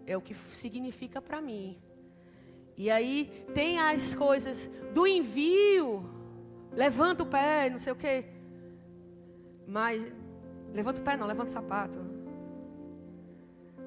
é 0.07 0.17
o 0.17 0.21
que 0.21 0.35
significa 0.53 1.21
para 1.21 1.41
mim. 1.41 1.79
E 2.77 2.91
aí 2.91 3.45
tem 3.55 3.79
as 3.79 4.15
coisas 4.15 4.71
do 4.95 5.07
envio 5.07 6.19
Levanta 6.73 7.23
o 7.23 7.27
pé, 7.27 7.69
não 7.71 7.79
sei 7.79 7.93
o 7.93 7.97
quê. 7.97 8.25
Mas, 9.67 10.07
levanta 10.73 11.01
o 11.01 11.05
pé 11.05 11.17
não, 11.17 11.27
levanta 11.27 11.51
o 11.51 11.53
sapato. 11.53 11.99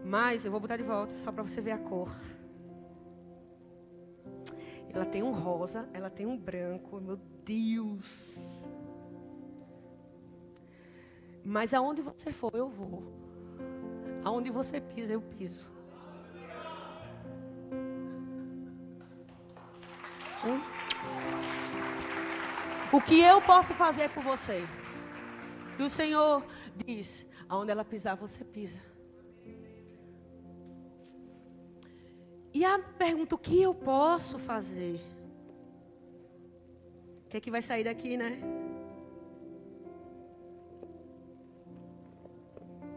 Mas 0.03 0.43
eu 0.43 0.51
vou 0.51 0.59
botar 0.59 0.77
de 0.77 0.83
volta 0.83 1.15
só 1.17 1.31
para 1.31 1.43
você 1.43 1.61
ver 1.61 1.71
a 1.71 1.77
cor. 1.77 2.13
Ela 4.93 5.05
tem 5.05 5.23
um 5.23 5.31
rosa, 5.31 5.87
ela 5.93 6.09
tem 6.09 6.25
um 6.25 6.37
branco, 6.37 6.99
meu 6.99 7.17
Deus. 7.45 8.05
Mas 11.43 11.73
aonde 11.73 12.01
você 12.01 12.31
for, 12.31 12.53
eu 12.53 12.69
vou. 12.69 13.03
Aonde 14.23 14.49
você 14.49 14.81
pisa, 14.81 15.13
eu 15.13 15.21
piso. 15.21 15.69
Hum? 20.45 20.61
O 22.91 23.01
que 23.01 23.21
eu 23.21 23.41
posso 23.41 23.73
fazer 23.73 24.09
por 24.09 24.23
você? 24.23 24.67
E 25.79 25.83
o 25.83 25.89
Senhor 25.89 26.45
diz: 26.85 27.25
aonde 27.47 27.71
ela 27.71 27.85
pisar, 27.85 28.15
você 28.17 28.43
pisa. 28.43 28.90
E 32.53 32.65
a 32.65 32.77
pergunta: 32.79 33.35
o 33.35 33.37
que 33.37 33.61
eu 33.61 33.73
posso 33.73 34.37
fazer? 34.39 34.99
O 37.25 37.29
que 37.29 37.37
é 37.37 37.39
que 37.39 37.51
vai 37.51 37.61
sair 37.61 37.83
daqui, 37.83 38.17
né? 38.17 38.39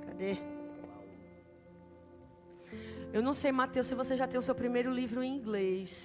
Cadê? 0.07 0.37
Eu 3.13 3.23
não 3.23 3.33
sei, 3.33 3.53
Mateus, 3.53 3.87
se 3.87 3.95
você 3.95 4.17
já 4.17 4.27
tem 4.27 4.41
o 4.41 4.43
seu 4.43 4.57
primeiro 4.57 4.91
livro 4.91 5.23
em 5.23 5.37
inglês. 5.37 5.97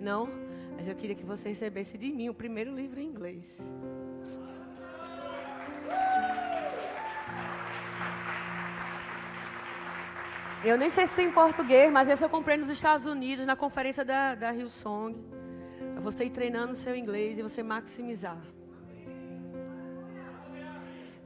Não? 0.00 0.28
Mas 0.76 0.86
eu 0.86 0.94
queria 0.94 1.16
que 1.16 1.24
você 1.24 1.48
recebesse 1.48 1.98
de 1.98 2.12
mim 2.12 2.28
o 2.28 2.34
primeiro 2.34 2.72
livro 2.72 3.00
em 3.00 3.08
inglês. 3.08 3.60
Eu 10.64 10.76
nem 10.76 10.90
sei 10.90 11.06
se 11.06 11.14
tem 11.14 11.28
em 11.28 11.32
português, 11.32 11.92
mas 11.92 12.08
esse 12.08 12.24
eu 12.24 12.28
comprei 12.28 12.56
nos 12.56 12.68
Estados 12.68 13.06
Unidos, 13.06 13.46
na 13.46 13.54
conferência 13.54 14.04
da, 14.04 14.34
da 14.34 14.54
Hillsong. 14.54 15.14
Para 15.92 16.00
você 16.00 16.24
ir 16.24 16.30
treinando 16.30 16.72
o 16.72 16.76
seu 16.76 16.96
inglês 16.96 17.38
e 17.38 17.42
você 17.42 17.62
maximizar. 17.62 18.38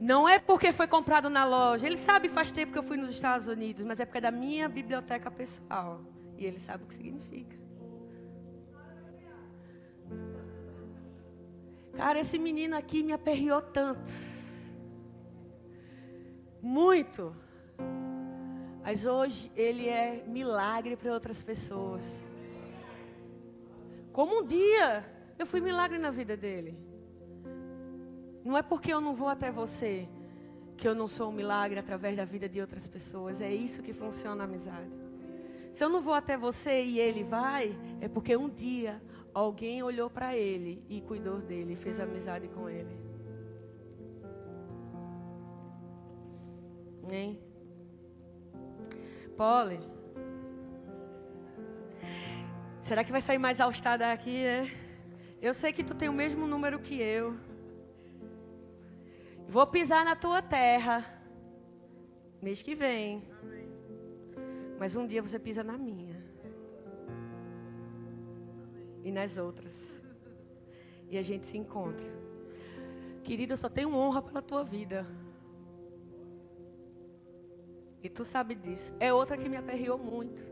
Não 0.01 0.29
é 0.29 0.39
porque 0.39 0.73
foi 0.73 0.87
comprado 0.87 1.29
na 1.29 1.45
loja. 1.45 1.87
Ele 1.87 1.97
sabe 1.97 2.29
faz 2.29 2.51
tempo 2.51 2.73
que 2.73 2.79
eu 2.79 2.83
fui 2.83 2.97
nos 2.97 3.11
Estados 3.11 3.47
Unidos, 3.47 3.85
mas 3.85 4.01
é 4.01 4.05
porque 4.05 4.19
é 4.19 4.23
da 4.23 4.31
minha 4.31 4.69
biblioteca 4.69 5.31
pessoal. 5.31 6.01
E 6.39 6.47
ele 6.47 6.59
sabe 6.59 6.85
o 6.85 6.87
que 6.87 6.95
significa. 6.95 7.59
Cara, 11.93 12.19
esse 12.19 12.39
menino 12.39 12.77
aqui 12.77 13.03
me 13.03 13.13
aperreou 13.13 13.61
tanto. 13.61 14.11
Muito. 16.63 17.37
Mas 18.91 19.05
hoje 19.05 19.53
ele 19.55 19.87
é 19.89 20.25
milagre 20.27 20.97
para 20.97 21.13
outras 21.13 21.41
pessoas. 21.41 22.03
Como 24.13 24.41
um 24.41 24.45
dia 24.45 25.05
eu 25.39 25.47
fui 25.47 25.61
milagre 25.61 25.97
na 25.97 26.11
vida 26.11 26.37
dele. 26.37 26.77
Não 28.45 28.59
é 28.59 28.63
porque 28.63 28.93
eu 28.93 29.01
não 29.01 29.15
vou 29.15 29.29
até 29.29 29.49
você 29.49 30.09
que 30.77 30.89
eu 30.89 30.93
não 30.93 31.07
sou 31.07 31.29
um 31.29 31.33
milagre 31.33 31.79
através 31.79 32.17
da 32.17 32.25
vida 32.25 32.49
de 32.49 32.61
outras 32.61 32.89
pessoas. 32.89 33.41
É 33.41 33.55
isso 33.55 33.81
que 33.81 33.93
funciona 33.93 34.43
a 34.43 34.47
amizade. 34.47 34.91
Se 35.73 35.85
eu 35.85 35.89
não 35.89 36.01
vou 36.01 36.15
até 36.15 36.37
você 36.37 36.83
e 36.83 36.99
ele 36.99 37.23
vai, 37.23 37.79
é 38.01 38.09
porque 38.09 38.37
um 38.37 38.49
dia 38.49 39.01
alguém 39.33 39.85
olhou 39.85 40.11
para 40.11 40.37
ele 40.37 40.85
e 40.89 41.01
cuidou 41.01 41.39
dele, 41.39 41.77
fez 41.77 42.01
amizade 42.01 42.49
com 42.49 42.69
ele. 42.69 42.99
Hein? 47.09 47.50
Polly. 49.37 49.81
Será 52.83 53.05
que 53.05 53.13
vai 53.13 53.21
sair 53.21 53.39
mais 53.39 53.61
All-Star 53.61 53.99
daqui, 53.99 54.43
né? 54.43 54.71
Eu 55.41 55.55
sei 55.55 55.73
que 55.73 55.85
tu 55.85 55.95
tem 55.95 56.09
o 56.09 56.13
mesmo 56.13 56.47
número 56.47 56.79
que 56.81 57.01
eu. 57.01 57.37
Vou 59.49 59.67
pisar 59.67 60.05
na 60.05 60.15
tua 60.15 60.43
terra. 60.43 61.05
Mês 62.43 62.63
que 62.63 62.75
vem. 62.75 63.23
Mas 64.79 64.97
um 64.97 65.07
dia 65.07 65.23
você 65.23 65.39
pisa 65.39 65.63
na 65.63 65.77
minha. 65.77 66.23
E 69.03 69.11
nas 69.11 69.37
outras. 69.37 69.77
E 71.09 71.19
a 71.19 71.23
gente 71.23 71.47
se 71.47 71.57
encontra. 71.57 72.07
Querida, 73.25 73.53
eu 73.53 73.57
só 73.57 73.69
tenho 73.69 73.95
honra 73.95 74.23
pela 74.23 74.43
tua 74.43 74.63
vida. 74.65 75.07
E 78.03 78.09
tu 78.09 78.25
sabe 78.25 78.55
disso. 78.55 78.95
É 78.99 79.13
outra 79.13 79.37
que 79.37 79.49
me 79.49 79.57
aperreou 79.57 79.99
muito. 79.99 80.43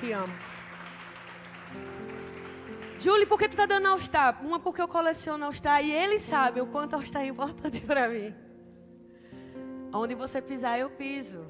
Te 0.00 0.12
amo. 0.12 0.34
Julie, 2.98 3.26
por 3.26 3.38
que 3.38 3.48
tu 3.48 3.56
tá 3.56 3.66
dando 3.66 3.86
All-Star? 3.86 4.44
Uma 4.44 4.58
porque 4.58 4.80
eu 4.80 4.88
coleciono 4.88 5.44
All-Star 5.44 5.84
e 5.84 5.92
ele 5.92 6.18
sabe 6.18 6.60
o 6.60 6.66
quanto 6.66 6.94
All-Star 6.94 7.22
é 7.22 7.26
importante 7.26 7.80
para 7.80 8.08
mim. 8.08 8.34
Onde 9.92 10.14
você 10.14 10.42
pisar, 10.42 10.78
eu 10.78 10.90
piso. 10.90 11.46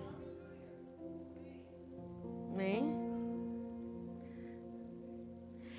Amém? 2.52 3.06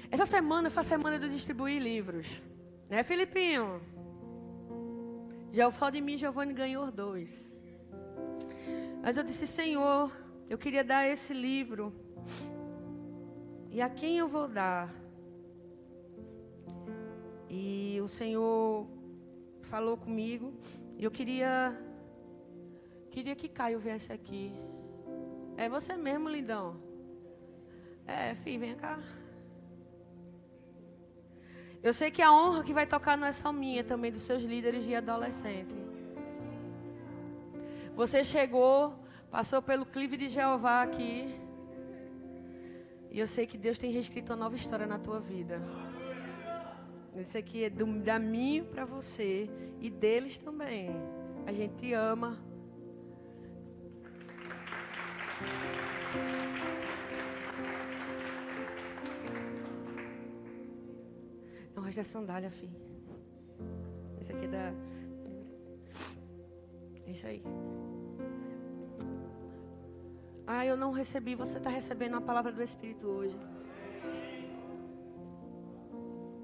Essa 0.10 0.26
semana 0.26 0.70
foi 0.70 0.82
a 0.82 0.86
semana 0.86 1.20
de 1.20 1.30
distribuir 1.30 1.82
livros. 1.82 2.28
Né, 2.90 3.04
Filipinho? 3.04 3.82
Já 5.52 5.68
o 5.68 5.92
de 5.92 6.02
mim, 6.02 6.18
Giovanni 6.18 6.54
ganhou 6.54 6.92
dois. 6.92 7.58
Mas 9.02 9.18
eu 9.18 9.24
disse, 9.24 9.48
Senhor, 9.48 10.12
eu 10.50 10.58
queria 10.58 10.84
dar 10.84 11.08
esse 11.08 11.34
livro. 11.34 11.94
E 13.72 13.82
a 13.82 13.90
quem 13.90 14.18
eu 14.18 14.28
vou 14.28 14.48
dar? 14.48 14.94
E 17.50 18.00
o 18.02 18.08
Senhor 18.08 18.88
falou 19.64 19.98
comigo. 19.98 20.54
E 20.98 21.04
eu 21.04 21.12
queria. 21.12 21.76
Queria 23.12 23.36
que 23.36 23.48
Caio 23.48 23.80
viesse 23.80 24.12
aqui. 24.12 24.52
É 25.56 25.70
você 25.70 25.96
mesmo, 25.96 26.30
lindão. 26.30 26.78
É, 28.06 28.36
filho, 28.36 28.60
vem 28.60 28.76
cá. 28.76 29.00
Eu 31.82 31.94
sei 31.94 32.10
que 32.10 32.22
a 32.22 32.32
honra 32.32 32.64
que 32.64 32.74
vai 32.74 32.86
tocar 32.86 33.18
não 33.18 33.28
é 33.28 33.32
só 33.32 33.52
minha, 33.52 33.84
também 33.84 34.12
dos 34.12 34.24
seus 34.24 34.44
líderes 34.44 34.84
de 34.84 34.96
adolescente. 34.96 35.76
Você 37.96 38.24
chegou, 38.24 38.94
passou 39.32 39.62
pelo 39.62 39.86
clive 39.86 40.18
de 40.18 40.30
Jeová 40.30 40.84
aqui. 40.84 41.36
E 43.10 43.20
eu 43.20 43.28
sei 43.28 43.48
que 43.48 43.58
Deus 43.58 43.78
tem 43.78 43.92
reescrito 43.92 44.32
uma 44.34 44.40
nova 44.40 44.56
história 44.56 44.86
na 44.86 45.00
tua 45.00 45.20
vida. 45.20 45.62
Isso 47.16 47.38
aqui 47.38 47.64
é 47.64 47.70
do, 47.70 47.86
da 48.00 48.20
mim 48.20 48.68
para 48.70 48.86
você 48.86 49.50
e 49.82 49.90
deles 49.90 50.38
também. 50.38 50.92
A 51.46 51.52
gente 51.52 51.76
te 51.76 51.94
ama. 51.94 52.38
É 61.96 62.04
sandália, 62.04 62.52
filho. 62.52 62.76
Esse 64.20 64.34
aqui 64.34 64.46
é 64.46 64.48
da. 64.50 64.74
Isso 67.08 67.26
aí. 67.26 67.42
Ah, 70.46 70.66
eu 70.66 70.76
não 70.76 70.92
recebi. 70.92 71.34
Você 71.34 71.58
está 71.58 71.70
recebendo 71.70 72.18
a 72.18 72.22
palavra 72.22 72.52
do 72.52 72.62
Espírito 72.62 73.08
hoje. 73.08 73.40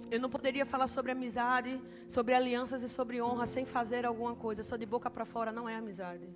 Eu 0.10 0.20
não 0.20 0.30
poderia 0.30 0.66
falar 0.66 0.88
sobre 0.88 1.12
amizade, 1.12 1.82
sobre 2.08 2.34
alianças 2.34 2.82
e 2.82 2.88
sobre 2.88 3.22
honra 3.22 3.46
sem 3.46 3.66
fazer 3.66 4.06
alguma 4.06 4.36
coisa. 4.36 4.64
Só 4.64 4.78
de 4.78 4.86
boca 4.86 5.10
para 5.12 5.26
fora 5.26 5.52
não 5.52 5.68
é 5.68 5.76
amizade. 5.76 6.28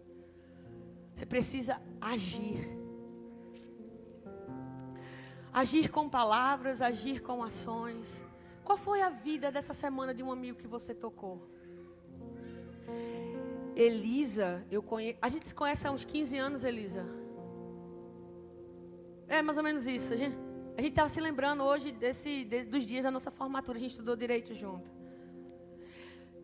Você 1.15 1.25
precisa 1.25 1.81
agir. 2.01 2.69
Agir 5.53 5.89
com 5.89 6.09
palavras, 6.09 6.81
agir 6.81 7.21
com 7.21 7.41
ações. 7.41 8.26
Qual 8.68 8.78
foi 8.78 9.01
a 9.01 9.09
vida 9.09 9.49
dessa 9.49 9.74
semana 9.74 10.13
de 10.13 10.22
um 10.22 10.30
amigo 10.30 10.57
que 10.61 10.68
você 10.68 10.93
tocou? 10.93 11.36
Elisa, 13.74 14.49
eu 14.70 14.82
conheço. 14.84 15.18
A 15.22 15.30
gente 15.30 15.47
se 15.47 15.55
conhece 15.55 15.88
há 15.88 15.91
uns 15.97 16.03
15 16.03 16.38
anos, 16.38 16.65
Elisa. 16.65 17.05
É 19.26 19.41
mais 19.41 19.57
ou 19.57 19.63
menos 19.63 19.88
isso. 19.88 20.11
A 20.13 20.18
gente, 20.18 20.36
estava 20.80 21.07
se 21.07 21.22
lembrando 21.22 21.63
hoje 21.63 21.93
desse, 21.93 22.43
de, 22.43 22.65
dos 22.65 22.86
dias 22.86 23.05
da 23.05 23.11
nossa 23.18 23.32
formatura, 23.32 23.78
a 23.78 23.80
gente 23.80 23.91
estudou 23.91 24.18
direito 24.18 24.53
junto. 24.53 24.91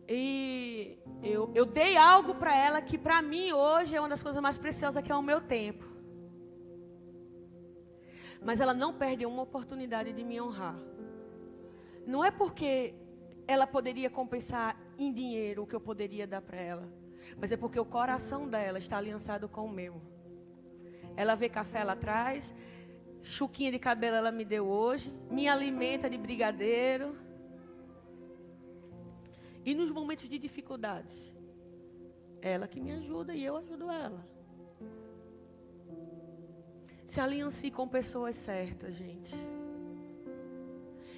E 0.08 0.98
eu, 1.22 1.52
eu 1.54 1.66
dei 1.66 1.94
algo 1.94 2.34
para 2.36 2.56
ela 2.56 2.80
que 2.80 2.96
para 2.96 3.20
mim 3.20 3.52
hoje 3.52 3.94
é 3.94 4.00
uma 4.00 4.08
das 4.08 4.22
coisas 4.22 4.40
mais 4.40 4.56
preciosas 4.56 5.02
que 5.02 5.12
é 5.12 5.14
o 5.14 5.28
meu 5.30 5.42
tempo. 5.42 5.84
Mas 8.40 8.62
ela 8.62 8.72
não 8.72 8.94
perde 8.94 9.26
uma 9.26 9.42
oportunidade 9.42 10.10
de 10.10 10.24
me 10.24 10.40
honrar. 10.40 10.78
Não 12.06 12.24
é 12.24 12.30
porque 12.30 12.94
ela 13.46 13.66
poderia 13.66 14.10
compensar 14.10 14.76
em 14.98 15.12
dinheiro 15.12 15.62
o 15.62 15.66
que 15.66 15.74
eu 15.74 15.80
poderia 15.80 16.26
dar 16.26 16.42
para 16.42 16.58
ela, 16.58 16.88
mas 17.38 17.52
é 17.52 17.56
porque 17.56 17.78
o 17.78 17.84
coração 17.84 18.48
dela 18.48 18.78
está 18.78 18.96
aliançado 18.98 19.48
com 19.48 19.64
o 19.64 19.68
meu. 19.70 20.00
Ela 21.16 21.34
vê 21.34 21.48
café 21.48 21.84
lá 21.84 21.92
atrás, 21.92 22.54
chuquinha 23.22 23.70
de 23.70 23.78
cabelo 23.78 24.16
ela 24.16 24.32
me 24.32 24.44
deu 24.44 24.66
hoje, 24.66 25.12
me 25.30 25.48
alimenta 25.48 26.08
de 26.10 26.18
brigadeiro. 26.18 27.16
E 29.64 29.74
nos 29.74 29.90
momentos 29.90 30.28
de 30.28 30.38
dificuldades, 30.38 31.32
ela 32.40 32.68
que 32.68 32.80
me 32.80 32.92
ajuda 32.92 33.34
e 33.34 33.44
eu 33.44 33.56
ajudo 33.56 33.90
ela. 33.90 34.26
Se 37.06 37.20
aliancie 37.20 37.70
com 37.70 37.88
pessoas 37.88 38.36
certas, 38.36 38.94
gente. 38.94 39.34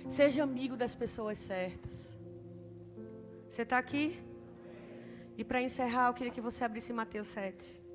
Seja 0.08 0.42
amigo 0.42 0.76
das 0.76 0.94
pessoas 0.94 1.38
certas. 1.38 2.14
Você 3.50 3.62
está 3.62 3.78
aqui? 3.78 4.18
E 5.36 5.44
para 5.44 5.60
encerrar, 5.62 6.08
eu 6.08 6.14
queria 6.14 6.32
que 6.32 6.40
você 6.40 6.64
abrisse 6.64 6.92
Mateus 6.92 7.28
7. 7.28 7.86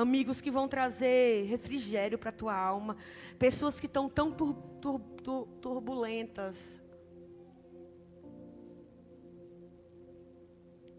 amigos 0.00 0.40
que 0.40 0.50
vão 0.50 0.68
trazer 0.68 1.44
refrigério 1.46 2.18
para 2.18 2.30
a 2.30 2.32
tua 2.32 2.54
alma, 2.54 2.96
pessoas 3.38 3.80
que 3.80 3.86
estão 3.86 4.08
tão 4.08 4.32
tur, 4.32 4.54
tur, 4.80 5.00
tur, 5.22 5.48
turbulentas. 5.60 6.80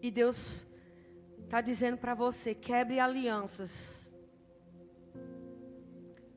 E 0.02 0.10
Deus 0.10 0.64
está 1.44 1.60
dizendo 1.60 1.96
para 1.96 2.14
você: 2.14 2.54
quebre 2.54 3.00
alianças. 3.00 4.06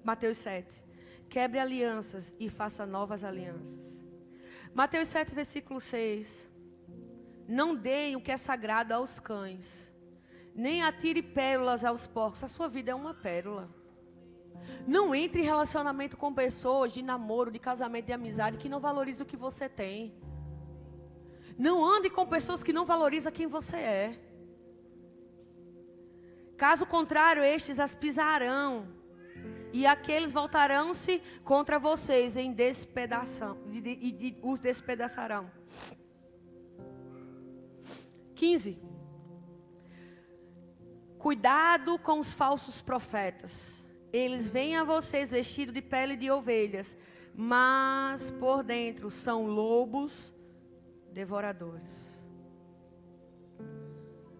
Mateus 0.03 0.37
7. 0.37 0.82
Quebre 1.35 1.59
alianças 1.59 2.25
e 2.39 2.47
faça 2.59 2.85
novas 2.97 3.23
alianças. 3.29 3.79
Mateus 4.81 5.07
7, 5.07 5.33
versículo 5.41 5.79
6. 5.79 6.47
Não 7.59 7.69
deem 7.75 8.15
o 8.15 8.21
que 8.25 8.31
é 8.31 8.37
sagrado 8.37 8.93
aos 8.93 9.19
cães 9.29 9.65
nem 10.55 10.83
atire 10.83 11.21
pérolas 11.21 11.83
aos 11.83 12.05
porcos. 12.05 12.43
A 12.43 12.47
sua 12.47 12.67
vida 12.67 12.91
é 12.91 12.95
uma 12.95 13.13
pérola. 13.13 13.69
Não 14.87 15.13
entre 15.13 15.41
em 15.41 15.45
relacionamento 15.45 16.15
com 16.15 16.33
pessoas 16.33 16.91
de 16.93 17.01
namoro, 17.01 17.51
de 17.51 17.59
casamento, 17.59 18.05
de 18.05 18.13
amizade 18.13 18.57
que 18.57 18.69
não 18.69 18.79
valorizam 18.79 19.25
o 19.25 19.29
que 19.29 19.37
você 19.37 19.67
tem. 19.67 20.13
Não 21.57 21.83
ande 21.85 22.09
com 22.09 22.25
pessoas 22.25 22.63
que 22.63 22.73
não 22.73 22.85
valorizam 22.85 23.31
quem 23.31 23.47
você 23.47 23.77
é. 23.77 24.19
Caso 26.57 26.85
contrário, 26.85 27.43
estes 27.43 27.79
as 27.79 27.95
pisarão. 27.95 28.87
E 29.73 29.87
aqueles 29.87 30.31
voltarão-se 30.31 31.19
contra 31.43 31.79
vocês 31.79 32.37
em 32.37 32.53
despedação 32.53 33.57
e 33.71 34.37
os 34.43 34.59
despedaçarão. 34.59 35.49
15. 38.35 38.79
Cuidado 41.17 41.97
com 41.97 42.19
os 42.19 42.35
falsos 42.35 42.83
profetas. 42.83 43.73
Eles 44.11 44.45
vêm 44.45 44.75
a 44.77 44.83
vocês 44.83 45.31
vestidos 45.31 45.73
de 45.73 45.81
pele 45.81 46.15
de 46.15 46.29
ovelhas, 46.29 46.95
mas 47.33 48.29
por 48.39 48.61
dentro 48.61 49.09
são 49.09 49.47
lobos 49.47 50.31
devoradores. 51.11 51.89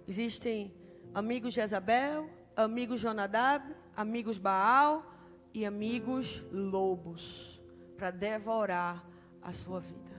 Existem 0.07 0.71
amigos 1.11 1.55
Jezabel, 1.55 2.29
amigos 2.55 3.01
Jonadab, 3.01 3.65
amigos 3.95 4.38
Baal 4.38 5.12
e 5.54 5.66
amigos 5.66 6.43
lobos 6.51 7.62
para 7.95 8.10
devorar 8.12 9.08
a 9.41 9.51
sua 9.51 9.80
vida. 9.80 10.14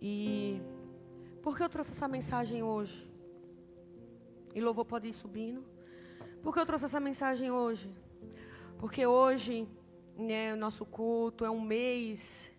E 0.00 0.60
por 1.42 1.56
que 1.56 1.62
eu 1.62 1.68
trouxe 1.68 1.90
essa 1.90 2.08
mensagem 2.08 2.62
hoje? 2.62 3.08
E 4.54 4.60
louvor 4.60 4.84
pode 4.84 5.08
ir 5.08 5.12
subindo. 5.12 5.64
Por 6.42 6.54
que 6.54 6.60
eu 6.60 6.66
trouxe 6.66 6.86
essa 6.86 7.00
mensagem 7.00 7.50
hoje? 7.50 7.94
Porque 8.78 9.06
hoje, 9.06 9.68
né, 10.16 10.54
o 10.54 10.56
nosso 10.56 10.86
culto 10.86 11.44
é 11.44 11.50
um 11.50 11.60
mês 11.60 12.50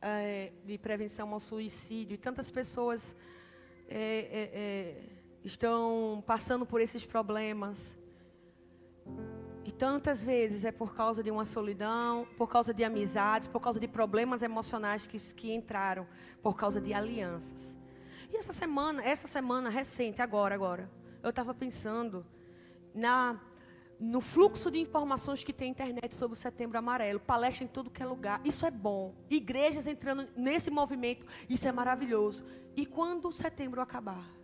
é, 0.00 0.52
de 0.64 0.78
prevenção 0.78 1.32
ao 1.32 1.40
suicídio. 1.40 2.14
E 2.14 2.18
tantas 2.18 2.50
pessoas 2.50 3.16
é, 3.88 3.98
é, 3.98 4.50
é, 4.54 5.02
estão 5.44 6.22
passando 6.26 6.64
por 6.64 6.80
esses 6.80 7.04
problemas. 7.04 7.98
Tantas 9.78 10.24
vezes 10.24 10.64
é 10.64 10.72
por 10.72 10.94
causa 10.94 11.22
de 11.22 11.30
uma 11.30 11.44
solidão, 11.44 12.26
por 12.38 12.48
causa 12.48 12.72
de 12.72 12.82
amizades, 12.82 13.46
por 13.46 13.60
causa 13.60 13.78
de 13.78 13.86
problemas 13.86 14.42
emocionais 14.42 15.06
que, 15.06 15.18
que 15.34 15.52
entraram, 15.52 16.06
por 16.42 16.56
causa 16.56 16.80
de 16.80 16.94
alianças. 16.94 17.74
E 18.32 18.36
essa 18.36 18.52
semana, 18.52 19.04
essa 19.04 19.26
semana 19.26 19.68
recente, 19.68 20.22
agora, 20.22 20.54
agora, 20.54 20.90
eu 21.22 21.30
estava 21.30 21.52
pensando 21.54 22.24
na 22.94 23.38
no 23.98 24.20
fluxo 24.20 24.70
de 24.70 24.78
informações 24.78 25.42
que 25.42 25.54
tem 25.54 25.70
internet 25.70 26.14
sobre 26.14 26.36
o 26.36 26.38
Setembro 26.38 26.76
Amarelo, 26.76 27.18
palestra 27.18 27.64
em 27.64 27.66
tudo 27.66 27.90
que 27.90 28.02
é 28.02 28.06
lugar. 28.06 28.40
Isso 28.44 28.66
é 28.66 28.70
bom. 28.70 29.14
Igrejas 29.30 29.86
entrando 29.86 30.28
nesse 30.36 30.70
movimento, 30.70 31.24
isso 31.48 31.66
é 31.66 31.72
maravilhoso. 31.72 32.44
E 32.76 32.84
quando 32.84 33.28
o 33.28 33.32
setembro 33.32 33.80
acabar? 33.80 34.35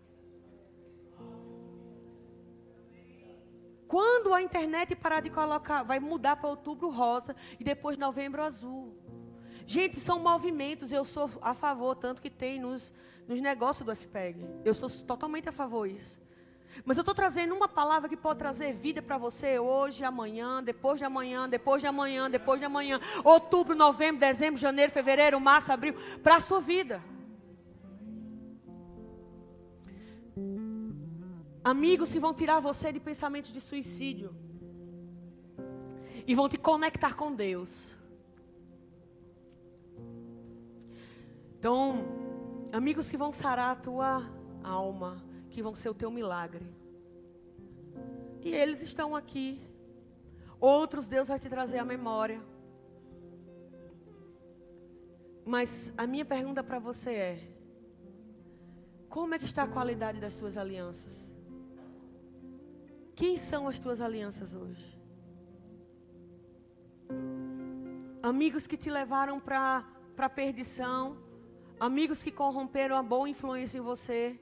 Quando 3.93 4.33
a 4.33 4.41
internet 4.41 4.97
parar 4.97 5.21
de 5.21 5.29
colocar, 5.29 5.83
vai 5.83 6.01
mudar 6.01 6.37
para 6.37 6.49
outubro 6.49 6.89
rosa 6.89 7.37
e 7.61 7.63
depois 7.63 7.99
novembro 7.99 8.43
azul. 8.43 8.97
Gente, 9.67 10.01
são 10.01 10.19
movimentos, 10.19 10.95
eu 10.95 11.05
sou 11.05 11.29
a 11.43 11.53
favor, 11.53 11.95
tanto 11.95 12.23
que 12.23 12.31
tem 12.31 12.59
nos, 12.59 12.91
nos 13.29 13.39
negócios 13.39 13.85
do 13.85 13.95
FPEG. 13.95 14.49
Eu 14.65 14.73
sou 14.73 14.89
totalmente 14.89 15.51
a 15.51 15.53
favor 15.53 15.87
disso. 15.87 16.19
Mas 16.87 16.97
eu 16.97 17.03
estou 17.03 17.15
trazendo 17.15 17.55
uma 17.55 17.69
palavra 17.69 18.09
que 18.09 18.17
pode 18.17 18.39
trazer 18.39 18.73
vida 18.73 19.03
para 19.03 19.19
você 19.19 19.59
hoje, 19.59 20.03
amanhã, 20.03 20.63
depois 20.63 20.99
de 20.99 21.05
amanhã, 21.05 21.47
depois 21.47 21.83
de 21.83 21.87
amanhã, 21.87 22.31
depois 22.31 22.59
de 22.59 22.65
amanhã, 22.65 22.99
outubro, 23.23 23.75
novembro, 23.75 24.19
dezembro, 24.19 24.59
janeiro, 24.59 24.91
fevereiro, 24.91 25.39
março, 25.39 25.71
abril, 25.71 25.95
para 26.23 26.37
a 26.37 26.41
sua 26.41 26.63
vida. 26.63 27.03
Amigos 31.65 32.13
que 32.13 32.19
vão 32.19 32.35
tirar 32.35 32.59
você 32.59 32.93
de 32.93 32.99
pensamentos 32.99 33.53
de 33.53 33.61
suicídio. 33.61 34.35
E 36.27 36.35
vão 36.35 36.49
te 36.49 36.59
conectar 36.59 37.15
com 37.15 37.33
Deus. 37.33 37.97
Então, 41.59 42.05
amigos 42.73 43.09
que 43.09 43.17
vão 43.17 43.31
sarar 43.31 43.71
a 43.71 43.77
tua 43.77 44.29
alma, 44.65 45.23
que 45.51 45.63
vão 45.63 45.75
ser 45.75 45.89
o 45.91 45.95
teu 45.95 46.11
milagre. 46.11 46.67
E 48.41 48.49
eles 48.49 48.83
estão 48.83 49.15
aqui. 49.15 49.61
Outros 50.59 51.07
Deus 51.07 51.29
vai 51.29 51.39
te 51.39 51.49
trazer 51.49 51.79
à 51.79 51.85
memória. 51.85 52.43
Mas 55.45 55.93
a 55.97 56.07
minha 56.07 56.25
pergunta 56.25 56.63
para 56.65 56.81
você 56.81 57.13
é: 57.15 57.49
como 59.09 59.35
é 59.35 59.39
que 59.39 59.45
está 59.45 59.63
a 59.63 59.69
qualidade 59.69 60.21
das 60.21 60.33
suas 60.33 60.57
alianças? 60.57 61.32
Quem 63.15 63.37
são 63.39 63.69
as 63.69 63.79
tuas 63.79 64.01
alianças 64.01 64.55
hoje? 64.55 64.99
Amigos 68.23 68.67
que 68.67 68.77
te 68.77 68.91
levaram 68.91 69.39
para 69.41 69.85
a 70.17 70.29
perdição, 70.29 71.17
amigos 71.79 72.23
que 72.23 72.31
corromperam 72.31 72.97
a 72.97 73.03
boa 73.03 73.29
influência 73.29 73.79
em 73.79 73.81
você, 73.83 74.41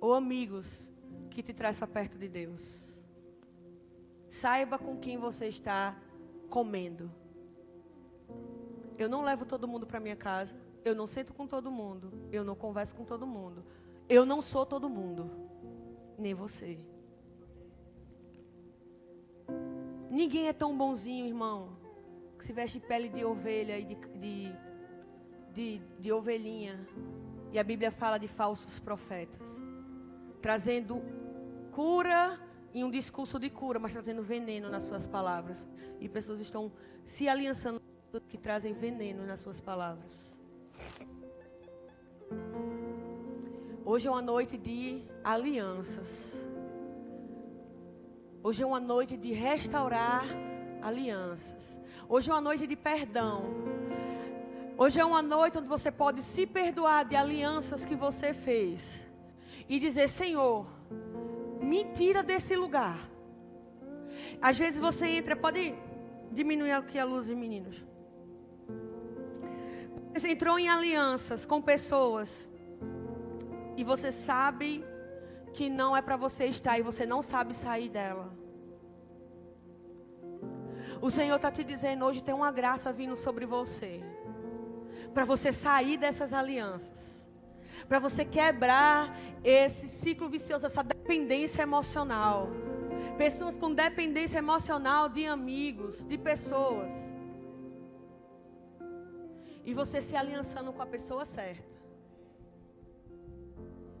ou 0.00 0.12
amigos 0.12 0.86
que 1.30 1.42
te 1.42 1.52
traz 1.52 1.78
para 1.78 1.86
perto 1.86 2.18
de 2.18 2.28
Deus. 2.28 2.62
Saiba 4.28 4.78
com 4.78 4.96
quem 4.98 5.16
você 5.16 5.46
está 5.46 5.96
comendo. 6.50 7.10
Eu 8.98 9.08
não 9.08 9.22
levo 9.22 9.46
todo 9.46 9.68
mundo 9.68 9.86
para 9.86 10.00
minha 10.00 10.16
casa, 10.16 10.56
eu 10.84 10.94
não 10.94 11.06
sento 11.06 11.32
com 11.32 11.46
todo 11.46 11.70
mundo, 11.70 12.12
eu 12.30 12.44
não 12.44 12.54
converso 12.54 12.94
com 12.94 13.04
todo 13.04 13.26
mundo. 13.26 13.64
Eu 14.08 14.24
não 14.24 14.40
sou 14.40 14.64
todo 14.64 14.88
mundo, 14.88 15.45
nem 16.18 16.34
você. 16.34 16.78
Ninguém 20.10 20.48
é 20.48 20.52
tão 20.52 20.76
bonzinho, 20.76 21.26
irmão, 21.26 21.76
que 22.38 22.44
se 22.44 22.52
veste 22.52 22.80
pele 22.80 23.08
de 23.08 23.24
ovelha 23.24 23.78
e 23.78 23.84
de, 23.84 23.94
de, 23.94 24.52
de, 25.52 25.82
de 26.00 26.12
ovelhinha. 26.12 26.86
E 27.52 27.58
a 27.58 27.64
Bíblia 27.64 27.90
fala 27.90 28.18
de 28.18 28.28
falsos 28.28 28.78
profetas, 28.78 29.40
trazendo 30.40 31.02
cura 31.72 32.40
em 32.72 32.84
um 32.84 32.90
discurso 32.90 33.38
de 33.38 33.48
cura, 33.50 33.78
mas 33.78 33.92
trazendo 33.92 34.22
veneno 34.22 34.68
nas 34.68 34.84
suas 34.84 35.06
palavras. 35.06 35.66
E 36.00 36.08
pessoas 36.08 36.40
estão 36.40 36.72
se 37.04 37.28
aliançando 37.28 37.80
que 38.28 38.38
trazem 38.38 38.72
veneno 38.72 39.26
nas 39.26 39.40
suas 39.40 39.60
palavras. 39.60 40.32
Hoje 43.90 44.08
é 44.08 44.10
uma 44.10 44.20
noite 44.20 44.58
de 44.58 45.04
alianças. 45.22 46.10
Hoje 48.42 48.60
é 48.64 48.66
uma 48.66 48.80
noite 48.80 49.16
de 49.16 49.32
restaurar 49.32 50.24
alianças. 50.82 51.78
Hoje 52.08 52.28
é 52.28 52.34
uma 52.34 52.40
noite 52.40 52.66
de 52.66 52.74
perdão. 52.74 53.44
Hoje 54.76 54.98
é 54.98 55.04
uma 55.04 55.22
noite 55.22 55.58
onde 55.58 55.68
você 55.68 55.92
pode 55.92 56.20
se 56.20 56.44
perdoar 56.48 57.04
de 57.04 57.14
alianças 57.14 57.84
que 57.84 57.94
você 57.94 58.34
fez 58.34 58.92
e 59.68 59.78
dizer: 59.78 60.08
Senhor, 60.08 60.66
me 61.60 61.84
tira 61.92 62.24
desse 62.24 62.56
lugar. 62.56 62.98
Às 64.42 64.58
vezes 64.58 64.80
você 64.80 65.06
entra, 65.18 65.36
pode 65.36 65.76
diminuir 66.32 66.72
aqui 66.72 66.98
a 66.98 67.04
luz, 67.04 67.28
meninos. 67.28 67.80
Você 70.12 70.30
entrou 70.30 70.58
em 70.58 70.68
alianças 70.68 71.46
com 71.46 71.62
pessoas 71.62 72.50
e 73.76 73.84
você 73.84 74.10
sabe 74.10 74.84
que 75.52 75.68
não 75.68 75.96
é 75.96 76.02
para 76.02 76.16
você 76.16 76.46
estar 76.46 76.78
e 76.78 76.82
você 76.82 77.04
não 77.06 77.20
sabe 77.22 77.54
sair 77.54 77.88
dela. 77.88 78.32
O 81.00 81.10
Senhor 81.10 81.36
está 81.36 81.50
te 81.50 81.62
dizendo 81.62 82.04
hoje 82.06 82.22
tem 82.22 82.34
uma 82.34 82.50
graça 82.50 82.92
vindo 82.92 83.16
sobre 83.16 83.44
você. 83.44 84.02
Para 85.12 85.24
você 85.24 85.52
sair 85.52 85.96
dessas 85.96 86.32
alianças. 86.32 87.24
Para 87.88 87.98
você 87.98 88.24
quebrar 88.24 89.16
esse 89.44 89.86
ciclo 89.86 90.28
vicioso, 90.28 90.66
essa 90.66 90.82
dependência 90.82 91.62
emocional. 91.62 92.48
Pessoas 93.16 93.56
com 93.56 93.72
dependência 93.72 94.38
emocional 94.38 95.08
de 95.08 95.26
amigos, 95.26 96.04
de 96.04 96.18
pessoas. 96.18 96.92
E 99.64 99.72
você 99.74 100.00
se 100.00 100.16
aliançando 100.16 100.72
com 100.72 100.82
a 100.82 100.86
pessoa 100.86 101.24
certa. 101.24 101.75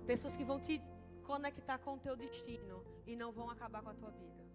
Pessoas 0.06 0.36
que 0.36 0.44
vão 0.44 0.60
te 0.60 0.80
conectar 1.24 1.78
com 1.78 1.94
o 1.94 1.98
teu 1.98 2.16
destino 2.16 2.84
e 3.06 3.16
não 3.16 3.32
vão 3.32 3.50
acabar 3.50 3.82
com 3.82 3.90
a 3.90 3.94
tua 3.94 4.10
vida. 4.10 4.45